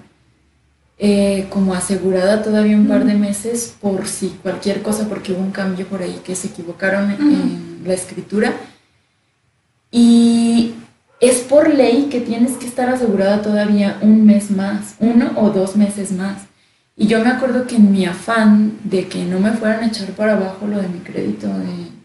eh, 0.98 1.46
como 1.50 1.74
asegurada 1.74 2.42
todavía 2.42 2.76
un 2.76 2.86
par 2.86 3.04
de 3.04 3.14
meses 3.14 3.74
por 3.80 4.06
si 4.06 4.28
cualquier 4.42 4.82
cosa, 4.82 5.08
porque 5.08 5.32
hubo 5.32 5.40
un 5.40 5.50
cambio 5.52 5.86
por 5.86 6.02
ahí 6.02 6.20
que 6.24 6.34
se 6.34 6.48
equivocaron 6.48 7.10
en 7.10 7.82
la 7.84 7.94
escritura. 7.94 8.52
Y 9.90 10.74
es 11.20 11.38
por 11.38 11.72
ley 11.72 12.08
que 12.10 12.20
tienes 12.20 12.52
que 12.52 12.66
estar 12.66 12.88
asegurada 12.88 13.42
todavía 13.42 13.98
un 14.00 14.26
mes 14.26 14.50
más, 14.50 14.96
uno 14.98 15.32
o 15.36 15.50
dos 15.50 15.76
meses 15.76 16.12
más. 16.12 16.42
Y 16.96 17.06
yo 17.06 17.22
me 17.24 17.30
acuerdo 17.30 17.66
que 17.66 17.76
en 17.76 17.90
mi 17.90 18.04
afán 18.04 18.78
de 18.84 19.08
que 19.08 19.24
no 19.24 19.40
me 19.40 19.52
fueran 19.52 19.82
a 19.82 19.86
echar 19.86 20.08
para 20.10 20.34
abajo 20.34 20.66
lo 20.66 20.80
de 20.80 20.88
mi 20.88 21.00
crédito 21.00 21.48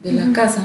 de, 0.03 0.11
la 0.11 0.31
casa, 0.33 0.63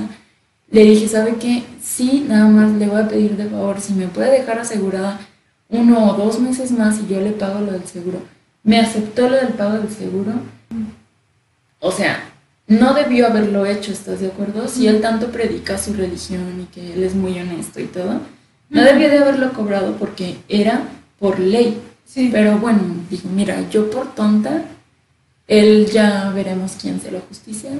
le 0.70 0.84
dije, 0.84 1.08
¿sabe 1.08 1.34
qué? 1.40 1.62
Sí, 1.96 2.24
nada 2.28 2.48
más 2.48 2.72
le 2.72 2.88
voy 2.88 3.02
a 3.02 3.06
pedir 3.06 3.36
de 3.36 3.48
favor, 3.48 3.80
si 3.80 3.92
me 3.92 4.08
puede 4.08 4.32
dejar 4.32 4.58
asegurada 4.58 5.20
uno 5.68 6.10
o 6.10 6.14
dos 6.14 6.40
meses 6.40 6.72
más 6.72 6.98
y 6.98 7.06
yo 7.06 7.20
le 7.20 7.30
pago 7.30 7.60
lo 7.60 7.70
del 7.70 7.86
seguro. 7.86 8.18
Me 8.64 8.80
aceptó 8.80 9.28
lo 9.28 9.36
del 9.36 9.50
pago 9.50 9.78
del 9.78 9.88
seguro. 9.88 10.32
O 11.78 11.92
sea, 11.92 12.32
no 12.66 12.94
debió 12.94 13.28
haberlo 13.28 13.64
hecho, 13.64 13.92
¿estás 13.92 14.18
de 14.18 14.26
acuerdo? 14.26 14.66
Si 14.66 14.88
él 14.88 15.00
tanto 15.00 15.28
predica 15.28 15.78
su 15.78 15.92
religión 15.94 16.62
y 16.62 16.64
que 16.74 16.94
él 16.94 17.04
es 17.04 17.14
muy 17.14 17.38
honesto 17.38 17.78
y 17.78 17.84
todo, 17.84 18.22
no 18.70 18.82
debió 18.82 19.08
de 19.08 19.18
haberlo 19.18 19.52
cobrado 19.52 19.94
porque 19.96 20.38
era 20.48 20.88
por 21.20 21.38
ley. 21.38 21.80
Sí. 22.04 22.28
Pero 22.32 22.58
bueno, 22.58 22.80
dijo, 23.08 23.28
mira, 23.28 23.70
yo 23.70 23.88
por 23.88 24.16
tonta, 24.16 24.64
él 25.46 25.88
ya 25.92 26.30
veremos 26.30 26.72
quién 26.80 27.00
se 27.00 27.12
lo 27.12 27.20
justicia, 27.20 27.70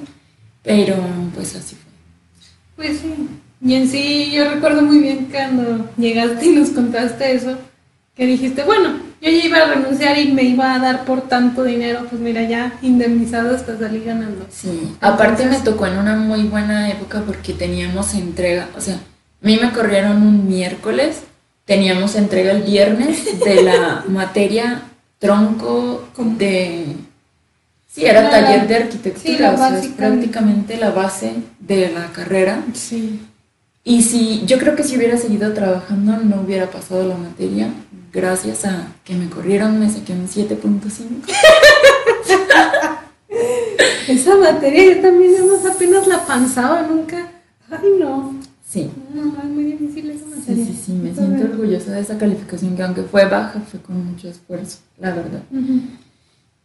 pero 0.62 0.94
pues 1.34 1.56
así 1.56 1.74
fue. 1.74 1.90
Pues 2.76 3.00
sí, 3.00 3.12
y 3.64 3.74
en 3.74 3.88
sí 3.88 4.30
yo 4.30 4.50
recuerdo 4.50 4.82
muy 4.82 4.98
bien 4.98 5.28
cuando 5.32 5.90
llegaste 5.96 6.46
y 6.46 6.50
nos 6.50 6.68
contaste 6.68 7.34
eso, 7.34 7.56
que 8.14 8.26
dijiste, 8.26 8.62
bueno, 8.62 8.90
yo 9.22 9.30
ya 9.30 9.44
iba 9.44 9.58
a 9.58 9.74
renunciar 9.74 10.18
y 10.18 10.32
me 10.32 10.42
iba 10.42 10.74
a 10.74 10.78
dar 10.78 11.06
por 11.06 11.22
tanto 11.22 11.64
dinero, 11.64 12.06
pues 12.10 12.20
mira, 12.20 12.42
ya 12.42 12.74
indemnizado 12.82 13.56
hasta 13.56 13.78
salir 13.78 14.04
ganando. 14.04 14.46
Sí, 14.50 14.94
aparte 15.00 15.46
me 15.46 15.58
tocó 15.60 15.86
en 15.86 15.96
una 15.96 16.14
muy 16.14 16.42
buena 16.42 16.90
época 16.90 17.22
porque 17.26 17.54
teníamos 17.54 18.12
entrega, 18.12 18.68
o 18.76 18.82
sea, 18.82 18.96
a 18.96 19.46
mí 19.46 19.58
me 19.60 19.72
corrieron 19.72 20.20
un 20.20 20.46
miércoles, 20.46 21.22
teníamos 21.64 22.16
entrega 22.16 22.52
el 22.52 22.64
viernes 22.64 23.40
de 23.40 23.62
la 23.62 24.04
materia 24.08 24.82
tronco 25.18 26.06
de... 26.18 26.84
Sí, 27.90 28.04
era 28.04 28.28
taller 28.28 28.66
de 28.66 28.76
arquitectura, 28.76 29.52
o 29.52 29.56
sea, 29.56 29.78
es 29.78 29.86
prácticamente 29.86 30.76
la 30.76 30.90
base 30.90 31.32
de 31.60 31.90
la 31.90 32.08
carrera. 32.08 32.62
Sí. 32.74 33.20
Y 33.84 34.02
si 34.02 34.44
yo 34.46 34.58
creo 34.58 34.74
que 34.74 34.82
si 34.82 34.96
hubiera 34.96 35.18
seguido 35.18 35.52
trabajando 35.52 36.16
no 36.16 36.40
hubiera 36.40 36.70
pasado 36.70 37.06
la 37.06 37.16
materia, 37.16 37.68
gracias 38.12 38.64
a 38.64 38.88
que 39.04 39.14
me 39.14 39.28
corrieron 39.28 39.78
me 39.78 39.90
saqué 39.90 40.14
un 40.14 40.26
7.5. 40.26 41.30
Esa 44.08 44.36
materia 44.36 44.94
yo 44.94 45.02
también 45.02 45.34
apenas 45.70 46.06
la 46.06 46.24
pensaba 46.24 46.82
nunca. 46.82 47.30
Ay 47.70 47.90
no. 47.98 48.34
Sí. 48.66 48.90
No, 49.14 49.36
es 49.38 49.44
muy 49.44 49.64
difícil 49.64 50.10
esa 50.10 50.26
materia. 50.26 50.64
Sí, 50.64 50.72
sí, 50.72 50.82
sí, 50.86 50.92
me 50.92 51.14
siento 51.14 51.44
orgullosa 51.44 51.92
de 51.92 52.00
esa 52.00 52.18
calificación 52.18 52.76
que 52.76 52.82
aunque 52.82 53.02
fue 53.02 53.26
baja, 53.26 53.60
fue 53.70 53.80
con 53.80 54.04
mucho 54.04 54.28
esfuerzo, 54.28 54.78
la 54.98 55.14
verdad. 55.14 55.42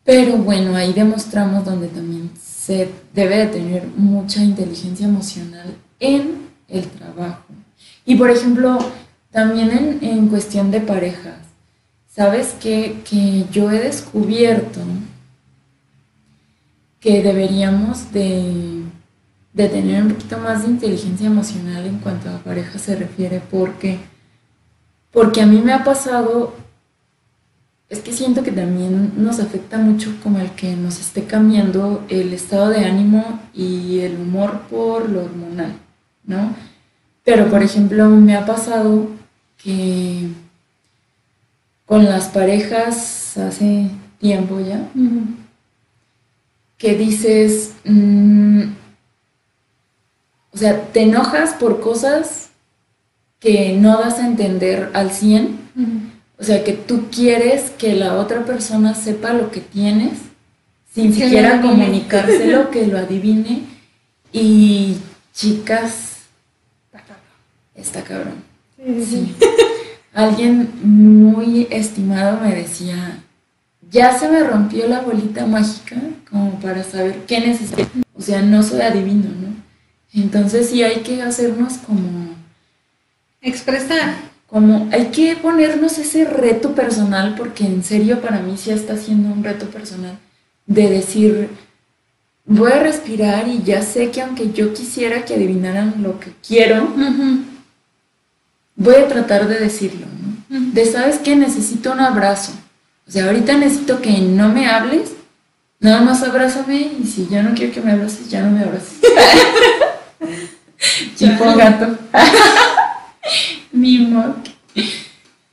Pero 0.04 0.38
bueno, 0.38 0.76
ahí 0.76 0.94
demostramos 0.94 1.66
donde 1.66 1.88
también 1.88 2.32
se 2.42 2.90
debe 3.14 3.38
de 3.38 3.48
tener 3.48 3.88
mucha 3.96 4.42
inteligencia 4.44 5.06
emocional 5.06 5.76
en 6.00 6.49
el 6.70 6.88
trabajo. 6.88 7.44
Y 8.06 8.16
por 8.16 8.30
ejemplo, 8.30 8.80
también 9.32 10.00
en, 10.02 10.28
cuestión 10.28 10.72
de 10.72 10.82
parejas, 10.82 11.38
¿sabes 12.08 12.56
qué? 12.60 13.02
Que 13.08 13.46
yo 13.52 13.70
he 13.72 13.80
descubierto 13.80 14.82
que 17.00 17.22
deberíamos 17.22 18.12
de, 18.12 18.84
de, 19.54 19.70
tener 19.70 20.04
un 20.04 20.10
poquito 20.10 20.38
más 20.38 20.64
de 20.64 20.70
inteligencia 20.70 21.28
emocional 21.28 21.86
en 21.86 22.00
cuanto 22.00 22.30
a 22.30 22.40
pareja 22.40 22.78
se 22.80 22.96
refiere, 22.96 23.42
porque, 23.52 24.00
porque 25.12 25.42
a 25.42 25.46
mí 25.46 25.62
me 25.62 25.72
ha 25.72 25.84
pasado, 25.84 26.56
es 27.88 28.00
que 28.00 28.12
siento 28.12 28.44
que 28.44 28.52
también 28.52 29.14
nos 29.16 29.40
afecta 29.40 29.78
mucho 29.78 30.14
como 30.22 30.40
el 30.40 30.52
que 30.52 30.76
nos 30.76 31.00
esté 31.00 31.24
cambiando 31.24 32.04
el 32.10 32.34
estado 32.34 32.70
de 32.70 32.86
ánimo 32.86 33.40
y 33.54 34.00
el 34.00 34.16
humor 34.16 34.62
por 34.70 35.08
lo 35.10 35.24
hormonal. 35.24 35.89
¿No? 36.30 36.56
Pero, 37.26 37.50
por 37.50 37.62
ejemplo, 37.62 38.08
me 38.08 38.38
ha 38.38 38.46
pasado 38.46 39.10
que 39.62 40.30
con 41.86 42.06
las 42.06 42.30
parejas 42.30 43.38
hace 43.38 43.90
tiempo 44.20 44.62
ya, 44.62 44.88
que 46.78 46.96
dices, 46.96 47.74
mm, 47.84 48.62
o 50.54 50.58
sea, 50.58 50.82
te 50.94 51.02
enojas 51.02 51.56
por 51.56 51.82
cosas 51.82 52.50
que 53.40 53.76
no 53.78 54.00
das 54.00 54.20
a 54.20 54.28
entender 54.28 54.90
al 54.94 55.12
100, 55.12 55.60
o 56.38 56.44
sea, 56.44 56.64
que 56.64 56.74
tú 56.74 57.08
quieres 57.12 57.72
que 57.72 57.96
la 57.96 58.16
otra 58.16 58.46
persona 58.46 58.94
sepa 58.94 59.34
lo 59.34 59.52
que 59.52 59.60
tienes 59.60 60.14
sin 60.94 61.14
siquiera 61.14 61.62
comunicárselo, 61.62 62.72
que 62.72 62.88
lo 62.88 62.98
adivine. 62.98 63.64
Y 64.32 64.98
chicas, 65.34 66.09
Está 67.80 68.04
cabrón. 68.04 68.44
Sí. 68.78 69.36
Alguien 70.14 70.70
muy 70.84 71.68
estimado 71.70 72.40
me 72.42 72.56
decía, 72.56 73.20
ya 73.90 74.18
se 74.18 74.30
me 74.30 74.44
rompió 74.44 74.88
la 74.88 75.02
bolita 75.02 75.46
mágica 75.46 75.96
como 76.30 76.60
para 76.60 76.84
saber 76.84 77.26
qué 77.28 77.40
necesito. 77.40 77.88
O 78.16 78.22
sea, 78.22 78.42
no 78.42 78.64
soy 78.64 78.82
adivino, 78.82 79.30
¿no? 79.30 79.56
Entonces 80.14 80.70
sí 80.70 80.84
hay 80.84 81.02
que 81.02 81.22
hacernos 81.22 81.78
como... 81.78 82.36
Expresar. 83.42 84.16
Como 84.48 84.90
hay 84.92 85.06
que 85.08 85.36
ponernos 85.36 86.00
ese 86.00 86.26
reto 86.26 86.74
personal 86.74 87.36
porque 87.38 87.66
en 87.66 87.84
serio 87.84 88.20
para 88.20 88.40
mí 88.40 88.58
sí 88.58 88.72
está 88.72 88.98
siendo 88.98 89.32
un 89.32 89.44
reto 89.44 89.68
personal 89.68 90.18
de 90.66 90.90
decir, 90.90 91.50
voy 92.46 92.72
a 92.72 92.80
respirar 92.80 93.48
y 93.48 93.62
ya 93.62 93.84
sé 93.84 94.10
que 94.10 94.22
aunque 94.22 94.52
yo 94.52 94.74
quisiera 94.74 95.24
que 95.24 95.36
adivinaran 95.36 96.02
lo 96.02 96.20
que 96.20 96.32
quiero, 96.46 96.88
voy 98.80 98.96
a 98.96 99.08
tratar 99.08 99.48
de 99.48 99.60
decirlo, 99.60 100.08
¿no? 100.08 100.40
De, 100.74 100.86
¿sabes 100.86 101.20
qué? 101.20 101.36
Necesito 101.36 101.92
un 101.92 102.00
abrazo. 102.00 102.54
O 103.08 103.12
sea, 103.12 103.26
ahorita 103.26 103.56
necesito 103.58 104.02
que 104.02 104.20
no 104.20 104.50
me 104.50 104.68
hables, 104.68 105.12
nada 105.80 106.02
más 106.02 106.24
abrázame 106.24 106.94
y 107.00 107.06
si 107.06 107.28
ya 107.28 107.44
no 107.44 107.54
quiero 107.54 107.74
que 107.74 107.82
me 107.82 107.92
abraces, 107.92 108.30
ya 108.30 108.42
no 108.42 108.52
me 108.52 108.64
abraces. 108.64 109.00
Chico 111.16 111.56
gato. 111.56 111.98
Mi 113.72 114.00
mock. 114.00 114.38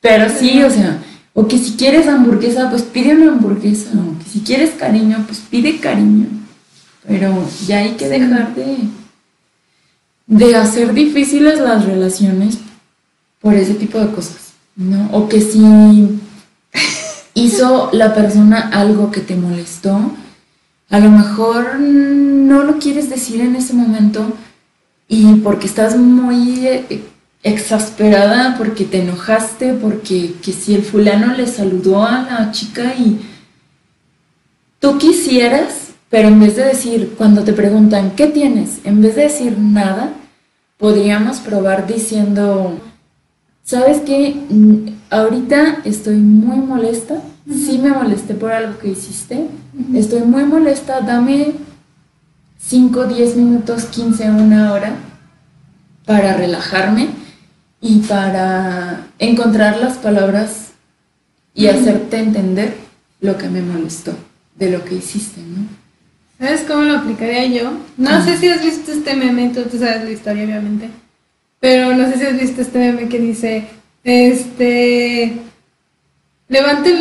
Pero 0.00 0.30
sí, 0.30 0.62
o 0.62 0.70
sea, 0.70 1.02
o 1.34 1.48
que 1.48 1.58
si 1.58 1.76
quieres 1.76 2.06
hamburguesa, 2.06 2.70
pues 2.70 2.82
pide 2.82 3.14
una 3.14 3.32
hamburguesa. 3.32 3.90
O 3.94 4.18
que 4.18 4.30
si 4.30 4.40
quieres 4.40 4.70
cariño, 4.70 5.24
pues 5.26 5.42
pide 5.50 5.80
cariño. 5.80 6.28
Pero 7.06 7.46
ya 7.66 7.78
hay 7.78 7.92
que 7.92 8.08
dejar 8.08 8.54
de, 8.54 8.78
de 10.26 10.56
hacer 10.56 10.94
difíciles 10.94 11.58
las 11.58 11.84
relaciones 11.84 12.58
por 13.46 13.54
ese 13.54 13.74
tipo 13.74 14.00
de 14.00 14.10
cosas, 14.10 14.54
¿no? 14.74 15.08
O 15.12 15.28
que 15.28 15.40
si 15.40 16.18
hizo 17.34 17.90
la 17.92 18.12
persona 18.12 18.70
algo 18.72 19.12
que 19.12 19.20
te 19.20 19.36
molestó, 19.36 20.00
a 20.90 20.98
lo 20.98 21.10
mejor 21.10 21.78
no 21.78 22.64
lo 22.64 22.80
quieres 22.80 23.08
decir 23.08 23.40
en 23.40 23.54
ese 23.54 23.72
momento 23.72 24.32
y 25.06 25.32
porque 25.44 25.68
estás 25.68 25.96
muy 25.96 26.66
eh, 26.66 27.04
exasperada 27.44 28.56
porque 28.58 28.84
te 28.84 29.02
enojaste, 29.02 29.74
porque 29.74 30.34
que 30.42 30.52
si 30.52 30.74
el 30.74 30.82
fulano 30.82 31.32
le 31.32 31.46
saludó 31.46 32.04
a 32.04 32.22
la 32.22 32.50
chica 32.50 32.96
y 32.96 33.20
tú 34.80 34.98
quisieras, 34.98 35.90
pero 36.10 36.26
en 36.26 36.40
vez 36.40 36.56
de 36.56 36.64
decir, 36.64 37.14
cuando 37.16 37.44
te 37.44 37.52
preguntan, 37.52 38.10
¿qué 38.16 38.26
tienes? 38.26 38.80
En 38.82 39.00
vez 39.00 39.14
de 39.14 39.22
decir 39.22 39.56
nada, 39.56 40.14
podríamos 40.78 41.38
probar 41.38 41.86
diciendo, 41.86 42.80
¿sabes 43.66 44.00
qué? 44.06 44.34
Mm, 44.48 44.88
ahorita 45.10 45.82
estoy 45.84 46.16
muy 46.16 46.58
molesta, 46.58 47.20
sí 47.46 47.78
me 47.78 47.90
molesté 47.90 48.34
por 48.34 48.52
algo 48.52 48.78
que 48.78 48.88
hiciste, 48.88 49.48
estoy 49.92 50.22
muy 50.22 50.44
molesta, 50.44 51.00
dame 51.00 51.52
5, 52.58 53.04
10 53.04 53.36
minutos, 53.36 53.84
15, 53.86 54.30
una 54.30 54.72
hora 54.72 54.92
para 56.06 56.36
relajarme 56.36 57.08
y 57.80 57.98
para 58.00 59.08
encontrar 59.18 59.76
las 59.78 59.98
palabras 59.98 60.70
y 61.52 61.66
hacerte 61.66 62.18
entender 62.18 62.76
lo 63.20 63.36
que 63.36 63.48
me 63.48 63.62
molestó 63.62 64.12
de 64.56 64.70
lo 64.70 64.84
que 64.84 64.96
hiciste, 64.96 65.40
¿no? 65.40 65.66
¿Sabes 66.38 66.62
cómo 66.68 66.82
lo 66.82 66.98
aplicaría 66.98 67.46
yo? 67.46 67.72
No 67.96 68.22
sé 68.22 68.36
si 68.36 68.48
has 68.48 68.62
visto 68.62 68.92
este 68.92 69.16
meme, 69.16 69.50
tú, 69.54 69.62
tú 69.62 69.78
sabes 69.78 70.04
la 70.04 70.10
historia 70.10 70.44
obviamente, 70.44 70.90
pero 71.60 71.94
no 71.94 72.06
sé 72.10 72.18
si 72.18 72.26
has 72.26 72.40
visto 72.40 72.62
este 72.62 72.78
meme 72.78 73.08
que 73.08 73.18
dice, 73.18 73.66
este, 74.04 75.36
levante, 76.48 76.94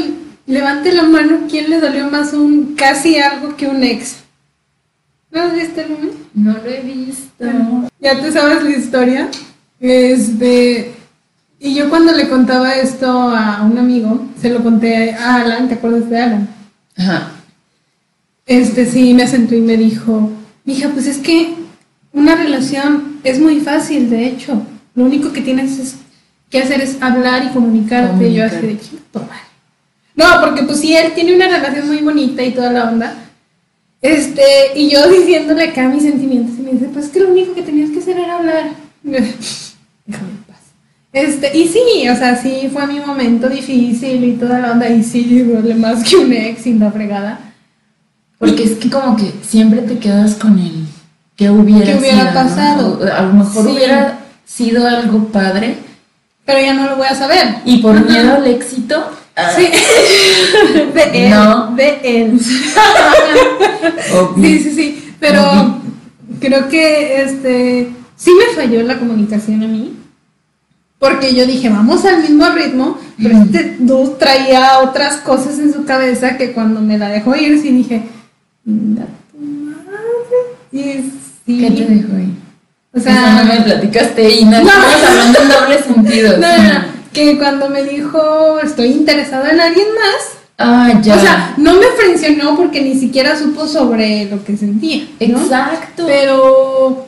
levante 0.48 0.92
la 0.92 1.04
mano, 1.04 1.42
¿quién 1.50 1.70
le 1.70 1.80
dolió 1.80 2.10
más 2.10 2.34
un 2.34 2.76
casi 2.76 3.18
algo 3.18 3.56
que 3.56 3.68
un 3.68 3.84
ex? 3.84 4.18
¿No 5.32 5.42
has 5.42 5.54
visto 5.54 5.82
el 5.82 5.90
meme? 5.90 6.12
No 6.34 6.54
lo 6.54 6.66
he 6.66 6.82
visto. 6.82 7.46
Ya 8.00 8.22
te 8.22 8.32
sabes 8.32 8.64
la 8.64 8.70
historia. 8.70 9.30
Este, 9.80 10.94
y 11.60 11.74
yo 11.76 11.90
cuando 11.90 12.14
le 12.14 12.30
contaba 12.30 12.76
esto 12.76 13.08
a 13.10 13.64
un 13.64 13.78
amigo, 13.78 14.28
se 14.42 14.50
lo 14.50 14.64
conté 14.64 15.14
a 15.14 15.36
Alan, 15.36 15.68
¿te 15.68 15.76
acuerdas 15.76 16.10
de 16.10 16.22
Alan? 16.22 16.50
Ajá. 16.98 17.32
Este 18.46 18.86
sí 18.86 19.14
me 19.14 19.28
sentó 19.28 19.56
y 19.56 19.62
me 19.62 19.76
dijo, 19.76 20.32
mija, 20.64 20.90
pues 20.90 21.08
es 21.08 21.18
que 21.18 21.56
una 22.16 22.36
relación 22.36 23.20
es 23.24 23.40
muy 23.40 23.60
fácil, 23.60 24.10
de 24.10 24.26
hecho. 24.28 24.64
Lo 24.96 25.04
único 25.06 25.32
que 25.32 25.42
tienes 25.42 25.78
es- 25.78 25.96
que 26.50 26.60
hacer 26.60 26.82
es 26.82 26.98
hablar 27.02 27.44
y 27.46 27.50
comunicarte. 27.50 28.34
Yo 28.34 28.46
así 28.46 28.56
de 28.56 28.62
Comunicar. 28.62 28.86
"Chinga 28.90 29.02
tu 29.12 29.20
madre". 29.20 29.46
No, 30.16 30.26
porque 30.42 30.64
pues 30.64 30.80
sí, 30.80 30.96
él 30.96 31.12
tiene 31.14 31.36
una 31.36 31.48
relación 31.50 31.88
muy 31.88 31.98
bonita 31.98 32.42
y 32.44 32.52
toda 32.52 32.72
la 32.72 32.90
onda. 32.90 33.14
Este, 34.02 34.42
y 34.76 34.90
yo 34.90 35.00
diciéndole 35.10 35.64
acá 35.66 35.88
mis 35.90 36.04
sentimientos, 36.04 36.58
y 36.58 36.62
me 36.62 36.72
dice, 36.72 36.90
pues 36.94 37.06
es 37.06 37.12
que 37.12 37.20
lo 37.20 37.30
único 37.30 37.54
que 37.54 37.62
tenías 37.64 37.90
que 37.90 38.00
hacer 38.00 38.18
era 38.18 38.38
hablar. 38.38 38.70
Déjame 39.04 40.30
en 40.30 40.38
paz. 40.48 40.58
Este, 41.12 41.58
y 41.58 41.68
sí, 41.68 42.08
o 42.10 42.16
sea, 42.16 42.36
sí 42.42 42.70
fue 42.72 42.88
mi 42.88 43.00
momento 43.00 43.50
difícil 43.50 44.24
y 44.24 44.34
toda 44.34 44.60
la 44.60 44.72
onda, 44.74 44.88
y 44.90 45.04
sí, 45.04 45.24
duele 45.44 45.76
más 45.76 46.04
que 46.08 46.16
un 46.18 46.32
ex 46.32 46.62
sin 46.64 46.80
la 46.80 46.92
fregada. 46.92 47.40
Porque 48.38 48.64
es 48.64 48.74
que 48.74 48.90
como 48.90 49.16
que 49.16 49.32
siempre 49.42 49.82
te 49.82 49.98
quedas 49.98 50.36
con 50.36 50.60
el 50.60 50.86
hubiera, 51.50 51.86
¿Qué 51.86 51.98
hubiera 51.98 52.18
sido, 52.20 52.26
¿no? 52.26 52.34
pasado? 52.34 53.00
O 53.02 53.04
A 53.14 53.22
lo 53.24 53.34
mejor 53.34 53.66
Sí. 53.66 53.72
hubiera 53.74 54.20
sido 54.46 54.88
algo 54.88 55.26
padre 55.30 55.78
Pero 56.46 56.60
ya 56.62 56.74
no 56.74 56.86
lo 56.90 56.96
voy 56.98 57.08
a 57.08 57.16
saber. 57.16 57.56
y 57.66 57.78
por 57.78 57.94
miedo 58.10 58.36
al 58.36 58.48
éxito. 58.48 59.04
ah, 59.36 59.50
Sí. 59.56 59.68
De 60.94 61.26
él. 61.26 61.30
No. 61.32 61.76
De 61.76 62.00
él. 62.04 62.40
Sí, 64.36 64.60
sí, 64.60 64.72
sí. 64.72 65.14
Pero 65.20 65.42
creo 66.40 66.68
que 66.70 67.22
este 67.22 67.90
sí 68.16 68.32
me 68.38 68.54
falló 68.56 68.82
la 68.84 68.98
comunicación 69.00 69.64
a 69.64 69.68
mí. 69.68 69.94
Porque 71.00 71.34
yo 71.36 71.46
dije, 71.46 71.70
vamos 71.70 72.04
al 72.06 72.22
mismo 72.22 72.48
ritmo, 72.50 72.98
pero 73.22 73.38
este 73.40 73.76
dude 73.80 74.16
traía 74.18 74.80
otras 74.80 75.18
cosas 75.18 75.60
en 75.60 75.74
su 75.74 75.86
cabeza 75.86 76.38
que 76.38 76.52
cuando 76.54 76.80
me 76.82 76.98
la 76.98 77.10
dejó 77.10 77.36
ir, 77.36 77.60
sí 77.62 77.70
dije, 77.70 78.04
"Chinga 78.64 79.06
tu 79.32 79.38
madre". 79.40 79.88
Y 80.72 81.12
sí. 81.46 81.60
¿Qué 81.60 81.72
te 81.72 81.86
dejó 81.86 82.16
ahí? 82.16 82.34
O 82.94 82.98
O 82.98 83.02
sea, 83.02 83.44
no 83.44 83.54
me 83.54 83.62
platicaste 83.62 84.30
y 84.40 84.46
no, 84.46 84.52
No. 84.52 84.58
estamos 84.68 85.10
hablando 85.10 85.40
en 85.42 85.50
doble 85.50 85.84
sentido. 85.84 86.38
no, 86.40 86.58
no, 86.58 86.64
no, 86.74 86.86
que 87.14 87.38
cuando 87.38 87.70
me 87.70 87.84
dijo, 87.84 88.60
estoy 88.62 88.88
interesada 88.88 89.52
en 89.52 89.60
alguien 89.60 89.88
más, 89.94 90.36
Ah, 90.58 91.02
ya. 91.04 91.16
O 91.16 91.20
sea, 91.20 91.54
no 91.58 91.74
me 91.74 91.88
frencionó 91.98 92.56
porque 92.56 92.82
ni 92.82 92.96
siquiera 92.96 93.38
supo 93.38 93.68
sobre 93.68 94.26
lo 94.26 94.44
que 94.46 94.56
sentía. 94.56 95.04
¿no? 95.28 95.42
Exacto. 95.42 96.06
Pero, 96.08 97.06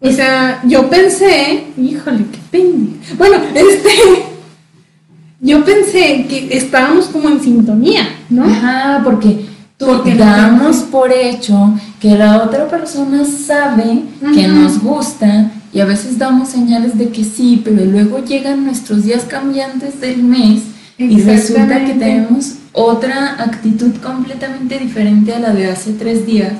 o 0.00 0.10
sea, 0.10 0.60
yo 0.64 0.90
pensé, 0.90 1.64
híjole, 1.80 2.24
qué 2.32 2.38
pendeja. 2.50 3.14
Bueno, 3.16 3.36
este, 3.54 3.90
yo 5.40 5.64
pensé 5.64 6.26
que 6.28 6.48
estábamos 6.56 7.06
como 7.06 7.28
en 7.28 7.40
sintonía, 7.40 8.08
¿no? 8.28 8.44
Ajá, 8.44 9.00
porque 9.04 9.46
tú 9.76 9.86
Porque 9.86 10.16
damos 10.16 10.78
por 10.78 11.12
hecho 11.12 11.74
que 12.02 12.18
la 12.18 12.42
otra 12.42 12.66
persona 12.68 13.24
sabe 13.24 14.02
que 14.34 14.48
nos 14.48 14.80
gusta 14.82 15.52
y 15.72 15.78
a 15.78 15.84
veces 15.84 16.18
damos 16.18 16.48
señales 16.48 16.98
de 16.98 17.10
que 17.10 17.22
sí, 17.22 17.62
pero 17.64 17.84
luego 17.84 18.18
llegan 18.24 18.64
nuestros 18.66 19.04
días 19.04 19.22
cambiantes 19.22 20.00
del 20.00 20.22
mes 20.24 20.62
y 20.98 21.20
resulta 21.22 21.84
que 21.84 21.94
tenemos 21.94 22.54
otra 22.72 23.36
actitud 23.40 23.92
completamente 24.02 24.78
diferente 24.80 25.32
a 25.32 25.38
la 25.38 25.52
de 25.54 25.68
hace 25.70 25.92
tres 25.92 26.26
días 26.26 26.54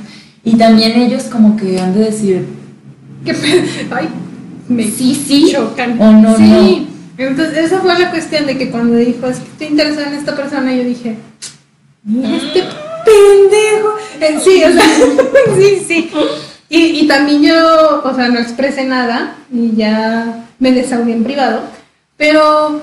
y 0.44 0.54
también 0.56 0.92
ellos 0.92 1.24
como 1.24 1.56
que 1.56 1.80
han 1.80 1.92
de 1.92 2.00
decir, 2.04 2.46
¿Qué 3.24 3.34
pe- 3.34 3.64
Ay, 3.90 4.08
me 4.68 4.84
sí, 4.84 5.14
sí, 5.26 5.50
chocan. 5.52 6.00
o 6.00 6.12
no, 6.12 6.36
sí. 6.36 6.86
Entonces, 7.18 7.58
esa 7.66 7.80
fue 7.80 7.98
la 7.98 8.10
cuestión 8.10 8.46
de 8.46 8.56
que 8.56 8.70
cuando 8.70 8.94
dijo, 8.96 9.26
es 9.26 9.38
que 9.38 9.44
estoy 9.50 9.66
interesada 9.68 10.06
en 10.08 10.14
esta 10.14 10.34
persona, 10.36 10.72
yo 10.74 10.84
dije, 10.84 11.16
mira 12.04 12.36
este 12.36 12.60
pendejo. 13.04 13.90
Eh, 14.22 14.38
sí, 14.42 14.62
o 14.64 14.72
sea, 14.72 14.84
sí, 15.58 15.84
sí. 15.86 16.10
Y, 16.68 17.00
y 17.00 17.08
también 17.08 17.42
yo, 17.42 18.02
o 18.04 18.14
sea, 18.14 18.28
no 18.28 18.38
expresé 18.38 18.84
nada 18.84 19.36
y 19.52 19.74
ya 19.76 20.46
me 20.58 20.72
desahogué 20.72 21.12
en 21.12 21.24
privado, 21.24 21.62
pero 22.16 22.80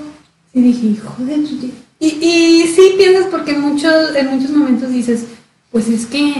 sí 0.52 0.60
dije, 0.60 0.86
hijo 0.86 1.14
de 1.18 1.34
tu... 1.38 1.70
Y, 1.98 2.06
y 2.06 2.66
sí 2.74 2.94
piensas 2.96 3.26
porque 3.30 3.52
en 3.52 3.60
muchos, 3.62 4.14
en 4.14 4.28
muchos 4.28 4.50
momentos 4.50 4.90
dices, 4.92 5.24
pues 5.72 5.88
es 5.88 6.06
que, 6.06 6.34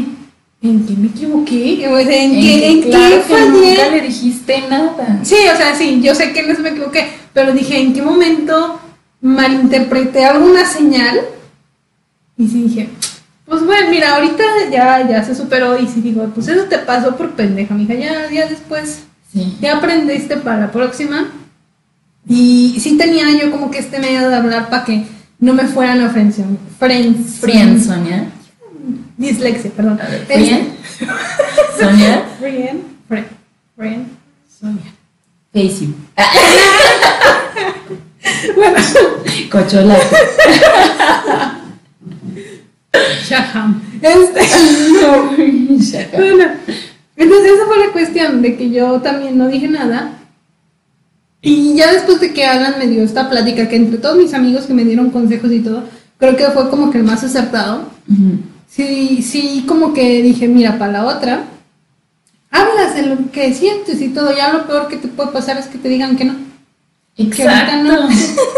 ¿en 0.63 0.87
qué 0.87 0.95
me 0.97 1.09
equivoqué? 1.09 1.89
O 1.89 1.97
sea, 1.97 2.23
¿En, 2.25 2.33
qué, 2.33 2.69
en 2.69 2.83
claro 2.83 3.17
qué 3.17 3.17
que 3.17 3.35
fallé? 3.35 3.71
nunca 3.71 3.89
le 3.91 4.01
dijiste 4.03 4.63
nada. 4.69 5.21
Sí, 5.23 5.37
o 5.53 5.57
sea, 5.57 5.75
sí, 5.75 6.01
yo 6.03 6.15
sé 6.15 6.33
que 6.33 6.43
no 6.45 6.55
se 6.55 6.63
me 6.63 6.71
equivoqué, 6.71 7.09
pero 7.33 7.53
dije, 7.53 7.79
¿en 7.81 7.93
qué 7.93 8.03
momento 8.03 8.81
malinterpreté 9.21 10.25
alguna 10.25 10.65
señal? 10.65 11.21
Y 12.39 12.47
sí 12.49 12.63
dije, 12.63 12.89
pues 13.51 13.67
bueno, 13.67 13.91
mira, 13.91 14.15
ahorita 14.15 14.45
ya, 14.71 15.07
ya 15.09 15.25
se 15.25 15.35
superó 15.35 15.77
y 15.77 15.89
sí 15.89 16.01
digo, 16.01 16.25
pues 16.33 16.47
eso 16.47 16.65
te 16.65 16.79
pasó 16.79 17.17
por 17.17 17.33
pendeja, 17.33 17.75
mija, 17.75 17.95
ya, 17.95 18.31
ya 18.31 18.47
después, 18.47 19.01
Sí. 19.33 19.57
ya 19.61 19.77
aprendiste 19.77 20.37
para 20.37 20.61
la 20.61 20.73
próxima. 20.73 21.29
Y 22.29 22.79
sí 22.81 22.97
tenía 22.97 23.29
yo 23.41 23.51
como 23.51 23.73
que 23.73 23.79
este 23.79 23.99
medio 23.99 24.29
de 24.29 24.37
hablar 24.37 24.71
para 24.71 24.85
que 24.85 25.05
no 25.41 25.53
me 25.53 25.65
fueran 25.65 26.01
a 26.01 26.11
friendzone. 26.11 26.59
Friends. 26.79 27.41
Frien, 27.41 27.83
Sonia. 27.83 28.31
Dislexia, 29.17 29.71
perdón. 29.73 29.99
Frien. 30.29 30.69
Sonia. 31.79 32.23
Friend. 32.39 32.83
Friend. 33.77 34.07
Sonia. 34.61 34.95
Facebook. 35.53 35.97
Bueno. 38.55 38.77
Shaham. 43.28 43.82
Este. 44.03 44.41
Bueno, 46.16 46.45
entonces 47.16 47.53
esa 47.53 47.66
fue 47.66 47.78
la 47.78 47.93
cuestión 47.93 48.43
de 48.43 48.57
que 48.57 48.70
yo 48.70 49.01
también 49.01 49.38
no 49.38 49.49
dije 49.49 49.68
nada. 49.68 50.18
Y 51.43 51.74
ya 51.74 51.93
después 51.93 52.20
de 52.20 52.32
que 52.34 52.45
Alan 52.45 52.74
me 52.78 52.86
dio 52.86 53.03
esta 53.03 53.30
plática, 53.30 53.68
que 53.68 53.76
entre 53.76 53.99
todos 53.99 54.16
mis 54.16 54.34
amigos 54.34 54.66
que 54.66 54.74
me 54.74 54.84
dieron 54.84 55.11
consejos 55.11 55.51
y 55.53 55.61
todo, 55.61 55.84
creo 56.18 56.36
que 56.36 56.45
fue 56.47 56.68
como 56.68 56.91
que 56.91 56.99
el 56.99 57.05
más 57.05 57.24
acertado. 57.24 57.88
Ujú. 58.09 58.41
Sí, 58.68 59.22
sí, 59.22 59.64
como 59.66 59.95
que 59.95 60.22
dije, 60.22 60.49
mira, 60.49 60.78
para 60.78 60.93
la 60.93 61.07
otra, 61.07 61.45
hablas 62.51 62.95
de 62.95 63.03
lo 63.03 63.30
que 63.30 63.55
sientes 63.55 64.01
y 64.01 64.09
todo. 64.09 64.36
Ya 64.36 64.53
lo 64.53 64.66
peor 64.66 64.88
que 64.88 64.97
te 64.97 65.09
puede 65.09 65.30
pasar 65.30 65.57
es 65.57 65.66
que 65.66 65.78
te 65.78 65.88
digan 65.88 66.16
que 66.16 66.26
no. 66.26 66.34
Que 67.16 67.49
ahorita 67.49 67.82
no. 67.82 68.09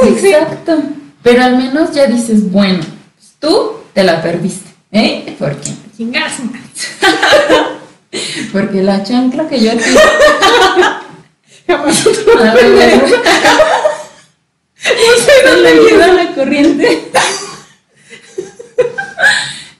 Exacto. 0.08 0.82
Pero 1.22 1.42
al 1.42 1.56
menos 1.56 1.92
ya 1.92 2.06
dices, 2.06 2.50
bueno, 2.50 2.80
pues 3.16 3.34
tú 3.38 3.81
te 3.92 4.04
la 4.04 4.22
perdiste. 4.22 4.70
¿Eh? 4.92 5.34
¿Por 5.38 5.56
qué? 5.56 5.72
Porque 8.52 8.82
la 8.82 9.02
chancla 9.02 9.48
que 9.48 9.60
yo 9.60 9.72
te 9.76 9.82
Jamás 11.66 12.04
no 15.44 15.56
le 15.56 15.68
ayuda 15.68 16.06
la 16.08 16.34
corriente. 16.34 17.10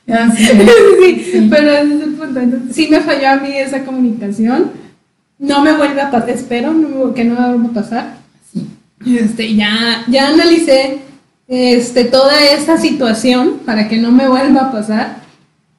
Así 0.09 0.45
es. 0.45 0.53
sí, 1.33 1.49
pero 1.51 1.71
ese 1.71 1.95
es 1.95 2.03
el 2.03 2.15
punto. 2.15 2.41
Entonces, 2.41 2.75
sí 2.75 2.89
me 2.89 3.01
falló 3.01 3.31
a 3.31 3.37
mí 3.37 3.55
esa 3.55 3.85
comunicación. 3.85 4.73
No 5.39 5.63
me 5.63 5.73
vuelve 5.73 6.01
a 6.01 6.11
pasar, 6.11 6.31
espero 6.31 6.73
no 6.73 7.13
que 7.15 7.25
no 7.25 7.35
me 7.35 7.57
vuelva 7.57 7.71
a 7.71 7.83
pasar. 7.83 8.17
Este, 9.05 9.57
ya, 9.57 10.05
ya 10.07 10.29
analicé 10.29 11.01
este, 11.53 12.05
toda 12.05 12.43
esta 12.43 12.79
situación 12.79 13.61
para 13.67 13.87
que 13.87 13.99
no 13.99 14.11
me 14.11 14.27
vuelva 14.27 14.63
a 14.63 14.73
pasar. 14.73 15.17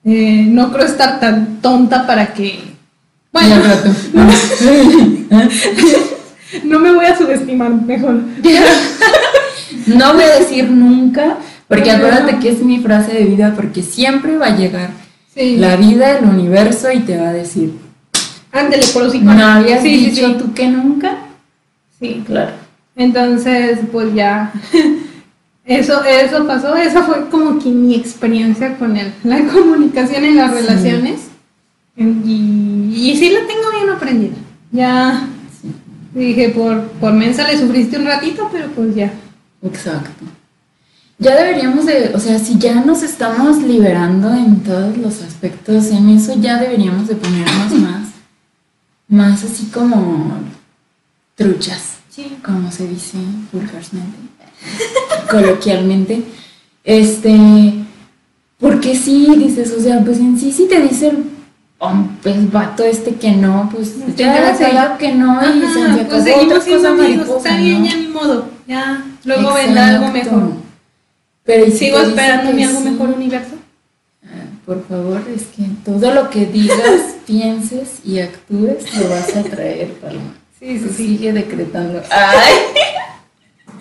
Eh, 0.06 0.46
no 0.48 0.72
creo 0.72 0.86
estar 0.86 1.20
tan 1.20 1.62
tonta 1.62 2.06
para 2.06 2.32
que... 2.32 2.60
Bueno, 3.32 3.56
no 6.64 6.80
me 6.80 6.94
voy 6.94 7.06
a 7.06 7.18
subestimar, 7.18 7.72
mejor. 7.72 8.14
no 9.88 10.14
voy 10.14 10.24
a 10.24 10.40
decir 10.40 10.70
nunca, 10.70 11.38
porque 11.68 11.90
acuérdate 11.90 12.38
que 12.38 12.50
es 12.50 12.62
mi 12.62 12.78
frase 12.78 13.14
de 13.14 13.24
vida, 13.24 13.54
porque 13.56 13.82
siempre 13.82 14.38
va 14.38 14.48
a 14.48 14.56
llegar 14.56 14.92
la 15.36 15.76
vida, 15.76 16.20
el 16.20 16.26
universo 16.26 16.92
y 16.92 17.00
te 17.00 17.18
va 17.18 17.30
a 17.30 17.34
decir. 17.34 17.74
Ándele 18.52 18.86
por 18.94 19.06
los 19.06 19.16
¿No 19.16 19.44
habías 19.44 19.82
dicho 19.82 20.36
tú 20.36 20.54
que 20.54 20.68
nunca? 20.68 21.18
Sí, 22.00 22.24
claro. 22.28 22.52
Entonces, 22.96 23.80
pues 23.92 24.14
ya. 24.14 24.54
Eso, 25.66 26.04
eso 26.04 26.46
pasó, 26.46 26.76
esa 26.76 27.04
fue 27.04 27.30
como 27.30 27.58
que 27.58 27.70
mi 27.70 27.96
experiencia 27.96 28.78
con 28.78 28.98
él, 28.98 29.14
la 29.24 29.46
comunicación 29.54 30.26
en 30.26 30.36
las 30.36 30.52
relaciones. 30.52 31.22
Y, 31.96 32.92
y 32.94 33.16
sí 33.18 33.30
la 33.30 33.48
tengo 33.48 33.72
bien 33.72 33.90
aprendida. 33.90 34.36
Ya 34.72 35.28
dije, 36.14 36.50
por, 36.50 36.82
por 36.94 37.14
mensa 37.14 37.48
le 37.48 37.58
sufriste 37.58 37.98
un 37.98 38.06
ratito, 38.06 38.50
pero 38.52 38.68
pues 38.72 38.96
ya. 38.96 39.14
Exacto. 39.62 40.26
Ya 41.20 41.36
deberíamos 41.36 41.86
de, 41.86 42.12
o 42.14 42.20
sea, 42.20 42.38
si 42.40 42.58
ya 42.58 42.84
nos 42.84 43.04
estamos 43.04 43.62
liberando 43.62 44.34
en 44.34 44.62
todos 44.62 44.98
los 44.98 45.22
aspectos, 45.22 45.86
en 45.92 46.10
eso 46.10 46.36
ya 46.40 46.60
deberíamos 46.60 47.08
de 47.08 47.16
ponernos 47.16 47.72
más, 47.80 48.10
más 49.08 49.44
así 49.44 49.68
como 49.68 50.40
truchas, 51.36 51.98
sí. 52.10 52.38
como 52.44 52.72
se 52.72 52.88
dice 52.88 53.18
vulgarmente, 53.52 54.18
coloquialmente. 55.30 56.24
Este, 56.84 57.74
porque 58.60 58.96
sí, 58.96 59.34
dices, 59.38 59.74
o 59.78 59.82
sea, 59.82 60.02
pues 60.04 60.20
en 60.20 60.40
sí, 60.40 60.52
si 60.52 60.68
te 60.68 60.82
dicen 60.82 61.34
pues 62.22 62.52
vato 62.52 62.84
este 62.84 63.16
que 63.16 63.32
no, 63.32 63.70
pues 63.74 63.96
ya 64.16 64.56
ya 64.58 64.98
que 64.98 65.14
no 65.14 65.40
y 65.44 65.60
se 65.62 66.06
pues 66.06 66.24
seguimos 66.24 66.64
siendo 66.64 66.88
amigos, 66.90 67.28
está 67.30 67.58
bien, 67.58 67.84
ya 67.84 67.96
ni 67.98 68.08
modo, 68.08 68.46
ya 68.68 69.04
luego 69.26 69.54
vendrá 69.54 69.90
algo 69.90 70.08
mejor. 70.10 70.52
Pero 71.44 71.70
sigo 71.72 72.00
esperando 72.00 72.54
mi 72.54 72.64
algo 72.64 72.80
mejor 72.80 73.10
universo. 73.10 73.56
Ah, 74.24 74.46
por 74.66 74.88
favor, 74.88 75.22
es 75.36 75.44
que 75.44 75.64
todo 75.84 76.14
lo 76.14 76.30
que 76.30 76.46
digas, 76.46 76.78
pienses 77.28 78.00
y 78.06 78.20
actúes 78.20 78.98
lo 78.98 79.10
vas 79.10 79.36
a 79.36 79.44
traer, 79.44 79.92
Paloma. 79.96 80.36
Sí, 80.58 80.80
sí, 80.80 80.90
sigue 80.96 81.34
decretando. 81.34 82.02
Ay. 82.10 82.54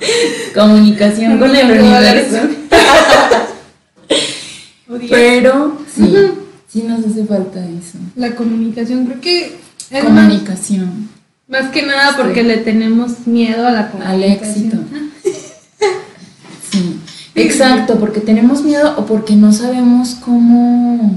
Comunicación 0.54 1.38
con 1.38 1.54
el 1.54 1.70
universo. 1.70 2.38
Pero 5.10 5.78
sí. 5.94 6.14
Sí 6.68 6.84
nos 6.88 7.04
hace 7.04 7.24
falta 7.24 7.60
eso. 7.60 7.98
La 8.16 8.34
comunicación, 8.34 9.04
creo 9.06 9.20
que... 9.20 9.58
comunicación. 10.02 11.10
Más, 11.48 11.70
que 11.70 11.82
nada 11.82 12.16
porque 12.16 12.42
le 12.42 12.58
tenemos 12.58 13.26
miedo 13.26 13.66
a 13.66 13.72
la 13.72 13.90
comunicación. 13.90 14.22
Al 14.22 14.24
éxito. 14.24 14.76
sí. 16.70 16.98
Exacto, 17.34 17.98
porque 17.98 18.20
tenemos 18.20 18.62
miedo 18.62 18.94
o 18.96 19.06
porque 19.06 19.34
no 19.36 19.52
sabemos 19.52 20.16
cómo, 20.16 21.16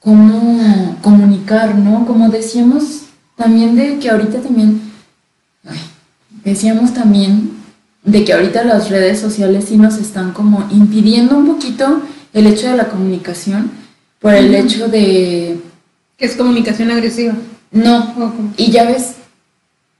cómo 0.00 0.96
comunicar, 1.02 1.74
¿no? 1.74 2.06
Como 2.06 2.28
decíamos 2.28 3.02
también 3.36 3.76
de 3.76 3.98
que 3.98 4.10
ahorita 4.10 4.40
también, 4.40 4.80
decíamos 6.50 6.94
también 6.94 7.50
de 8.04 8.24
que 8.24 8.32
ahorita 8.32 8.64
las 8.64 8.88
redes 8.88 9.20
sociales 9.20 9.66
sí 9.68 9.76
nos 9.76 9.96
están 9.96 10.32
como 10.32 10.66
impidiendo 10.70 11.36
un 11.36 11.46
poquito 11.46 12.02
el 12.32 12.46
hecho 12.46 12.70
de 12.70 12.76
la 12.76 12.88
comunicación 12.88 13.70
por 14.20 14.32
el 14.32 14.54
hecho 14.54 14.88
de... 14.88 15.60
¿Qué 16.16 16.24
es 16.24 16.36
comunicación 16.36 16.90
agresiva? 16.90 17.34
No, 17.72 18.32
y 18.56 18.70
ya 18.70 18.84
ves 18.84 19.16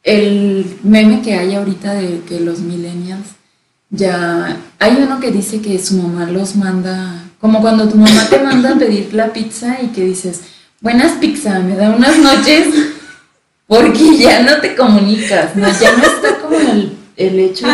el 0.02 0.78
meme 0.82 1.20
que 1.20 1.34
hay 1.34 1.54
ahorita 1.54 1.94
de 1.94 2.20
que 2.26 2.40
los 2.40 2.60
millennials 2.60 3.26
ya... 3.90 4.56
Hay 4.78 4.96
uno 5.02 5.18
que 5.18 5.32
dice 5.32 5.60
que 5.60 5.78
su 5.78 5.96
mamá 5.96 6.30
los 6.30 6.54
manda, 6.54 7.24
como 7.40 7.60
cuando 7.60 7.88
tu 7.88 7.96
mamá 7.96 8.26
te 8.30 8.38
manda 8.38 8.72
a 8.72 8.78
pedir 8.78 9.12
la 9.14 9.32
pizza 9.32 9.78
y 9.82 9.88
que 9.88 10.04
dices, 10.04 10.42
buenas 10.80 11.12
pizza, 11.14 11.58
me 11.58 11.74
da 11.74 11.90
unas 11.90 12.18
noches, 12.18 12.68
porque 13.66 14.16
ya 14.18 14.42
no 14.42 14.60
te 14.60 14.74
comunicas, 14.74 15.56
¿no? 15.56 15.66
ya 15.68 15.96
no 15.96 16.04
está 16.04 16.38
como 16.40 16.58
el 16.58 16.96
el 17.16 17.38
hecho 17.38 17.66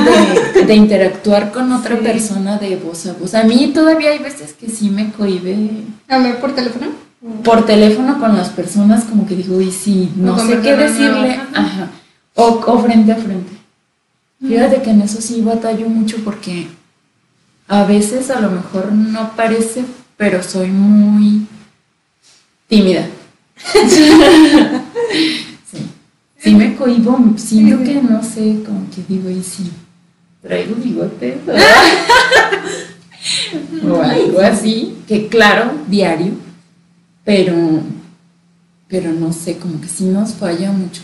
de, 0.66 0.74
interactuar 0.74 1.51
con 1.51 1.72
otra 1.72 1.99
persona 1.99 2.59
de 2.59 2.76
voz 2.76 3.07
a 3.07 3.12
voz. 3.14 3.34
A 3.34 3.43
mí 3.43 3.72
todavía 3.74 4.11
hay 4.11 4.20
veces 4.20 4.53
que 4.53 4.68
sí 4.68 4.88
me 4.88 5.11
cohibe. 5.12 5.57
¿Hablar 6.09 6.40
por 6.40 6.55
teléfono? 6.55 6.86
Por 7.43 7.66
teléfono 7.66 8.20
con 8.20 8.36
las 8.36 8.51
personas, 8.51 9.05
como 9.05 9.26
que 9.26 9.34
digo, 9.34 9.61
y 9.61 9.72
sí, 9.72 10.12
no 10.16 10.38
sé 10.38 10.61
qué 10.61 10.76
decirle. 10.76 11.40
Ajá. 11.55 11.90
O, 12.34 12.61
frente 12.82 13.12
a 13.12 13.16
frente. 13.16 13.53
Fíjate 14.40 14.82
que 14.82 14.90
en 14.90 15.03
eso 15.03 15.20
sí 15.20 15.40
batallo 15.40 15.88
mucho 15.88 16.18
porque 16.24 16.68
a 17.68 17.84
veces 17.84 18.30
a 18.30 18.40
lo 18.40 18.51
mejor 18.51 18.93
no 18.93 19.32
parece, 19.36 19.84
pero 20.16 20.43
soy 20.43 20.68
muy 20.68 21.47
tímida. 22.68 23.07
sí 26.43 26.55
me 26.55 26.74
cohibo, 26.74 27.18
siento 27.36 27.84
que 27.84 28.03
no 28.03 28.22
sé, 28.22 28.62
como 28.66 28.90
que 28.90 29.03
digo, 29.09 29.30
y 29.30 29.43
si 29.43 29.70
traigo 30.43 30.74
bigote 30.74 31.38
o 33.88 34.03
algo 34.03 34.40
así, 34.40 34.99
que 35.07 35.28
claro, 35.28 35.72
diario, 35.86 36.32
pero, 37.24 37.55
pero 38.88 39.12
no 39.12 39.32
sé, 39.32 39.59
como 39.59 39.80
que 39.80 39.86
sí 39.86 40.05
nos 40.05 40.32
falla 40.32 40.72
mucho 40.72 41.03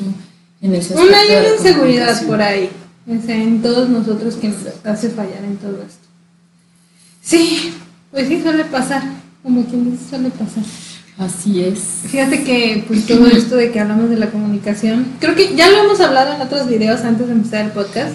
en 0.61 0.75
ese 0.75 0.95
aspecto. 0.95 1.09
Una, 1.09 1.21
hay 1.21 1.29
una 1.29 1.57
inseguridad 1.57 2.27
por 2.27 2.43
ahí, 2.43 2.71
en 3.07 3.63
todos 3.63 3.89
nosotros 3.89 4.35
que 4.35 4.49
nos 4.49 4.59
hace 4.85 5.11
fallar 5.11 5.45
en 5.45 5.57
todo 5.57 5.81
esto. 5.83 6.09
Sí, 7.23 7.75
pues 8.11 8.27
sí 8.27 8.43
suele 8.43 8.65
pasar, 8.65 9.03
como 9.43 9.65
quien 9.67 9.93
dice, 9.93 10.11
suele 10.11 10.31
pasar. 10.31 10.65
Así 11.19 11.65
es. 11.65 11.81
Fíjate 12.07 12.45
que 12.45 12.85
pues 12.87 13.07
todo 13.07 13.27
esto 13.27 13.57
de 13.57 13.73
que 13.73 13.81
hablamos 13.81 14.09
de 14.09 14.17
la 14.17 14.31
comunicación, 14.31 15.05
creo 15.19 15.35
que 15.35 15.57
ya 15.57 15.69
lo 15.69 15.79
hemos 15.79 16.01
hablado 16.01 16.33
en 16.33 16.41
otros 16.41 16.69
videos 16.69 17.01
antes 17.01 17.27
de 17.27 17.33
empezar 17.33 17.65
el 17.65 17.73
podcast, 17.73 18.15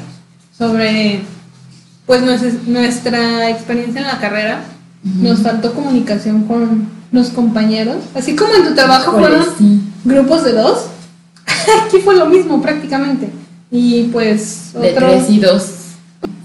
sobre 0.57 1.21
pues 2.05 2.21
nuestra 2.65 3.49
experiencia 3.49 4.01
en 4.01 4.07
la 4.07 4.19
carrera. 4.19 4.63
Nos 5.03 5.41
faltó 5.41 5.73
comunicación 5.73 6.43
con 6.43 6.87
los 7.11 7.29
compañeros, 7.29 7.97
así 8.15 8.37
como 8.37 8.55
en 8.55 8.63
tu 8.63 8.73
trabajo 8.73 9.11
fueron 9.19 9.45
grupos 10.05 10.45
de 10.45 10.53
dos. 10.53 10.85
Aquí 11.85 11.97
fue 11.97 12.15
lo 12.15 12.25
mismo 12.27 12.61
prácticamente. 12.61 13.29
Y 13.69 14.03
pues 14.13 14.71
De 14.79 14.93
tres 14.93 15.29
y 15.29 15.39
dos. 15.39 15.73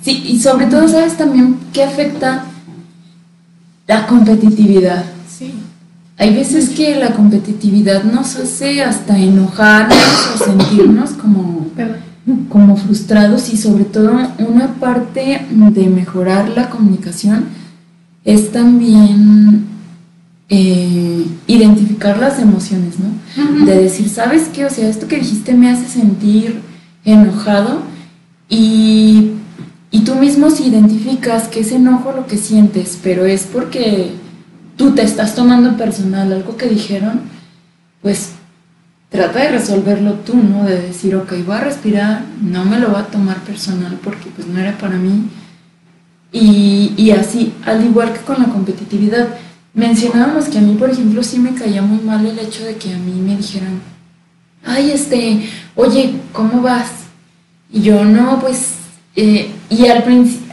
Sí, 0.02 0.24
y 0.26 0.40
sobre 0.40 0.66
todo, 0.66 0.88
¿sabes 0.88 1.16
también 1.16 1.56
qué 1.72 1.84
afecta 1.84 2.46
la 3.86 4.06
competitividad? 4.08 5.04
Hay 6.18 6.34
veces 6.34 6.70
que 6.70 6.96
la 6.96 7.12
competitividad 7.12 8.02
nos 8.02 8.34
hace 8.36 8.82
hasta 8.82 9.16
enojarnos 9.16 10.30
o 10.34 10.44
sentirnos 10.44 11.10
como, 11.10 11.68
como 12.48 12.76
frustrados 12.76 13.52
y 13.52 13.56
sobre 13.56 13.84
todo 13.84 14.18
una 14.40 14.74
parte 14.74 15.46
de 15.48 15.88
mejorar 15.88 16.48
la 16.48 16.70
comunicación 16.70 17.44
es 18.24 18.50
también 18.50 19.64
eh, 20.48 21.24
identificar 21.46 22.18
las 22.18 22.40
emociones, 22.40 22.94
¿no? 22.98 23.64
De 23.64 23.82
decir, 23.82 24.08
¿sabes 24.08 24.48
qué? 24.52 24.64
O 24.64 24.70
sea, 24.70 24.88
esto 24.88 25.06
que 25.06 25.18
dijiste 25.18 25.54
me 25.54 25.70
hace 25.70 25.86
sentir 25.86 26.62
enojado 27.04 27.82
y, 28.48 29.34
y 29.92 30.00
tú 30.00 30.16
mismo 30.16 30.50
si 30.50 30.64
identificas 30.64 31.46
que 31.46 31.60
es 31.60 31.70
enojo 31.70 32.10
lo 32.10 32.26
que 32.26 32.38
sientes, 32.38 32.98
pero 33.02 33.24
es 33.24 33.44
porque 33.44 34.14
tú 34.78 34.94
te 34.94 35.02
estás 35.02 35.34
tomando 35.34 35.76
personal 35.76 36.32
algo 36.32 36.56
que 36.56 36.68
dijeron, 36.68 37.20
pues 38.00 38.30
trata 39.10 39.40
de 39.40 39.50
resolverlo 39.50 40.14
tú, 40.14 40.36
¿no? 40.36 40.64
De 40.64 40.80
decir, 40.80 41.16
ok, 41.16 41.32
voy 41.44 41.56
a 41.56 41.60
respirar, 41.60 42.22
no 42.40 42.64
me 42.64 42.78
lo 42.78 42.88
voy 42.88 43.00
a 43.00 43.06
tomar 43.06 43.38
personal 43.38 43.98
porque 44.02 44.30
pues 44.34 44.46
no 44.46 44.58
era 44.58 44.78
para 44.78 44.96
mí. 44.96 45.28
Y, 46.30 46.94
y 46.96 47.10
así, 47.10 47.52
al 47.66 47.84
igual 47.84 48.12
que 48.12 48.20
con 48.20 48.38
la 48.38 48.48
competitividad, 48.48 49.28
mencionábamos 49.74 50.44
que 50.46 50.58
a 50.58 50.62
mí, 50.62 50.74
por 50.74 50.90
ejemplo, 50.90 51.22
sí 51.22 51.38
me 51.40 51.54
caía 51.54 51.82
muy 51.82 51.98
mal 51.98 52.24
el 52.24 52.38
hecho 52.38 52.64
de 52.64 52.76
que 52.76 52.94
a 52.94 52.98
mí 52.98 53.20
me 53.20 53.36
dijeran, 53.36 53.80
ay, 54.64 54.92
este, 54.92 55.48
oye, 55.74 56.14
¿cómo 56.32 56.62
vas? 56.62 56.90
Y 57.72 57.82
yo, 57.82 58.04
no, 58.04 58.38
pues, 58.40 58.74
eh", 59.16 59.50
y 59.70 59.86
al, 59.86 60.04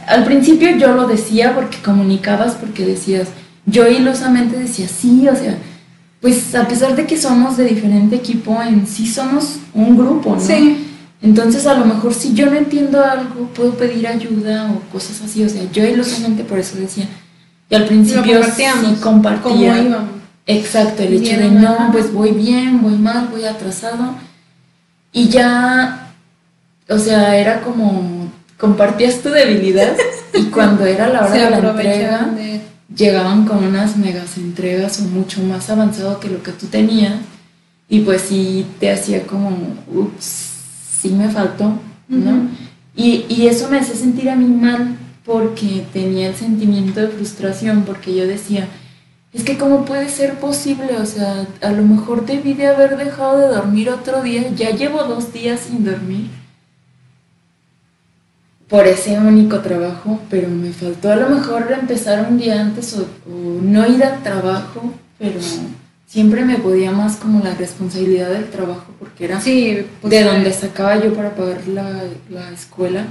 al 0.08 0.24
principio 0.24 0.76
yo 0.76 0.94
lo 0.94 1.06
decía 1.06 1.54
porque 1.54 1.78
comunicabas, 1.78 2.54
porque 2.54 2.84
decías, 2.84 3.28
yo 3.66 3.88
ilosamente 3.88 4.58
decía, 4.58 4.88
sí, 4.88 5.28
o 5.28 5.36
sea, 5.36 5.58
pues 6.20 6.54
a 6.54 6.66
pesar 6.66 6.96
de 6.96 7.06
que 7.06 7.18
somos 7.18 7.56
de 7.56 7.64
diferente 7.64 8.16
equipo, 8.16 8.60
en 8.62 8.86
sí 8.86 9.06
somos 9.06 9.58
un 9.74 9.96
grupo, 9.96 10.36
¿no? 10.36 10.40
Sí. 10.40 10.84
Entonces 11.22 11.66
a 11.66 11.74
lo 11.74 11.84
mejor 11.84 12.14
si 12.14 12.34
yo 12.34 12.46
no 12.46 12.56
entiendo 12.56 13.04
algo, 13.04 13.48
puedo 13.54 13.74
pedir 13.74 14.06
ayuda 14.06 14.70
o 14.70 14.80
cosas 14.92 15.22
así. 15.22 15.42
O 15.44 15.48
sea, 15.48 15.62
yo 15.72 15.84
ilusamente 15.84 16.44
por 16.44 16.58
eso 16.58 16.76
decía. 16.78 17.08
Y 17.68 17.74
al 17.74 17.86
principio 17.86 18.40
sí 18.44 18.64
compartía. 19.02 20.06
Exacto, 20.48 21.02
el 21.02 21.14
hecho 21.14 21.36
de 21.36 21.50
no, 21.50 21.88
pues 21.90 22.12
voy 22.12 22.30
bien, 22.30 22.80
voy 22.80 22.96
mal, 22.96 23.28
voy 23.32 23.44
atrasado. 23.44 24.14
Y 25.12 25.28
ya, 25.28 26.12
o 26.88 26.98
sea, 26.98 27.36
era 27.36 27.62
como 27.62 28.30
compartías 28.56 29.18
tu 29.20 29.30
debilidad 29.30 29.96
y 30.34 30.44
cuando 30.44 30.86
era 30.86 31.08
la 31.08 31.26
hora 31.26 31.34
de 31.34 31.50
la 31.50 31.70
entrega, 31.70 32.30
llegaban 32.94 33.46
con 33.46 33.64
unas 33.64 33.96
megas 33.96 34.36
entregas 34.36 35.00
o 35.00 35.04
mucho 35.04 35.42
más 35.42 35.70
avanzado 35.70 36.20
que 36.20 36.28
lo 36.28 36.42
que 36.42 36.52
tú 36.52 36.66
tenías. 36.66 37.14
Y 37.88 38.00
pues 38.00 38.22
sí 38.22 38.66
te 38.80 38.90
hacía 38.90 39.26
como, 39.26 39.76
ups, 39.92 40.50
sí 41.00 41.10
me 41.10 41.28
faltó, 41.28 41.78
¿no? 42.08 42.48
y, 42.96 43.26
y 43.28 43.46
eso 43.46 43.68
me 43.68 43.78
hacía 43.78 43.94
sentir 43.94 44.28
a 44.28 44.34
mí 44.34 44.46
mal 44.46 44.96
porque 45.24 45.84
tenía 45.92 46.28
el 46.28 46.34
sentimiento 46.34 47.00
de 47.00 47.08
frustración, 47.08 47.84
porque 47.84 48.14
yo 48.14 48.26
decía, 48.26 48.68
es 49.32 49.44
que 49.44 49.56
cómo 49.56 49.84
puede 49.84 50.08
ser 50.08 50.34
posible, 50.40 50.96
o 50.96 51.06
sea, 51.06 51.46
a 51.62 51.70
lo 51.70 51.82
mejor 51.82 52.26
debí 52.26 52.54
de 52.54 52.66
haber 52.66 52.96
dejado 52.96 53.38
de 53.38 53.54
dormir 53.54 53.90
otro 53.90 54.22
día, 54.22 54.50
ya 54.56 54.70
llevo 54.70 55.04
dos 55.04 55.32
días 55.32 55.60
sin 55.60 55.84
dormir 55.84 56.30
por 58.68 58.86
ese 58.86 59.18
único 59.18 59.60
trabajo, 59.60 60.20
pero 60.28 60.48
me 60.48 60.72
faltó 60.72 61.12
a 61.12 61.16
lo 61.16 61.28
mejor 61.28 61.70
empezar 61.78 62.26
un 62.28 62.38
día 62.38 62.60
antes 62.60 62.96
o, 62.96 63.06
no 63.62 63.86
ir 63.86 64.02
al 64.02 64.22
trabajo, 64.22 64.92
pero 65.18 65.40
siempre 66.06 66.44
me 66.44 66.56
podía 66.56 66.90
más 66.90 67.16
como 67.16 67.42
la 67.42 67.54
responsabilidad 67.54 68.30
del 68.30 68.50
trabajo 68.50 68.92
porque 68.98 69.24
era 69.24 69.40
sí, 69.40 69.86
pues 70.00 70.10
de 70.10 70.24
donde 70.24 70.52
sacaba 70.52 71.02
yo 71.02 71.14
para 71.14 71.34
pagar 71.34 71.66
la, 71.68 72.02
la 72.28 72.50
escuela, 72.50 73.04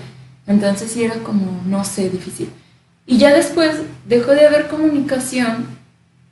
entonces 0.47 0.91
sí 0.91 1.03
era 1.03 1.15
como, 1.15 1.61
no 1.65 1.83
sé, 1.83 2.09
difícil. 2.09 2.49
Y 3.07 3.17
ya 3.17 3.33
después 3.33 3.77
dejó 4.07 4.31
de 4.31 4.47
haber 4.47 4.67
comunicación 4.67 5.65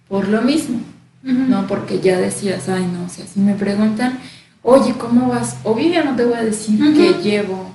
por 0.08 0.28
lo 0.28 0.42
mismo, 0.42 0.82
¿no? 1.22 1.66
Porque 1.68 2.00
ya 2.00 2.18
decías, 2.18 2.68
ay, 2.68 2.86
no, 2.86 3.06
o 3.06 3.10
sea, 3.10 3.26
si 3.26 3.40
me 3.40 3.54
preguntan, 3.54 4.20
oye, 4.62 4.94
¿cómo 4.98 5.30
vas? 5.30 5.58
Obvio 5.64 5.90
ya 5.90 6.04
no 6.04 6.16
te 6.16 6.26
voy 6.26 6.36
a 6.36 6.44
decir 6.44 6.80
que 6.94 7.14
llevo, 7.22 7.74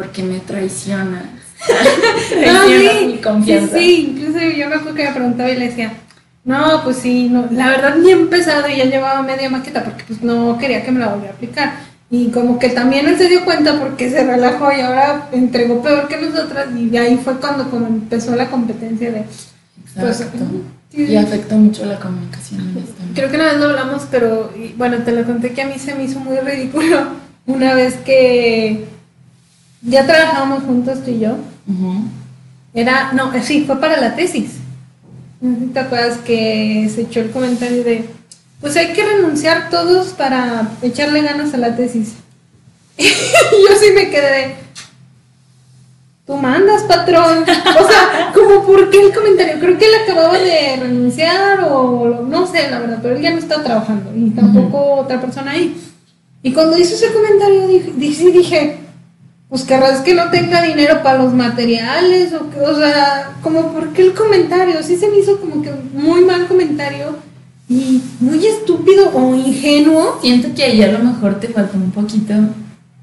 porque 0.00 0.22
me 0.22 0.40
traicionas. 0.40 1.24
no, 2.46 2.66
sí, 2.66 3.06
mi 3.06 3.18
confianza. 3.18 3.78
Sí, 3.78 4.14
incluso 4.16 4.38
yo 4.40 4.68
me 4.68 4.76
acuerdo 4.76 4.94
que 4.94 5.04
me 5.04 5.12
preguntaba 5.12 5.50
y 5.50 5.58
le 5.58 5.68
decía, 5.68 5.92
no, 6.44 6.82
pues 6.82 6.96
sí, 6.96 7.28
no, 7.28 7.46
la 7.50 7.68
verdad 7.68 7.96
ni 7.96 8.08
he 8.08 8.12
empezado 8.12 8.66
y 8.68 8.78
ya 8.78 8.84
llevaba 8.84 9.22
media 9.22 9.50
maqueta 9.50 9.84
porque 9.84 10.04
pues 10.06 10.22
no 10.22 10.56
quería 10.56 10.82
que 10.82 10.90
me 10.90 11.00
la 11.00 11.08
volviera 11.08 11.32
a 11.32 11.36
aplicar. 11.36 11.72
Y 12.10 12.28
como 12.30 12.58
que 12.58 12.70
también 12.70 13.06
él 13.06 13.18
se 13.18 13.28
dio 13.28 13.44
cuenta 13.44 13.78
porque 13.78 14.10
se 14.10 14.24
relajó 14.24 14.72
y 14.72 14.80
ahora 14.80 15.28
entregó 15.32 15.82
peor 15.82 16.08
que 16.08 16.16
nosotras 16.16 16.68
y 16.74 16.96
ahí 16.96 17.20
fue 17.22 17.38
cuando 17.38 17.70
como 17.70 17.86
empezó 17.86 18.34
la 18.34 18.48
competencia 18.48 19.12
de... 19.12 19.24
Pues, 19.94 20.26
y 20.92 21.14
afecta 21.14 21.54
mucho 21.54 21.84
la 21.84 22.00
comunicación. 22.00 22.74
Creo 23.14 23.28
que 23.28 23.36
una 23.36 23.44
vez 23.44 23.58
lo 23.58 23.66
hablamos, 23.66 24.06
pero 24.10 24.50
bueno, 24.76 24.98
te 25.04 25.12
lo 25.12 25.24
conté 25.24 25.52
que 25.52 25.62
a 25.62 25.66
mí 25.66 25.78
se 25.78 25.94
me 25.94 26.04
hizo 26.04 26.18
muy 26.18 26.38
ridículo 26.38 27.00
una 27.46 27.74
vez 27.74 27.96
que 27.98 28.86
ya 29.82 30.06
trabajábamos 30.06 30.64
juntos 30.64 31.02
tú 31.04 31.10
y 31.10 31.20
yo. 31.20 31.36
Era, 32.74 33.12
no, 33.12 33.32
sí, 33.42 33.64
fue 33.66 33.80
para 33.80 34.00
la 34.00 34.14
tesis. 34.14 34.52
¿Te 35.72 35.78
acuerdas 35.78 36.18
que 36.18 36.90
se 36.94 37.02
echó 37.02 37.20
el 37.20 37.30
comentario 37.30 37.82
de, 37.82 38.04
pues 38.60 38.76
hay 38.76 38.92
que 38.92 39.04
renunciar 39.04 39.70
todos 39.70 40.08
para 40.08 40.70
echarle 40.82 41.22
ganas 41.22 41.54
a 41.54 41.58
la 41.58 41.76
tesis? 41.76 42.14
y 42.98 43.04
yo 43.04 43.76
sí 43.80 43.92
me 43.94 44.10
quedé 44.10 44.30
de, 44.30 44.54
tú 46.26 46.36
mandas, 46.36 46.82
patrón. 46.82 47.42
O 47.42 47.88
sea, 47.88 48.32
como 48.34 48.66
por 48.66 48.90
qué 48.90 49.00
el 49.00 49.14
comentario. 49.14 49.58
Creo 49.58 49.78
que 49.78 49.86
él 49.86 49.92
acababa 50.02 50.38
de 50.38 50.76
renunciar 50.76 51.64
o 51.70 52.24
no 52.28 52.46
sé, 52.46 52.70
la 52.70 52.80
verdad, 52.80 52.98
pero 53.00 53.16
él 53.16 53.22
ya 53.22 53.30
no 53.30 53.38
está 53.38 53.62
trabajando 53.62 54.12
y 54.14 54.30
tampoco 54.30 54.96
otra 54.96 55.20
persona 55.20 55.52
ahí. 55.52 55.80
Y 56.42 56.52
cuando 56.52 56.78
hizo 56.78 56.94
ese 56.94 57.12
comentario, 57.12 57.66
dije, 57.66 58.30
dije 58.30 58.78
pues 59.50 59.64
querrás 59.64 60.00
que 60.00 60.14
no 60.14 60.30
tenga 60.30 60.62
dinero 60.62 61.02
para 61.02 61.22
los 61.22 61.34
materiales 61.34 62.32
o 62.32 62.48
que, 62.48 62.60
o 62.60 62.78
sea, 62.78 63.32
como 63.42 63.72
por 63.72 63.92
qué 63.92 64.02
el 64.02 64.14
comentario, 64.14 64.80
sí 64.82 64.96
se 64.96 65.10
me 65.10 65.18
hizo 65.18 65.40
como 65.40 65.60
que 65.60 65.72
muy 65.92 66.22
mal 66.22 66.46
comentario 66.46 67.16
y 67.68 68.00
muy 68.20 68.46
estúpido 68.46 69.10
o 69.12 69.34
ingenuo. 69.34 70.18
Siento 70.22 70.54
que 70.54 70.62
ahí 70.62 70.82
a 70.82 70.92
lo 70.92 71.00
mejor 71.00 71.40
te 71.40 71.48
faltó 71.48 71.76
un 71.76 71.90
poquito 71.90 72.32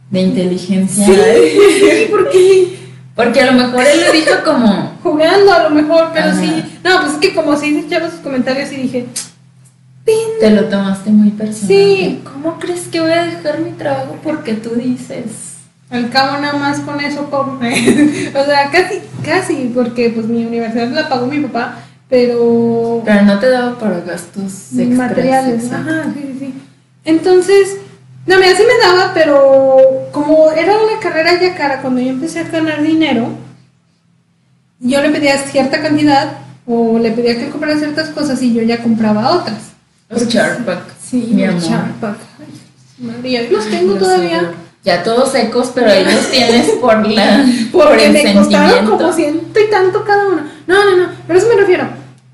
de 0.10 0.22
inteligencia. 0.22 1.06
Sí, 1.06 2.08
porque 2.10 2.78
porque 3.14 3.42
a 3.42 3.52
lo 3.52 3.54
mejor 3.54 3.84
él 3.84 4.00
lo 4.06 4.12
dijo 4.14 4.32
como... 4.46 4.96
Jugando 5.02 5.52
a 5.52 5.64
lo 5.64 5.72
mejor, 5.72 6.12
pero 6.14 6.36
sí. 6.36 6.54
No, 6.84 7.02
pues 7.02 7.14
es 7.14 7.18
que 7.18 7.34
como 7.34 7.58
sí 7.58 7.84
echaba 7.86 8.12
sus 8.12 8.20
comentarios 8.20 8.72
y 8.72 8.76
dije... 8.76 9.08
Te 10.40 10.52
lo 10.52 10.66
tomaste 10.66 11.10
muy 11.10 11.32
personal. 11.32 11.68
Sí. 11.68 12.22
¿Cómo 12.24 12.60
crees 12.60 12.88
que 12.88 13.02
voy 13.02 13.12
a 13.12 13.26
dejar 13.26 13.60
mi 13.60 13.72
trabajo 13.72 14.18
porque 14.24 14.54
tú 14.54 14.76
dices? 14.76 15.57
Al 15.90 16.10
cabo 16.10 16.42
nada 16.42 16.58
más 16.58 16.80
con 16.82 17.00
eso 17.00 17.30
come. 17.30 18.32
o 18.36 18.46
sea, 18.46 18.70
casi, 18.72 19.02
casi, 19.24 19.72
porque 19.74 20.10
pues 20.10 20.26
mi 20.28 20.46
universidad 20.46 20.90
la 20.90 21.08
pagó 21.08 21.28
mi 21.28 21.40
papá, 21.40 21.80
pero... 22.10 23.02
Pero 23.06 23.22
no 23.24 23.40
te 23.40 23.50
daba 23.50 23.80
para 23.80 24.02
gastos 24.02 24.74
extras. 24.78 24.90
Materiales, 24.90 25.72
ajá, 25.72 26.04
sí, 26.14 26.22
sí, 26.22 26.38
sí. 26.40 26.54
Entonces, 27.06 27.78
no, 28.26 28.36
mira, 28.38 28.56
sí 28.56 28.64
me 28.64 28.86
daba, 28.86 29.14
pero 29.14 30.10
como 30.12 30.52
era 30.52 30.74
una 30.74 31.00
carrera 31.00 31.40
ya 31.40 31.56
cara, 31.56 31.82
cuando 31.82 32.02
yo 32.02 32.10
empecé 32.10 32.42
a 32.42 32.50
ganar 32.50 32.82
dinero, 32.82 33.30
yo 34.80 35.02
le 35.02 35.10
pedía 35.10 35.38
cierta 35.38 35.82
cantidad 35.82 36.40
o 36.66 37.00
le 37.00 37.12
pedía 37.12 37.40
que 37.40 37.50
comprara 37.50 37.78
ciertas 37.78 38.10
cosas 38.10 38.42
y 38.42 38.54
yo 38.54 38.62
ya 38.62 38.84
compraba 38.84 39.32
otras. 39.32 39.72
Los 40.10 40.28
Charpack. 40.28 40.82
Sí, 41.02 41.30
mi 41.32 41.46
amor. 41.46 41.62
María, 43.00 43.50
los 43.50 43.70
tengo 43.70 43.96
todavía. 43.96 44.52
Ya 44.84 45.04
todos 45.04 45.32
secos, 45.32 45.72
pero 45.74 45.90
ahí 45.90 46.06
los 46.06 46.32
tienes 46.32 46.70
por 46.80 47.06
la. 47.10 47.46
Porque 47.72 48.10
me 48.10 48.34
costaron 48.34 48.86
como 48.90 49.12
ciento 49.12 49.60
y 49.60 49.70
tanto 49.70 50.04
cada 50.06 50.28
uno. 50.28 50.42
No, 50.66 50.84
no, 50.86 50.98
no, 50.98 51.10
pero 51.26 51.40
eso 51.40 51.48
me 51.50 51.60
refiero. 51.60 51.88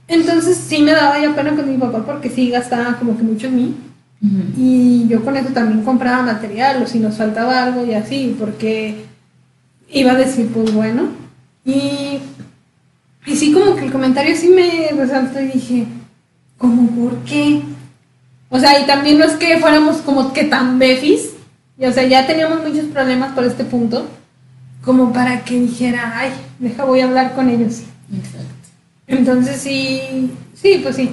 Entonces 0.08 0.58
sí 0.58 0.82
me 0.82 0.92
daba 0.92 1.20
ya 1.20 1.34
pena 1.34 1.56
con 1.56 1.70
mi 1.70 1.78
papá 1.78 2.06
porque 2.06 2.30
sí 2.30 2.50
gastaba 2.50 2.98
como 2.98 3.18
que 3.18 3.24
mucho 3.24 3.48
en 3.48 3.56
mí. 3.56 3.76
Y 4.56 5.06
yo 5.10 5.22
con 5.26 5.36
eso 5.36 5.50
también 5.50 5.84
compraba 5.84 6.22
material 6.22 6.82
o 6.82 6.88
si 6.88 7.00
nos 7.00 7.18
faltaba 7.18 7.62
algo 7.62 7.86
y 7.86 7.94
así, 7.94 8.34
porque 8.40 9.04
iba 9.92 10.14
a 10.14 10.16
decir, 10.16 10.50
pues 10.54 10.74
bueno. 10.74 11.10
Y, 11.66 12.20
y 13.26 13.36
sí, 13.36 13.52
como 13.52 13.76
que 13.76 13.86
el 13.86 13.92
comentario 13.92 14.34
sí 14.38 14.48
me 14.48 14.92
resaltó 14.98 15.42
y 15.42 15.48
dije, 15.48 15.86
¿cómo 16.58 16.90
por 16.92 17.18
qué? 17.26 17.64
O 18.50 18.60
sea, 18.60 18.80
y 18.80 18.86
también 18.86 19.18
no 19.18 19.26
es 19.26 19.34
que 19.34 19.58
fuéramos 19.58 19.98
como 19.98 20.32
que 20.32 20.46
tan 20.46 20.80
befis, 20.80 21.32
y, 21.84 21.86
o 21.86 21.92
sea, 21.92 22.08
ya 22.08 22.26
teníamos 22.26 22.66
muchos 22.66 22.86
problemas 22.86 23.34
por 23.34 23.44
este 23.44 23.66
punto, 23.66 24.08
como 24.86 25.12
para 25.12 25.44
que 25.44 25.60
dijera, 25.60 26.14
ay, 26.16 26.32
deja, 26.60 26.86
voy 26.86 27.02
a 27.02 27.06
hablar 27.06 27.34
con 27.34 27.50
ellos. 27.50 27.82
Exacto. 28.10 28.48
Entonces 29.06 29.58
sí, 29.58 30.32
sí, 30.54 30.80
pues 30.82 30.96
sí, 30.96 31.12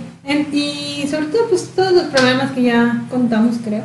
y 0.52 1.08
sobre 1.08 1.26
todo, 1.26 1.48
pues 1.48 1.70
todos 1.74 1.92
los 1.92 2.04
problemas 2.04 2.52
que 2.52 2.62
ya 2.62 3.02
contamos, 3.10 3.56
creo. 3.64 3.82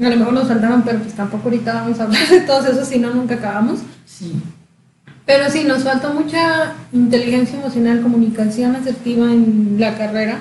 A 0.00 0.08
lo 0.08 0.16
mejor 0.16 0.32
nos 0.32 0.48
faltaban, 0.48 0.82
pero 0.82 0.98
pues 0.98 1.12
tampoco 1.12 1.44
ahorita 1.44 1.74
vamos 1.74 2.00
a 2.00 2.04
hablar 2.04 2.26
de 2.26 2.40
todos 2.40 2.64
esos, 2.64 2.88
si 2.88 2.98
no, 2.98 3.12
nunca 3.12 3.34
acabamos. 3.34 3.80
Sí. 4.06 4.32
Pero 5.26 5.50
sí, 5.50 5.64
nos 5.64 5.84
falta 5.84 6.08
mucha 6.08 6.72
inteligencia 6.92 7.58
emocional, 7.58 8.00
comunicación 8.00 8.76
asertiva 8.76 9.26
en 9.26 9.76
la 9.78 9.94
carrera. 9.98 10.38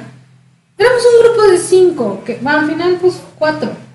Éramos 0.77 1.01
un 1.13 1.25
grupo 1.25 1.51
de 1.51 1.57
cinco, 1.57 2.23
que 2.25 2.39
al 2.45 2.67
final, 2.69 2.97
pues 3.01 3.21
cuatro. 3.37 3.90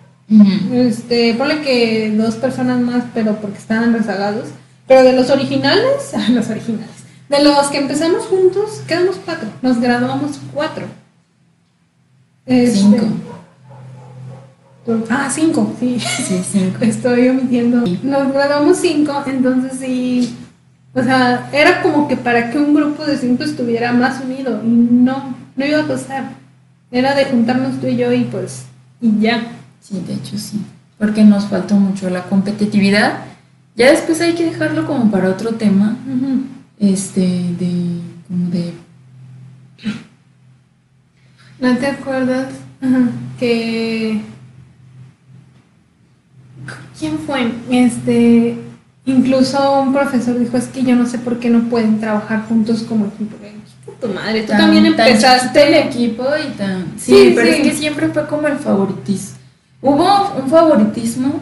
Este, 0.73 1.35
ponle 1.35 1.61
que 1.61 2.13
dos 2.17 2.37
personas 2.37 2.81
más, 2.81 3.05
pero 3.15 3.37
porque 3.37 3.59
estaban 3.59 3.93
rezagados. 3.93 4.49
Pero 4.87 5.03
de 5.03 5.13
los 5.13 5.31
originales, 5.31 6.13
los 6.31 6.49
originales. 6.49 6.91
De 7.29 7.43
los 7.43 7.67
que 7.69 7.79
empezamos 7.79 8.25
juntos, 8.27 8.83
quedamos 8.87 9.17
cuatro. 9.25 9.49
Nos 9.63 9.81
graduamos 9.81 10.39
cuatro. 10.53 10.87
Este, 12.47 12.79
cinco. 12.79 13.07
Ah, 15.11 15.29
cinco, 15.33 15.75
sí. 15.81 15.99
Sí, 15.99 16.43
cinco. 16.49 16.77
Estoy 16.81 17.29
omitiendo. 17.29 17.85
Nos 18.03 18.33
graduamos 18.33 18.79
cinco, 18.79 19.25
entonces 19.27 19.73
sí. 19.81 20.37
O 20.95 21.03
sea, 21.03 21.51
era 21.53 21.83
como 21.83 22.07
que 22.07 22.17
para 22.17 22.51
que 22.51 22.59
un 22.59 22.73
grupo 22.73 23.05
de 23.05 23.19
cinco 23.19 23.43
estuviera 23.43 23.93
más 23.93 24.23
unido. 24.25 24.63
Y 24.65 24.69
no, 24.69 25.35
no 25.57 25.67
iba 25.67 25.81
a 25.81 25.89
pasar. 25.89 26.31
Era 26.93 27.15
de 27.15 27.25
juntarnos 27.25 27.81
tú 27.81 27.89
y 27.89 27.97
yo 27.97 28.13
y 28.13 28.25
pues, 28.25 28.67
y 29.01 29.21
ya. 29.21 29.43
Sí, 29.87 30.03
de 30.07 30.15
hecho 30.15 30.39
sí. 30.39 30.61
Porque 30.99 31.23
nos 31.25 31.45
faltó 31.47 31.75
mucho 31.77 32.09
la 32.11 32.25
competitividad. 32.25 33.19
Ya 33.77 33.91
después 33.91 34.21
hay 34.21 34.35
que 34.35 34.47
dejarlo 34.47 34.87
como 34.87 35.11
para 35.11 35.29
otro 35.29 35.51
tema 35.55 35.97
este, 36.79 37.21
de, 37.21 38.01
como 38.27 38.49
de... 38.51 38.73
¿No 41.61 41.77
te 41.77 41.87
acuerdas 41.87 42.47
que 43.39 44.21
¿Quién 46.99 47.19
fue? 47.19 47.53
Este, 47.71 48.59
incluso 49.05 49.81
un 49.83 49.93
profesor 49.93 50.39
dijo, 50.39 50.57
es 50.57 50.67
que 50.69 50.83
yo 50.83 50.97
no 50.97 51.07
sé 51.07 51.19
por 51.19 51.39
qué 51.39 51.51
no 51.51 51.69
pueden 51.69 52.01
trabajar 52.01 52.47
juntos 52.49 52.83
como 52.83 53.07
equipo. 53.07 53.37
Tu 54.01 54.09
madre, 54.09 54.43
tú 54.43 54.49
Tan- 54.49 54.59
también 54.59 54.87
empezaste 54.87 55.69
el 55.69 55.75
equipo 55.89 56.25
y 56.37 56.53
tan... 56.57 56.87
Sí, 56.99 57.13
Sí, 57.15 57.33
pero 57.35 57.47
sí. 57.49 57.55
es 57.55 57.61
que 57.69 57.73
siempre 57.75 58.09
fue 58.09 58.27
como 58.27 58.49
el 58.49 58.57
favoritismo. 58.59 59.37
Hubo 59.83 60.33
un 60.43 60.49
favoritismo 60.51 61.41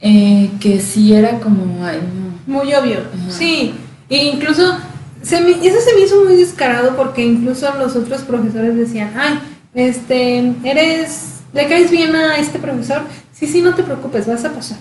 eh, 0.00 0.50
que 0.60 0.80
sí 0.80 1.12
era 1.14 1.40
como, 1.40 1.84
ay, 1.84 2.00
no. 2.46 2.52
Muy 2.52 2.72
obvio, 2.74 2.98
Ajá. 3.00 3.30
sí. 3.30 3.74
E 4.08 4.24
incluso, 4.26 4.76
se 5.22 5.40
me- 5.40 5.50
eso 5.66 5.78
se 5.80 5.94
me 5.94 6.00
hizo 6.02 6.24
muy 6.24 6.36
descarado 6.36 6.94
porque 6.96 7.24
incluso 7.24 7.72
los 7.76 7.96
otros 7.96 8.22
profesores 8.22 8.76
decían, 8.76 9.12
ay, 9.16 9.38
este, 9.74 10.52
eres, 10.64 11.40
le 11.52 11.66
caes 11.68 11.90
bien 11.90 12.14
a 12.14 12.36
este 12.36 12.58
profesor, 12.58 13.02
sí, 13.32 13.46
sí, 13.46 13.60
no 13.62 13.74
te 13.74 13.82
preocupes, 13.82 14.26
vas 14.26 14.44
a 14.44 14.52
pasar. 14.52 14.78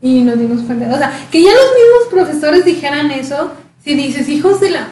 Y 0.00 0.20
nos 0.22 0.38
dimos 0.38 0.62
cuenta, 0.62 0.92
o 0.94 0.98
sea, 0.98 1.12
que 1.30 1.42
ya 1.42 1.50
los 1.50 1.60
mismos 1.74 2.08
profesores 2.10 2.64
dijeran 2.64 3.10
eso, 3.10 3.52
si 3.84 3.94
dices, 3.94 4.28
hijos 4.28 4.60
de 4.60 4.70
la... 4.70 4.88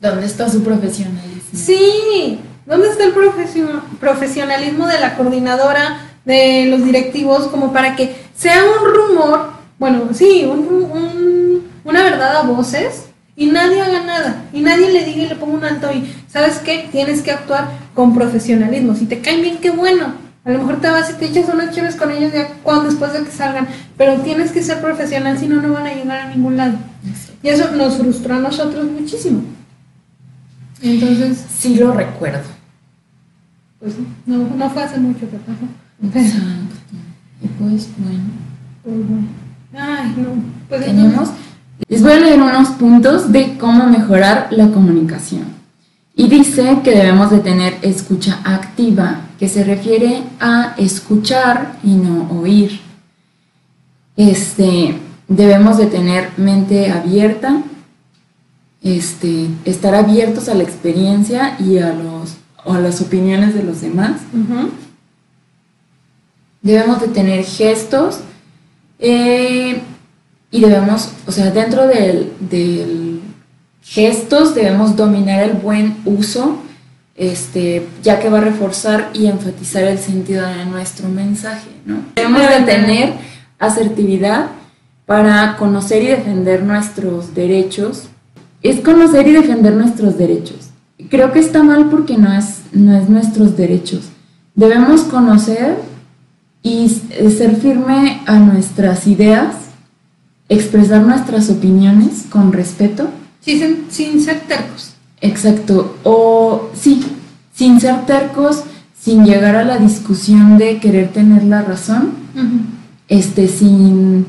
¿Dónde 0.00 0.26
está 0.26 0.48
su 0.48 0.62
profesionalismo? 0.62 1.40
Sí, 1.52 2.38
¿dónde 2.70 2.88
está 2.88 3.04
el 3.04 3.12
profesio- 3.12 3.82
profesionalismo 4.00 4.86
de 4.86 4.98
la 5.00 5.16
coordinadora, 5.16 6.06
de 6.24 6.66
los 6.66 6.82
directivos, 6.84 7.48
como 7.48 7.72
para 7.72 7.96
que 7.96 8.14
sea 8.34 8.62
un 8.64 8.94
rumor, 8.94 9.50
bueno, 9.78 10.08
sí, 10.14 10.44
un, 10.50 10.60
un- 10.60 11.68
una 11.84 12.02
verdad 12.02 12.36
a 12.36 12.42
voces 12.42 13.06
y 13.36 13.46
nadie 13.46 13.80
haga 13.82 14.02
nada, 14.04 14.44
y 14.52 14.60
nadie 14.60 14.92
le 14.92 15.04
diga 15.04 15.22
y 15.24 15.28
le 15.28 15.34
ponga 15.36 15.54
un 15.54 15.64
alto 15.64 15.90
y, 15.92 16.10
¿sabes 16.30 16.58
qué? 16.58 16.88
Tienes 16.92 17.22
que 17.22 17.32
actuar 17.32 17.68
con 17.94 18.14
profesionalismo, 18.14 18.94
si 18.94 19.06
te 19.06 19.20
caen 19.20 19.42
bien, 19.42 19.58
qué 19.58 19.70
bueno. 19.70 20.14
A 20.44 20.50
lo 20.50 20.58
mejor 20.58 20.80
te 20.80 20.88
vas 20.88 21.10
y 21.10 21.14
te 21.14 21.26
echas 21.26 21.52
unas 21.52 21.74
chéves 21.74 21.96
con 21.96 22.10
ellos 22.10 22.32
ya 22.32 22.48
cuando 22.62 22.84
después 22.84 23.12
de 23.12 23.22
que 23.24 23.30
salgan, 23.30 23.68
pero 23.98 24.14
tienes 24.22 24.52
que 24.52 24.62
ser 24.62 24.80
profesional, 24.80 25.38
si 25.38 25.46
no, 25.46 25.60
no 25.60 25.74
van 25.74 25.86
a 25.86 25.94
llegar 25.94 26.18
a 26.20 26.28
ningún 26.34 26.56
lado. 26.56 26.74
Y 27.42 27.48
eso 27.48 27.70
nos 27.72 27.96
frustró 27.98 28.34
a 28.36 28.38
nosotros 28.38 28.84
muchísimo. 28.86 29.42
Entonces, 30.82 31.44
Sí 31.58 31.74
lo 31.76 31.92
recuerdo. 31.92 32.40
Pues 33.80 33.94
no, 34.26 34.38
no 34.56 34.70
fue 34.70 34.82
hace 34.82 34.98
mucho 34.98 35.20
que 35.20 35.38
pasó. 35.38 36.18
Exacto. 36.18 36.76
Y 37.42 37.48
pues 37.48 37.88
bueno, 37.98 38.20
Pues, 38.84 38.96
bueno. 39.08 39.26
Ay, 39.72 40.14
no. 40.16 40.42
Pues. 40.68 41.30
Les 41.88 42.02
voy 42.02 42.12
a 42.12 42.20
leer 42.20 42.40
unos 42.40 42.68
puntos 42.70 43.32
de 43.32 43.56
cómo 43.58 43.86
mejorar 43.86 44.48
la 44.50 44.68
comunicación. 44.68 45.44
Y 46.14 46.28
dice 46.28 46.80
que 46.84 46.90
debemos 46.90 47.30
de 47.30 47.38
tener 47.38 47.78
escucha 47.82 48.40
activa, 48.44 49.20
que 49.38 49.48
se 49.48 49.64
refiere 49.64 50.22
a 50.38 50.74
escuchar 50.76 51.78
y 51.82 51.94
no 51.94 52.30
oír. 52.30 52.80
Este, 54.16 54.98
debemos 55.28 55.78
de 55.78 55.86
tener 55.86 56.30
mente 56.36 56.90
abierta, 56.90 57.62
este, 58.82 59.48
estar 59.64 59.94
abiertos 59.94 60.48
a 60.48 60.54
la 60.54 60.62
experiencia 60.62 61.56
y 61.58 61.78
a, 61.78 61.94
los, 61.94 62.36
a 62.64 62.78
las 62.78 63.00
opiniones 63.00 63.54
de 63.54 63.62
los 63.62 63.80
demás. 63.80 64.20
Debemos 66.62 67.00
de 67.00 67.08
tener 67.08 67.44
gestos 67.44 68.20
eh, 68.98 69.80
y 70.50 70.60
debemos, 70.60 71.10
o 71.26 71.32
sea, 71.32 71.50
dentro 71.50 71.86
del, 71.86 72.32
del 72.40 73.20
gestos 73.82 74.54
debemos 74.54 74.96
dominar 74.96 75.42
el 75.42 75.52
buen 75.52 75.96
uso, 76.04 76.58
este, 77.16 77.86
ya 78.02 78.20
que 78.20 78.28
va 78.28 78.38
a 78.38 78.42
reforzar 78.42 79.10
y 79.14 79.26
enfatizar 79.26 79.84
el 79.84 79.98
sentido 79.98 80.46
de 80.46 80.64
nuestro 80.66 81.08
mensaje, 81.08 81.70
¿no? 81.84 82.02
Debemos 82.14 82.42
de 82.42 82.60
tener 82.62 83.12
asertividad 83.58 84.50
para 85.06 85.56
conocer 85.56 86.02
y 86.02 86.06
defender 86.06 86.62
nuestros 86.62 87.34
derechos. 87.34 88.04
Es 88.62 88.80
conocer 88.80 89.26
y 89.26 89.32
defender 89.32 89.72
nuestros 89.74 90.16
derechos. 90.16 90.69
Creo 91.10 91.32
que 91.32 91.40
está 91.40 91.62
mal 91.62 91.90
porque 91.90 92.16
no 92.16 92.32
es, 92.32 92.60
no 92.72 92.96
es 92.96 93.08
nuestros 93.08 93.56
derechos. 93.56 94.08
Debemos 94.54 95.02
conocer 95.02 95.76
y 96.62 96.86
s- 96.86 97.30
ser 97.36 97.56
firme 97.56 98.20
a 98.26 98.38
nuestras 98.38 99.06
ideas, 99.06 99.54
expresar 100.48 101.02
nuestras 101.02 101.50
opiniones 101.50 102.26
con 102.30 102.52
respeto. 102.52 103.08
Sí, 103.40 103.58
sin, 103.58 103.86
sin 103.90 104.20
ser 104.22 104.40
tercos. 104.40 104.92
Exacto. 105.20 105.96
O 106.04 106.70
sí, 106.74 107.04
sin 107.54 107.80
ser 107.80 108.06
tercos, 108.06 108.62
sin 108.98 109.24
llegar 109.24 109.56
a 109.56 109.64
la 109.64 109.78
discusión 109.78 110.58
de 110.58 110.78
querer 110.78 111.08
tener 111.08 111.42
la 111.44 111.62
razón, 111.62 112.10
este, 113.08 113.48
sin 113.48 114.26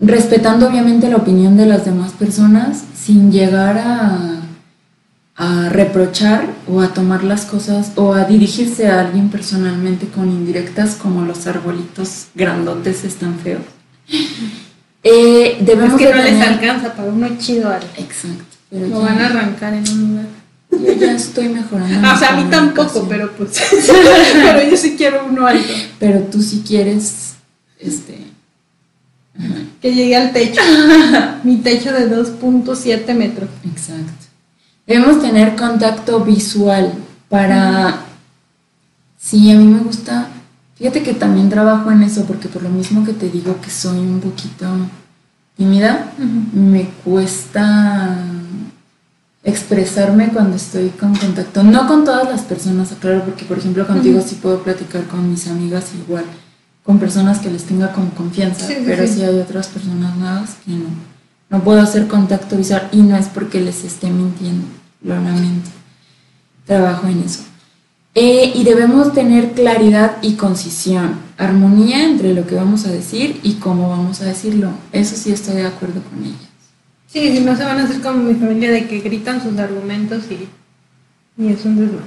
respetando 0.00 0.68
obviamente 0.68 1.08
la 1.10 1.16
opinión 1.16 1.56
de 1.56 1.66
las 1.66 1.84
demás 1.84 2.12
personas, 2.12 2.84
sin 2.94 3.32
llegar 3.32 3.76
a, 3.78 4.36
a 5.40 5.68
reprochar 5.68 6.46
o 6.66 6.80
a 6.80 6.88
tomar 6.92 7.22
las 7.22 7.44
cosas 7.44 7.92
o 7.94 8.12
a 8.12 8.24
dirigirse 8.24 8.88
a 8.88 9.00
alguien 9.00 9.28
personalmente 9.28 10.08
con 10.08 10.28
indirectas 10.28 10.96
como 10.96 11.22
los 11.24 11.46
arbolitos 11.46 12.26
grandotes 12.34 13.04
están 13.04 13.38
feos. 13.38 13.62
Eh, 15.04 15.58
Es 15.60 15.66
debemos 15.66 15.96
que 15.96 16.06
de 16.06 16.14
no 16.14 16.22
les 16.24 16.40
alcanza 16.42 16.92
para 16.94 17.08
uno 17.10 17.28
chido 17.38 17.68
algo. 17.70 17.86
Exacto. 17.96 18.44
Pero 18.68 18.88
Lo 18.88 19.00
van 19.00 19.18
a 19.20 19.26
arrancar 19.26 19.74
en 19.74 19.88
un 19.88 20.08
lugar. 20.08 20.26
yo 20.72 20.92
ya 21.06 21.12
estoy 21.12 21.48
mejorando. 21.48 22.08
O 22.14 22.18
sea, 22.18 22.30
a 22.30 22.36
mí 22.36 22.50
tampoco, 22.50 23.06
pero 23.08 23.30
pues. 23.32 23.62
pero 24.42 24.68
yo 24.70 24.76
sí 24.76 24.96
quiero 24.98 25.24
uno 25.24 25.46
alto. 25.46 25.72
Pero 26.00 26.20
tú 26.24 26.42
si 26.42 26.62
quieres, 26.62 27.34
este, 27.78 28.18
Que 29.80 29.94
llegue 29.94 30.16
al 30.16 30.32
techo. 30.32 30.60
Mi 31.44 31.58
techo 31.58 31.92
de 31.92 32.10
2.7 32.10 33.14
metros. 33.14 33.48
exacto. 33.64 34.26
Debemos 34.88 35.20
tener 35.20 35.54
contacto 35.54 36.20
visual 36.24 36.94
para, 37.28 38.00
sí, 39.20 39.50
a 39.52 39.54
mí 39.54 39.66
me 39.66 39.80
gusta, 39.80 40.28
fíjate 40.76 41.02
que 41.02 41.12
también 41.12 41.50
trabajo 41.50 41.90
en 41.92 42.02
eso 42.02 42.24
porque 42.24 42.48
por 42.48 42.62
lo 42.62 42.70
mismo 42.70 43.04
que 43.04 43.12
te 43.12 43.28
digo 43.28 43.60
que 43.60 43.68
soy 43.70 43.98
un 43.98 44.18
poquito 44.20 44.66
tímida, 45.58 46.12
me 46.54 46.88
cuesta 47.04 48.16
expresarme 49.44 50.28
cuando 50.28 50.56
estoy 50.56 50.88
con 50.90 51.14
contacto. 51.14 51.62
No 51.62 51.86
con 51.86 52.04
todas 52.04 52.28
las 52.28 52.40
personas, 52.42 52.90
aclaro, 52.92 53.24
porque 53.24 53.44
por 53.44 53.58
ejemplo 53.58 53.86
contigo 53.86 54.22
sí 54.26 54.36
puedo 54.36 54.62
platicar 54.62 55.04
con 55.04 55.30
mis 55.30 55.46
amigas 55.48 55.84
igual, 56.02 56.24
con 56.82 56.98
personas 56.98 57.40
que 57.40 57.50
les 57.50 57.64
tenga 57.64 57.92
como 57.92 58.08
confianza, 58.12 58.66
Sí, 58.66 58.74
sí, 58.74 58.82
pero 58.86 59.06
sí. 59.06 59.14
sí 59.16 59.22
hay 59.22 59.38
otras 59.38 59.66
personas 59.68 60.16
nuevas 60.16 60.56
que 60.64 60.72
no. 60.72 60.86
No 61.50 61.60
puedo 61.64 61.80
hacer 61.80 62.08
contacto 62.08 62.56
visual 62.56 62.88
y 62.92 62.98
no 63.02 63.16
es 63.16 63.26
porque 63.26 63.60
les 63.60 63.82
esté 63.84 64.10
mintiendo, 64.10 64.66
lamento. 65.02 65.70
Trabajo 66.66 67.06
en 67.06 67.22
eso. 67.22 67.42
Eh, 68.14 68.52
y 68.54 68.64
debemos 68.64 69.12
tener 69.14 69.52
claridad 69.52 70.16
y 70.22 70.34
concisión, 70.34 71.20
armonía 71.36 72.04
entre 72.04 72.34
lo 72.34 72.46
que 72.46 72.56
vamos 72.56 72.84
a 72.84 72.90
decir 72.90 73.38
y 73.42 73.54
cómo 73.54 73.90
vamos 73.90 74.20
a 74.20 74.24
decirlo. 74.24 74.70
Eso 74.92 75.14
sí 75.14 75.30
estoy 75.30 75.56
de 75.56 75.66
acuerdo 75.66 76.02
con 76.02 76.24
ella. 76.24 76.34
Sí, 77.06 77.36
si 77.36 77.40
no 77.40 77.56
se 77.56 77.64
van 77.64 77.78
a 77.78 77.84
hacer 77.84 78.00
como 78.00 78.24
mi 78.24 78.34
familia 78.34 78.70
de 78.70 78.88
que 78.88 79.00
gritan 79.00 79.42
sus 79.42 79.56
argumentos 79.58 80.24
y, 80.30 80.48
y 81.40 81.52
es 81.52 81.64
un 81.64 81.76
desmadre. 81.76 82.04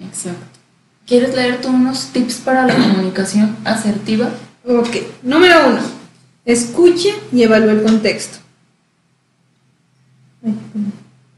Exacto. 0.00 0.58
¿Quieres 1.06 1.34
leer 1.34 1.60
tú 1.60 1.68
unos 1.68 2.08
tips 2.08 2.36
para 2.36 2.66
la 2.66 2.74
comunicación 2.74 3.56
asertiva? 3.64 4.30
Ok, 4.66 4.96
número 5.22 5.68
uno. 5.68 5.80
Escuche 6.44 7.14
y 7.32 7.42
evalúe 7.42 7.70
el 7.70 7.82
contexto. 7.82 8.38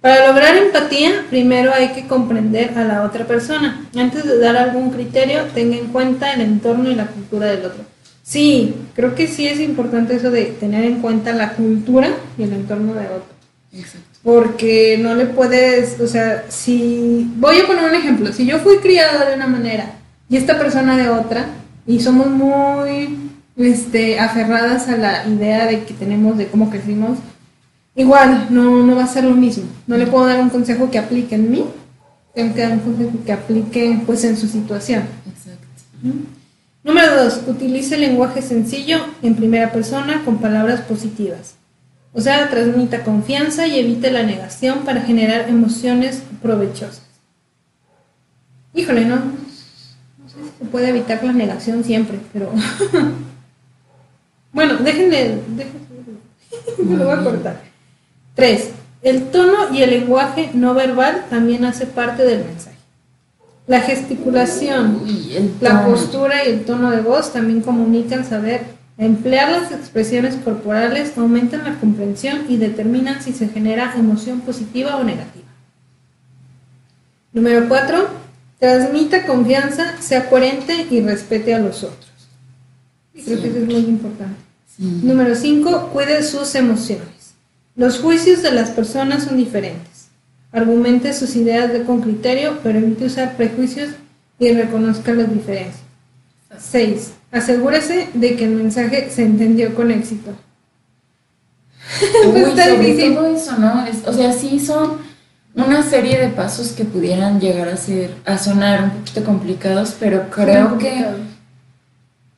Para 0.07 0.29
lograr 0.29 0.57
empatía, 0.57 1.25
primero 1.31 1.75
hay 1.75 1.89
que 1.89 2.07
comprender 2.07 2.79
a 2.79 2.85
la 2.85 3.03
otra 3.03 3.27
persona. 3.27 3.89
Antes 3.97 4.25
de 4.25 4.39
dar 4.39 4.57
algún 4.57 4.91
criterio, 4.91 5.47
tenga 5.53 5.77
en 5.77 5.87
cuenta 5.89 6.33
el 6.33 6.43
entorno 6.43 6.89
y 6.89 6.95
la 6.95 7.09
cultura 7.09 7.47
del 7.47 7.65
otro. 7.65 7.83
Sí, 8.23 8.77
creo 8.95 9.17
que 9.17 9.27
sí 9.27 9.49
es 9.49 9.59
importante 9.59 10.15
eso 10.15 10.31
de 10.31 10.45
tener 10.45 10.85
en 10.85 11.01
cuenta 11.01 11.33
la 11.33 11.55
cultura 11.55 12.11
y 12.39 12.45
el 12.45 12.53
entorno 12.53 12.95
del 12.95 13.07
otro. 13.07 13.35
Exacto. 13.73 14.21
Porque 14.23 14.97
no 15.03 15.17
le 15.17 15.27
puedes, 15.27 15.99
o 15.99 16.07
sea, 16.07 16.45
si 16.51 17.29
voy 17.39 17.59
a 17.59 17.67
poner 17.67 17.91
un 17.91 17.97
ejemplo, 17.97 18.33
si 18.33 18.47
yo 18.47 18.61
fui 18.61 18.77
criada 18.77 19.29
de 19.29 19.35
una 19.35 19.49
manera 19.49 19.91
y 20.29 20.37
esta 20.37 20.57
persona 20.57 20.97
de 20.97 21.09
otra, 21.09 21.47
y 21.85 21.99
somos 21.99 22.29
muy 22.29 23.19
este, 23.57 24.21
aferradas 24.21 24.89
a 24.89 24.99
la 24.99 25.27
idea 25.27 25.67
de 25.67 25.83
que 25.83 25.95
tenemos 25.95 26.39
de 26.39 26.47
cómo 26.47 26.71
crecimos, 26.71 27.19
igual 27.97 28.47
no, 28.51 28.85
no 28.85 28.95
va 28.95 29.05
a 29.05 29.09
ser 29.09 29.25
lo 29.25 29.35
mismo. 29.35 29.65
No 29.87 29.97
le 29.97 30.07
puedo 30.07 30.27
dar 30.27 30.41
un 30.41 30.51
consejo 30.51 30.91
que 30.91 30.99
aplique 30.99 31.35
en 31.35 31.51
mí, 31.51 31.65
tengo 32.35 32.55
que 32.55 32.61
dar 32.61 32.73
un 32.73 32.81
consejo 32.81 33.13
que 33.25 33.33
aplique 33.33 34.01
pues 34.07 34.23
en 34.25 34.37
su 34.37 34.47
situación. 34.47 35.03
Exacto. 35.27 35.67
Número 36.85 37.25
dos, 37.25 37.43
utilice 37.49 37.97
lenguaje 37.97 38.43
sencillo 38.43 38.99
en 39.23 39.35
primera 39.35 39.73
persona 39.73 40.23
con 40.25 40.39
palabras 40.39 40.83
positivas. 40.83 41.55
O 42.13 42.21
sea, 42.21 42.49
transmita 42.49 43.03
confianza 43.03 43.67
y 43.67 43.79
evite 43.79 44.11
la 44.11 44.23
negación 44.23 44.81
para 44.85 45.03
generar 45.03 45.49
emociones 45.49 46.23
provechosas. 46.41 47.03
Híjole, 48.75 49.05
no, 49.05 49.17
no 49.17 50.29
sé 50.29 50.37
si 50.37 50.59
se 50.59 50.65
puede 50.71 50.91
evitar 50.91 51.25
la 51.25 51.33
negación 51.33 51.83
siempre, 51.83 52.21
pero 52.33 52.53
Bueno, 54.57 54.77
déjenle, 54.77 55.39
déjenle 55.55 55.87
me 56.79 56.97
lo 56.97 57.05
voy 57.05 57.15
a 57.15 57.23
cortar. 57.23 57.63
Tres, 58.37 58.69
el 59.01 59.31
tono 59.31 59.73
y 59.73 59.83
el 59.83 59.91
lenguaje 59.91 60.51
no 60.53 60.75
verbal 60.75 61.25
también 61.31 61.65
hace 61.65 61.87
parte 61.87 62.23
del 62.23 62.45
mensaje. 62.45 62.77
La 63.67 63.81
gesticulación, 63.81 65.01
la 65.61 65.87
postura 65.87 66.45
y 66.45 66.51
el 66.51 66.65
tono 66.65 66.91
de 66.91 67.01
voz 67.01 67.33
también 67.33 67.63
comunican 67.63 68.27
saber 68.27 68.61
emplear 68.99 69.51
las 69.51 69.73
expresiones 69.73 70.37
corporales, 70.37 71.17
aumentan 71.17 71.65
la 71.65 71.81
comprensión 71.81 72.45
y 72.49 72.59
determinan 72.59 73.23
si 73.23 73.33
se 73.33 73.49
genera 73.49 73.95
emoción 73.97 74.43
positiva 74.43 74.97
o 74.97 75.03
negativa. 75.03 75.49
Número 77.33 77.67
4. 77.69 78.09
Transmita 78.59 79.27
confianza, 79.27 80.01
sea 80.01 80.29
coherente 80.29 80.87
y 80.91 81.01
respete 81.01 81.55
a 81.55 81.59
los 81.59 81.85
otros. 81.85 82.11
Creo 83.13 83.41
que 83.41 83.49
eso 83.49 83.59
es 83.59 83.65
muy 83.65 83.77
importante. 83.77 84.37
Número 84.79 85.35
5. 85.35 85.91
Cuide 85.93 86.23
sus 86.23 86.55
emociones. 86.55 87.16
Los 87.77 88.01
juicios 88.01 88.43
de 88.43 88.53
las 88.53 88.71
personas 88.71 89.25
son 89.25 89.37
diferentes. 89.37 90.09
Argumente 90.51 91.13
sus 91.13 91.37
ideas 91.37 91.73
de 91.73 91.85
con 91.85 92.01
criterio, 92.01 92.59
pero 92.63 92.79
evite 92.79 93.05
usar 93.05 93.37
prejuicios 93.37 93.91
y 94.39 94.53
reconozca 94.53 95.13
las 95.13 95.33
diferencias. 95.33 95.83
6. 96.59 97.13
Asegúrese 97.31 98.09
de 98.15 98.37
que 98.37 98.45
el 98.45 98.53
mensaje 98.53 99.11
se 99.11 99.23
entendió 99.23 99.75
con 99.75 99.91
éxito. 99.91 100.31
Uy, 102.27 102.55
Todo 103.15 103.27
eso, 103.27 103.59
¿no? 103.59 103.85
o 104.07 104.13
sea, 104.13 104.33
sí 104.33 104.59
son 104.59 104.99
una 105.55 105.83
serie 105.83 106.19
de 106.19 106.29
pasos 106.29 106.73
que 106.73 106.85
pudieran 106.85 107.41
llegar 107.41 107.69
a 107.69 107.77
ser, 107.77 108.15
a 108.25 108.39
sonar 108.39 108.85
un 108.85 108.91
poquito 108.91 109.25
complicados, 109.25 109.95
pero 109.99 110.29
creo 110.31 110.79
que 110.79 111.05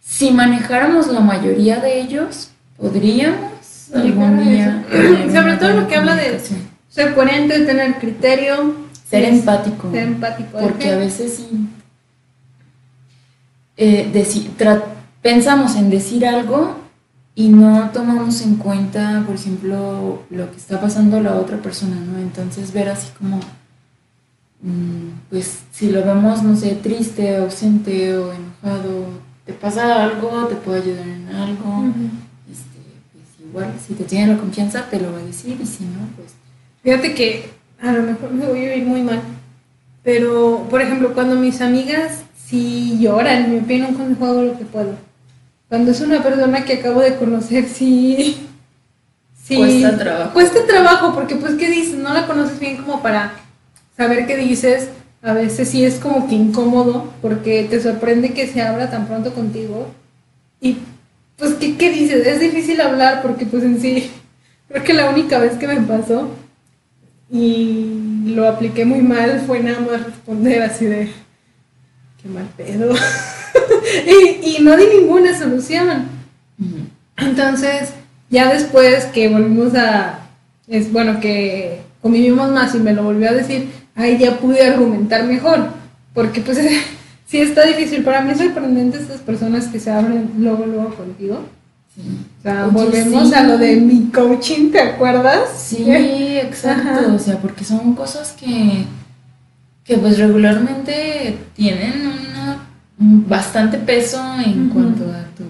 si 0.01 0.30
manejáramos 0.30 1.09
la 1.09 1.20
mayoría 1.20 1.78
de 1.80 2.01
ellos, 2.01 2.51
podríamos 2.76 3.58
Sobre 5.32 5.57
todo 5.57 5.80
lo 5.80 5.89
que 5.89 5.97
habla 5.97 6.14
de 6.16 6.41
ser 6.89 7.14
coherente, 7.14 7.61
tener 7.61 7.95
criterio, 7.99 8.74
ser 9.09 9.24
empático. 9.24 9.91
Ser 9.91 10.03
empático. 10.03 10.59
Porque 10.59 10.91
a 10.91 10.97
veces 10.97 11.34
sí. 11.36 11.68
Eh, 13.76 14.11
pensamos 15.22 15.76
en 15.76 15.91
decir 15.91 16.26
algo 16.26 16.76
y 17.34 17.49
no 17.49 17.91
tomamos 17.93 18.43
en 18.43 18.57
cuenta, 18.57 19.22
por 19.24 19.36
ejemplo, 19.36 20.22
lo 20.28 20.51
que 20.51 20.57
está 20.57 20.80
pasando 20.80 21.20
la 21.20 21.36
otra 21.36 21.59
persona, 21.59 21.95
¿no? 21.95 22.18
Entonces 22.18 22.72
ver 22.72 22.89
así 22.89 23.09
como, 23.16 23.36
mm, 24.62 25.30
pues 25.30 25.61
si 25.70 25.91
lo 25.91 26.05
vemos, 26.05 26.43
no 26.43 26.57
sé, 26.57 26.74
triste, 26.74 27.36
ausente 27.36 28.18
o 28.18 28.32
enojado, 28.32 29.07
te 29.47 29.53
pasa 29.53 30.03
algo, 30.03 30.47
te 30.47 30.57
puedo 30.57 30.82
ayudar 30.82 31.07
en 31.07 31.28
algo 31.28 31.93
igual, 33.49 33.72
si 33.86 33.94
te 33.94 34.05
tiene 34.05 34.34
la 34.34 34.38
confianza, 34.38 34.88
te 34.90 35.01
lo 35.01 35.12
va 35.12 35.18
a 35.18 35.24
decir 35.24 35.59
y 35.61 35.66
si 35.66 35.84
no, 35.84 36.01
pues... 36.16 36.32
Fíjate 36.82 37.14
que 37.14 37.51
a 37.80 37.92
lo 37.92 38.03
mejor 38.03 38.30
me 38.32 38.46
voy 38.46 38.61
a 38.61 38.76
ir 38.76 38.84
muy 38.84 39.03
mal, 39.03 39.20
pero, 40.03 40.66
por 40.70 40.80
ejemplo, 40.80 41.12
cuando 41.14 41.36
mis 41.36 41.61
amigas 41.61 42.22
si 42.49 42.99
lloran, 42.99 43.53
me 43.53 43.61
piden 43.61 43.86
un 43.86 43.94
consejo, 43.94 44.24
hago 44.24 44.42
lo 44.42 44.59
que 44.59 44.64
puedo. 44.64 44.94
Cuando 45.68 45.90
es 45.90 46.01
una 46.01 46.22
persona 46.22 46.64
que 46.64 46.74
acabo 46.74 47.01
de 47.01 47.16
conocer, 47.16 47.68
sí... 47.68 48.38
sí 49.44 49.57
cuesta 49.57 49.99
trabajo. 49.99 50.32
Cuesta 50.32 50.66
trabajo, 50.66 51.14
porque 51.14 51.36
pues, 51.36 51.55
¿qué 51.57 51.68
dices? 51.68 51.96
No 51.96 52.14
la 52.14 52.26
conoces 52.26 52.59
bien 52.59 52.78
como 52.78 53.03
para 53.03 53.32
saber 53.99 54.26
qué 54.26 54.36
dices. 54.36 54.88
A 55.20 55.34
veces 55.34 55.68
sí 55.68 55.84
es 55.84 55.96
como 55.96 56.26
que 56.26 56.36
incómodo, 56.36 57.12
porque 57.20 57.66
te 57.68 57.82
sorprende 57.82 58.32
que 58.32 58.46
se 58.46 58.62
abra 58.62 58.88
tan 58.88 59.07
pronto 59.07 59.34
contigo. 59.34 59.88
Y 60.59 60.78
pues, 61.39 61.55
¿qué, 61.55 61.76
¿qué, 61.76 61.91
dices? 61.91 62.26
Es 62.26 62.41
difícil 62.41 62.80
hablar 62.80 63.22
porque 63.22 63.47
pues 63.47 63.62
en 63.62 63.80
sí, 63.80 64.11
creo 64.68 64.84
que 64.84 64.93
la 64.93 65.09
única 65.09 65.39
vez 65.39 65.53
que 65.55 65.68
me 65.68 65.80
pasó 65.80 66.30
y 67.30 68.24
lo 68.26 68.49
apliqué 68.49 68.84
muy 68.84 69.01
mal 69.01 69.43
fue 69.47 69.61
nada 69.61 69.80
más 69.80 70.05
responder 70.05 70.62
así 70.62 70.86
de, 70.86 71.11
qué 72.22 72.28
mal 72.28 72.49
pedo. 72.57 72.95
y, 74.07 74.57
y, 74.57 74.62
no 74.62 74.76
di 74.76 74.84
ninguna 75.01 75.39
solución. 75.39 76.09
Entonces, 77.16 77.91
ya 78.30 78.53
después 78.53 79.07
que 79.07 79.28
volvimos 79.28 79.74
a, 79.74 80.20
es 80.66 80.93
bueno, 80.93 81.20
que 81.20 81.80
convivimos 82.03 82.51
más 82.51 82.74
y 82.74 82.78
me 82.78 82.93
lo 82.93 83.05
volvió 83.05 83.30
a 83.30 83.34
decir, 83.34 83.68
ahí 83.95 84.18
ya 84.18 84.39
pude 84.39 84.66
argumentar 84.66 85.24
mejor, 85.24 85.68
porque 86.14 86.41
pues 86.41 86.59
Sí, 87.29 87.39
está 87.39 87.66
difícil. 87.66 88.03
Para 88.03 88.22
mí 88.22 88.31
es 88.31 88.39
sorprendente 88.39 88.97
estas 88.97 89.20
personas 89.20 89.66
que 89.66 89.79
se 89.79 89.91
abren 89.91 90.31
luego, 90.39 90.64
luego 90.64 90.95
contigo. 90.95 91.45
Sí. 91.95 92.01
O 92.39 92.43
sea, 92.43 92.66
volvemos 92.68 93.33
a 93.35 93.43
lo 93.43 93.59
de 93.59 93.76
mi 93.76 94.05
coaching, 94.11 94.70
¿te 94.70 94.81
acuerdas? 94.81 95.41
Sí, 95.55 95.85
exacto. 95.91 97.14
O 97.14 97.18
sea, 97.18 97.37
porque 97.37 97.64
son 97.64 97.95
cosas 97.95 98.33
que, 98.33 98.85
que 99.85 99.99
pues 99.99 100.18
regularmente 100.18 101.37
tienen 101.55 102.12
una, 102.31 102.66
bastante 102.99 103.76
peso 103.76 104.18
en 104.43 104.70
cuanto 104.70 105.05
a 105.05 105.24
tu... 105.37 105.45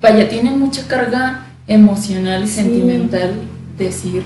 Vaya, 0.00 0.26
tienen 0.26 0.58
mucha 0.58 0.86
carga 0.88 1.44
emocional 1.66 2.44
y 2.44 2.48
sentimental 2.48 3.34
decir 3.76 4.22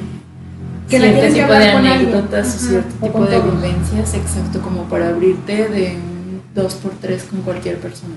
que 0.88 1.00
cierto 1.00 1.34
tipo 1.34 1.52
de 1.52 1.70
anécdotas 1.70 2.54
o 2.54 2.58
cierto 2.58 3.06
tipo 3.06 3.24
de 3.24 3.40
vivencias, 3.40 4.14
exacto, 4.14 4.60
como 4.60 4.84
para 4.84 5.08
abrirte 5.08 5.68
de 5.68 6.11
dos 6.54 6.74
por 6.74 6.92
tres 6.92 7.24
con 7.24 7.42
cualquier 7.42 7.78
persona. 7.78 8.14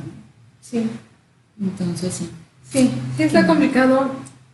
Sí. 0.61 0.89
Entonces 1.61 2.13
sí. 2.13 2.29
Sí, 2.69 2.91
sí 3.15 3.23
está 3.23 3.45
complicado. 3.47 4.11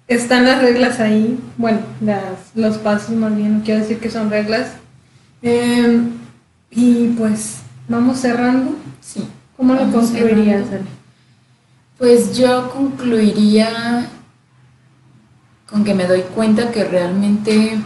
Están 0.07 0.45
las 0.45 0.61
reglas 0.61 0.99
ahí, 0.99 1.39
bueno, 1.57 1.79
las, 2.01 2.53
los 2.53 2.77
pasos 2.77 3.15
más 3.15 3.35
bien, 3.35 3.59
no 3.59 3.63
quiero 3.63 3.79
decir 3.79 3.99
que 3.99 4.11
son 4.11 4.29
reglas. 4.29 4.73
Em, 5.41 6.11
y 6.69 7.07
pues 7.17 7.59
vamos 7.87 8.19
cerrando. 8.19 8.75
Sí. 8.99 9.27
¿Cómo 9.55 9.73
lo 9.73 9.91
concluirías? 9.91 10.65
Pues 11.97 12.37
yo 12.37 12.71
concluiría 12.71 14.07
con 15.69 15.83
que 15.83 15.93
me 15.93 16.05
doy 16.07 16.21
cuenta 16.35 16.71
que 16.71 16.83
realmente 16.83 17.79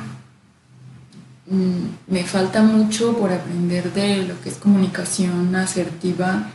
me 1.48 2.24
falta 2.24 2.64
mucho 2.64 3.16
por 3.18 3.32
aprender 3.32 3.93
de 3.93 4.24
lo 4.24 4.41
que 4.41 4.50
es 4.50 4.56
comunicación 4.56 5.56
asertiva, 5.56 6.52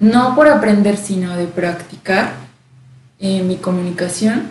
no 0.00 0.34
por 0.34 0.48
aprender, 0.48 0.96
sino 0.96 1.36
de 1.36 1.46
practicar 1.46 2.32
eh, 3.20 3.42
mi 3.42 3.56
comunicación 3.56 4.50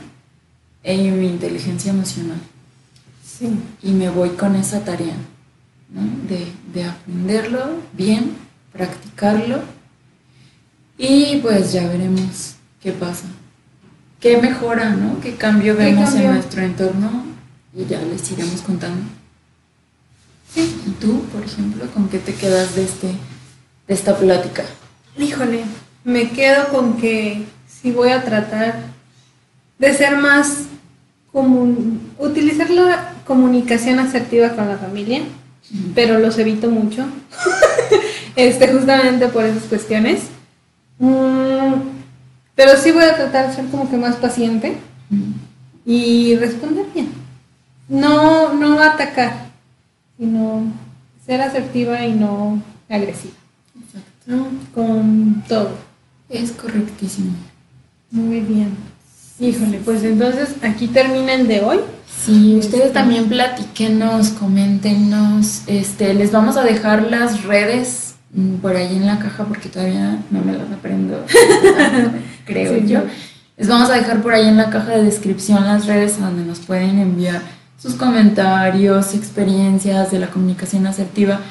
y 0.84 1.10
mi 1.10 1.28
inteligencia 1.28 1.92
emocional. 1.92 2.38
Sí. 3.26 3.50
Y 3.82 3.92
me 3.92 4.10
voy 4.10 4.30
con 4.30 4.56
esa 4.56 4.84
tarea, 4.86 5.16
de, 5.90 6.48
de, 6.74 6.86
aprenderlo 6.86 7.60
bien, 7.94 8.36
practicarlo 8.72 9.60
y 10.98 11.38
pues 11.42 11.74
ya 11.74 11.88
veremos 11.88 12.56
qué 12.82 12.92
pasa. 12.92 13.26
¿Qué 14.20 14.38
mejora, 14.42 14.92
no? 14.92 15.20
¿Qué 15.20 15.36
cambio 15.36 15.76
vemos 15.76 16.14
en 16.16 16.32
nuestro 16.34 16.62
entorno? 16.62 17.26
Y 17.76 17.86
ya 17.86 18.02
les 18.02 18.32
iremos 18.32 18.62
contando. 18.62 19.04
¿Y 20.56 20.92
tú, 21.00 21.22
por 21.34 21.44
ejemplo, 21.44 21.86
con 21.94 22.10
qué 22.10 22.20
te 22.20 22.34
quedas 22.34 22.76
de, 22.76 22.84
este, 22.84 23.08
de 23.08 23.94
esta 23.94 24.16
plática? 24.18 24.64
Híjole, 25.18 25.64
me 26.04 26.30
quedo 26.30 26.68
con 26.70 26.98
que 26.98 27.46
sí 27.68 27.92
voy 27.92 28.10
a 28.10 28.24
tratar 28.24 28.76
de 29.80 29.94
ser 29.94 30.18
más 30.18 30.66
común, 31.32 32.14
utilizar 32.20 32.70
la 32.70 33.14
comunicación 33.26 34.00
asertiva 34.00 34.50
con 34.50 34.70
la 34.70 34.78
familia, 34.78 35.22
pero 35.96 36.20
los 36.20 36.38
evito 36.38 36.70
mucho, 36.70 37.06
este, 38.36 38.68
justamente 38.68 39.28
por 39.28 39.44
esas 39.44 39.64
cuestiones. 39.64 40.24
Mm, 41.00 41.74
pero 42.56 42.78
sí 42.78 42.92
voy 42.92 43.04
a 43.04 43.16
tratar 43.16 43.50
de 43.50 43.56
ser 43.56 43.66
como 43.66 43.90
que 43.90 43.98
más 43.98 44.16
paciente 44.18 44.78
y 45.86 46.36
responder 46.36 46.86
bien. 46.94 47.10
No, 47.90 48.54
no 48.54 48.80
atacar, 48.80 49.48
sino 50.24 50.64
ser 51.26 51.42
asertiva 51.42 52.06
y 52.06 52.14
no 52.14 52.62
agresiva. 52.90 53.34
Exacto. 53.78 54.48
Con 54.74 55.44
todo. 55.50 55.72
Es 56.30 56.52
correctísimo. 56.52 57.34
Muy 58.10 58.40
bien. 58.40 58.70
Híjole, 59.40 59.80
pues 59.84 60.04
entonces 60.04 60.56
aquí 60.62 60.88
termina 60.88 61.34
el 61.34 61.48
de 61.48 61.62
hoy. 61.62 61.80
Sí, 62.26 62.56
ustedes 62.58 62.86
este, 62.86 62.94
también 62.94 63.28
platíquenos, 63.28 64.30
coméntenos. 64.30 65.64
Este, 65.68 66.14
les 66.14 66.32
vamos 66.32 66.56
a 66.56 66.64
dejar 66.64 67.12
las 67.12 67.44
redes 67.44 68.16
mm, 68.34 68.56
por 68.56 68.78
ahí 68.78 68.96
en 68.96 69.06
la 69.06 69.20
caja 69.20 69.44
porque 69.44 69.68
todavía 69.68 70.20
no 70.32 70.42
me 70.42 70.54
las 70.54 70.72
aprendo, 70.72 71.26
creo 72.46 72.78
yo. 72.78 73.02
Les 73.58 73.68
vamos 73.68 73.90
a 73.90 73.96
dejar 73.96 74.22
por 74.22 74.34
ahí 74.34 74.48
en 74.48 74.56
la 74.56 74.70
caja 74.70 74.92
de 74.92 75.04
descripción 75.04 75.66
las 75.66 75.86
redes 75.86 76.20
donde 76.20 76.46
nos 76.46 76.60
pueden 76.60 77.00
enviar 77.00 77.42
sus 77.84 77.96
comentarios, 77.96 79.14
experiencias 79.14 80.10
de 80.10 80.18
la 80.18 80.28
comunicación 80.28 80.88
asertiva, 80.88 81.42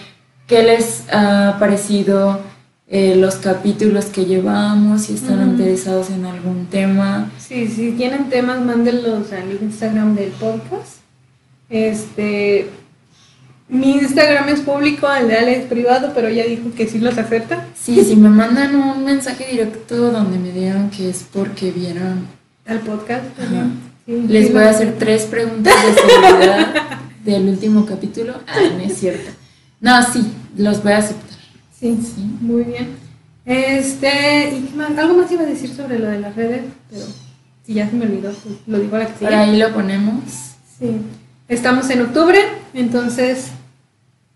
qué 0.47 0.63
les 0.63 1.05
ha 1.13 1.59
parecido 1.61 2.41
eh, 2.89 3.17
los 3.17 3.35
capítulos 3.35 4.07
que 4.07 4.25
llevamos, 4.25 5.03
si 5.03 5.15
están 5.15 5.47
interesados 5.47 6.09
en 6.09 6.25
algún 6.25 6.69
tema. 6.69 7.31
Sí, 7.37 7.69
si 7.69 7.91
tienen 7.91 8.31
temas, 8.31 8.65
mándenlos 8.65 9.31
al 9.31 9.53
Instagram 9.61 10.15
del 10.15 10.31
podcast. 10.31 11.01
Este. 11.69 12.71
Mi 13.69 13.93
Instagram 13.93 14.49
es 14.49 14.61
público, 14.61 15.13
el 15.13 15.29
de 15.29 15.37
Ale 15.37 15.59
es 15.59 15.67
privado, 15.67 16.13
pero 16.15 16.29
ella 16.29 16.45
dijo 16.45 16.73
que 16.75 16.87
sí 16.87 16.99
los 16.99 17.19
acepta. 17.19 17.67
Sí, 17.75 18.03
si 18.05 18.17
me 18.17 18.31
mandan 18.31 18.75
un 18.75 19.05
mensaje 19.05 19.49
directo 19.51 20.11
donde 20.11 20.39
me 20.39 20.51
digan 20.51 20.89
que 20.89 21.11
es 21.11 21.27
porque 21.31 21.71
vieron, 21.73 22.27
Al 22.67 22.81
podcast. 22.81 23.25
Ajá. 23.39 23.67
Sí, 24.07 24.25
les 24.29 24.49
sí 24.49 24.53
voy 24.53 24.63
a 24.65 24.71
hacer 24.71 24.97
tres 24.99 25.23
preguntas 25.25 25.75
de 25.85 25.95
seguridad 25.95 26.75
del 27.25 27.49
último 27.49 27.87
capítulo. 27.87 28.35
Ah, 28.49 28.59
no 28.77 28.81
es 28.83 28.99
cierto. 28.99 29.31
No, 29.81 30.03
sí, 30.03 30.33
los 30.57 30.83
voy 30.83 30.93
a 30.93 30.99
aceptar. 30.99 31.39
Sí, 31.79 31.99
Sí. 32.03 32.23
muy 32.41 32.65
bien. 32.65 32.89
Este, 33.45 34.55
¿y 34.57 34.63
qué 34.63 34.77
más? 34.77 34.97
Algo 34.97 35.17
más 35.17 35.31
iba 35.33 35.43
a 35.43 35.47
decir 35.47 35.71
sobre 35.75 35.99
lo 35.99 36.09
de 36.09 36.21
las 36.21 36.35
redes, 36.37 36.63
pero 36.91 37.05
si 37.67 37.75
ya 37.75 37.89
se 37.91 37.97
me 37.97 38.05
olvidó, 38.07 38.31
pues 38.33 38.55
lo 38.67 38.79
digo 38.79 38.97
a 38.97 39.01
la 39.01 39.07
que 39.07 39.13
Por 39.13 39.29
sigue. 39.29 39.35
ahí 39.35 39.57
lo 39.57 39.73
ponemos. 39.73 40.15
Sí. 40.79 40.97
Estamos 41.49 41.91
en 41.91 42.03
octubre, 42.03 42.39
entonces 42.75 43.49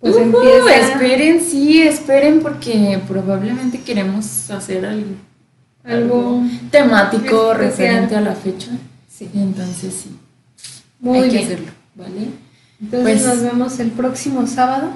pues 0.01 0.17
empieza 0.17 0.77
esperen, 0.77 1.41
sí, 1.41 1.83
esperen 1.83 2.41
porque 2.41 3.01
probablemente 3.09 3.81
queremos 3.81 4.51
hacer 4.51 4.85
algo, 4.85 5.15
algo 5.85 6.43
temático 6.71 7.53
especial. 7.53 7.57
referente 7.59 8.17
a 8.17 8.21
la 8.21 8.35
fecha. 8.35 8.71
Sí. 9.17 9.29
Entonces 9.35 9.95
sí, 9.95 10.17
Muy 11.01 11.19
hay 11.19 11.25
que 11.31 11.37
bien. 11.37 11.45
hacerlo, 11.47 11.73
¿vale? 11.95 12.29
Entonces 12.81 13.03
Pues- 13.23 13.25
nos 13.27 13.43
vemos 13.43 13.79
el 13.81 13.91
próximo 13.93 14.47
sábado. 14.47 14.91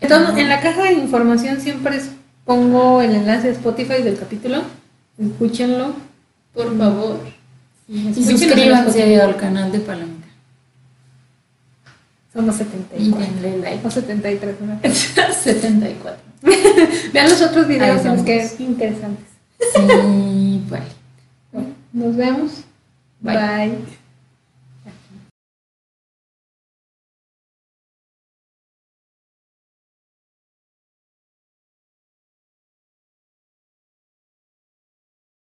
Entonces, 0.00 0.36
en 0.38 0.48
la 0.48 0.60
caja 0.60 0.82
de 0.84 0.94
información 0.94 1.60
siempre 1.60 2.00
pongo 2.44 3.00
el 3.02 3.14
enlace 3.14 3.46
de 3.48 3.52
Spotify 3.52 4.02
del 4.02 4.18
capítulo. 4.18 4.62
Escúchenlo. 5.16 5.94
Por 6.52 6.76
favor. 6.76 7.20
Y 7.88 8.08
Y 8.08 8.24
suscríbanse 8.24 9.20
al 9.20 9.36
canal 9.36 9.70
de 9.70 9.78
Palomita. 9.78 10.26
Somos 12.32 12.54
Y 12.56 12.58
74. 12.58 13.18
denle 13.20 13.58
like. 13.58 13.86
O 13.86 13.90
73, 13.90 14.56
¿no? 14.60 14.80
74. 15.32 16.20
Vean 17.12 17.28
los 17.30 17.40
otros 17.42 17.68
videos 17.68 18.04
en 18.04 18.16
los 18.16 18.24
que 18.24 18.40
es 18.40 18.58
interesantes. 18.58 19.26
Sí, 19.60 20.62
vale. 20.68 20.84
Bueno, 21.52 21.68
nos 21.92 22.16
vemos. 22.16 22.50
Bye. 23.22 23.34
Bye. 23.34 23.98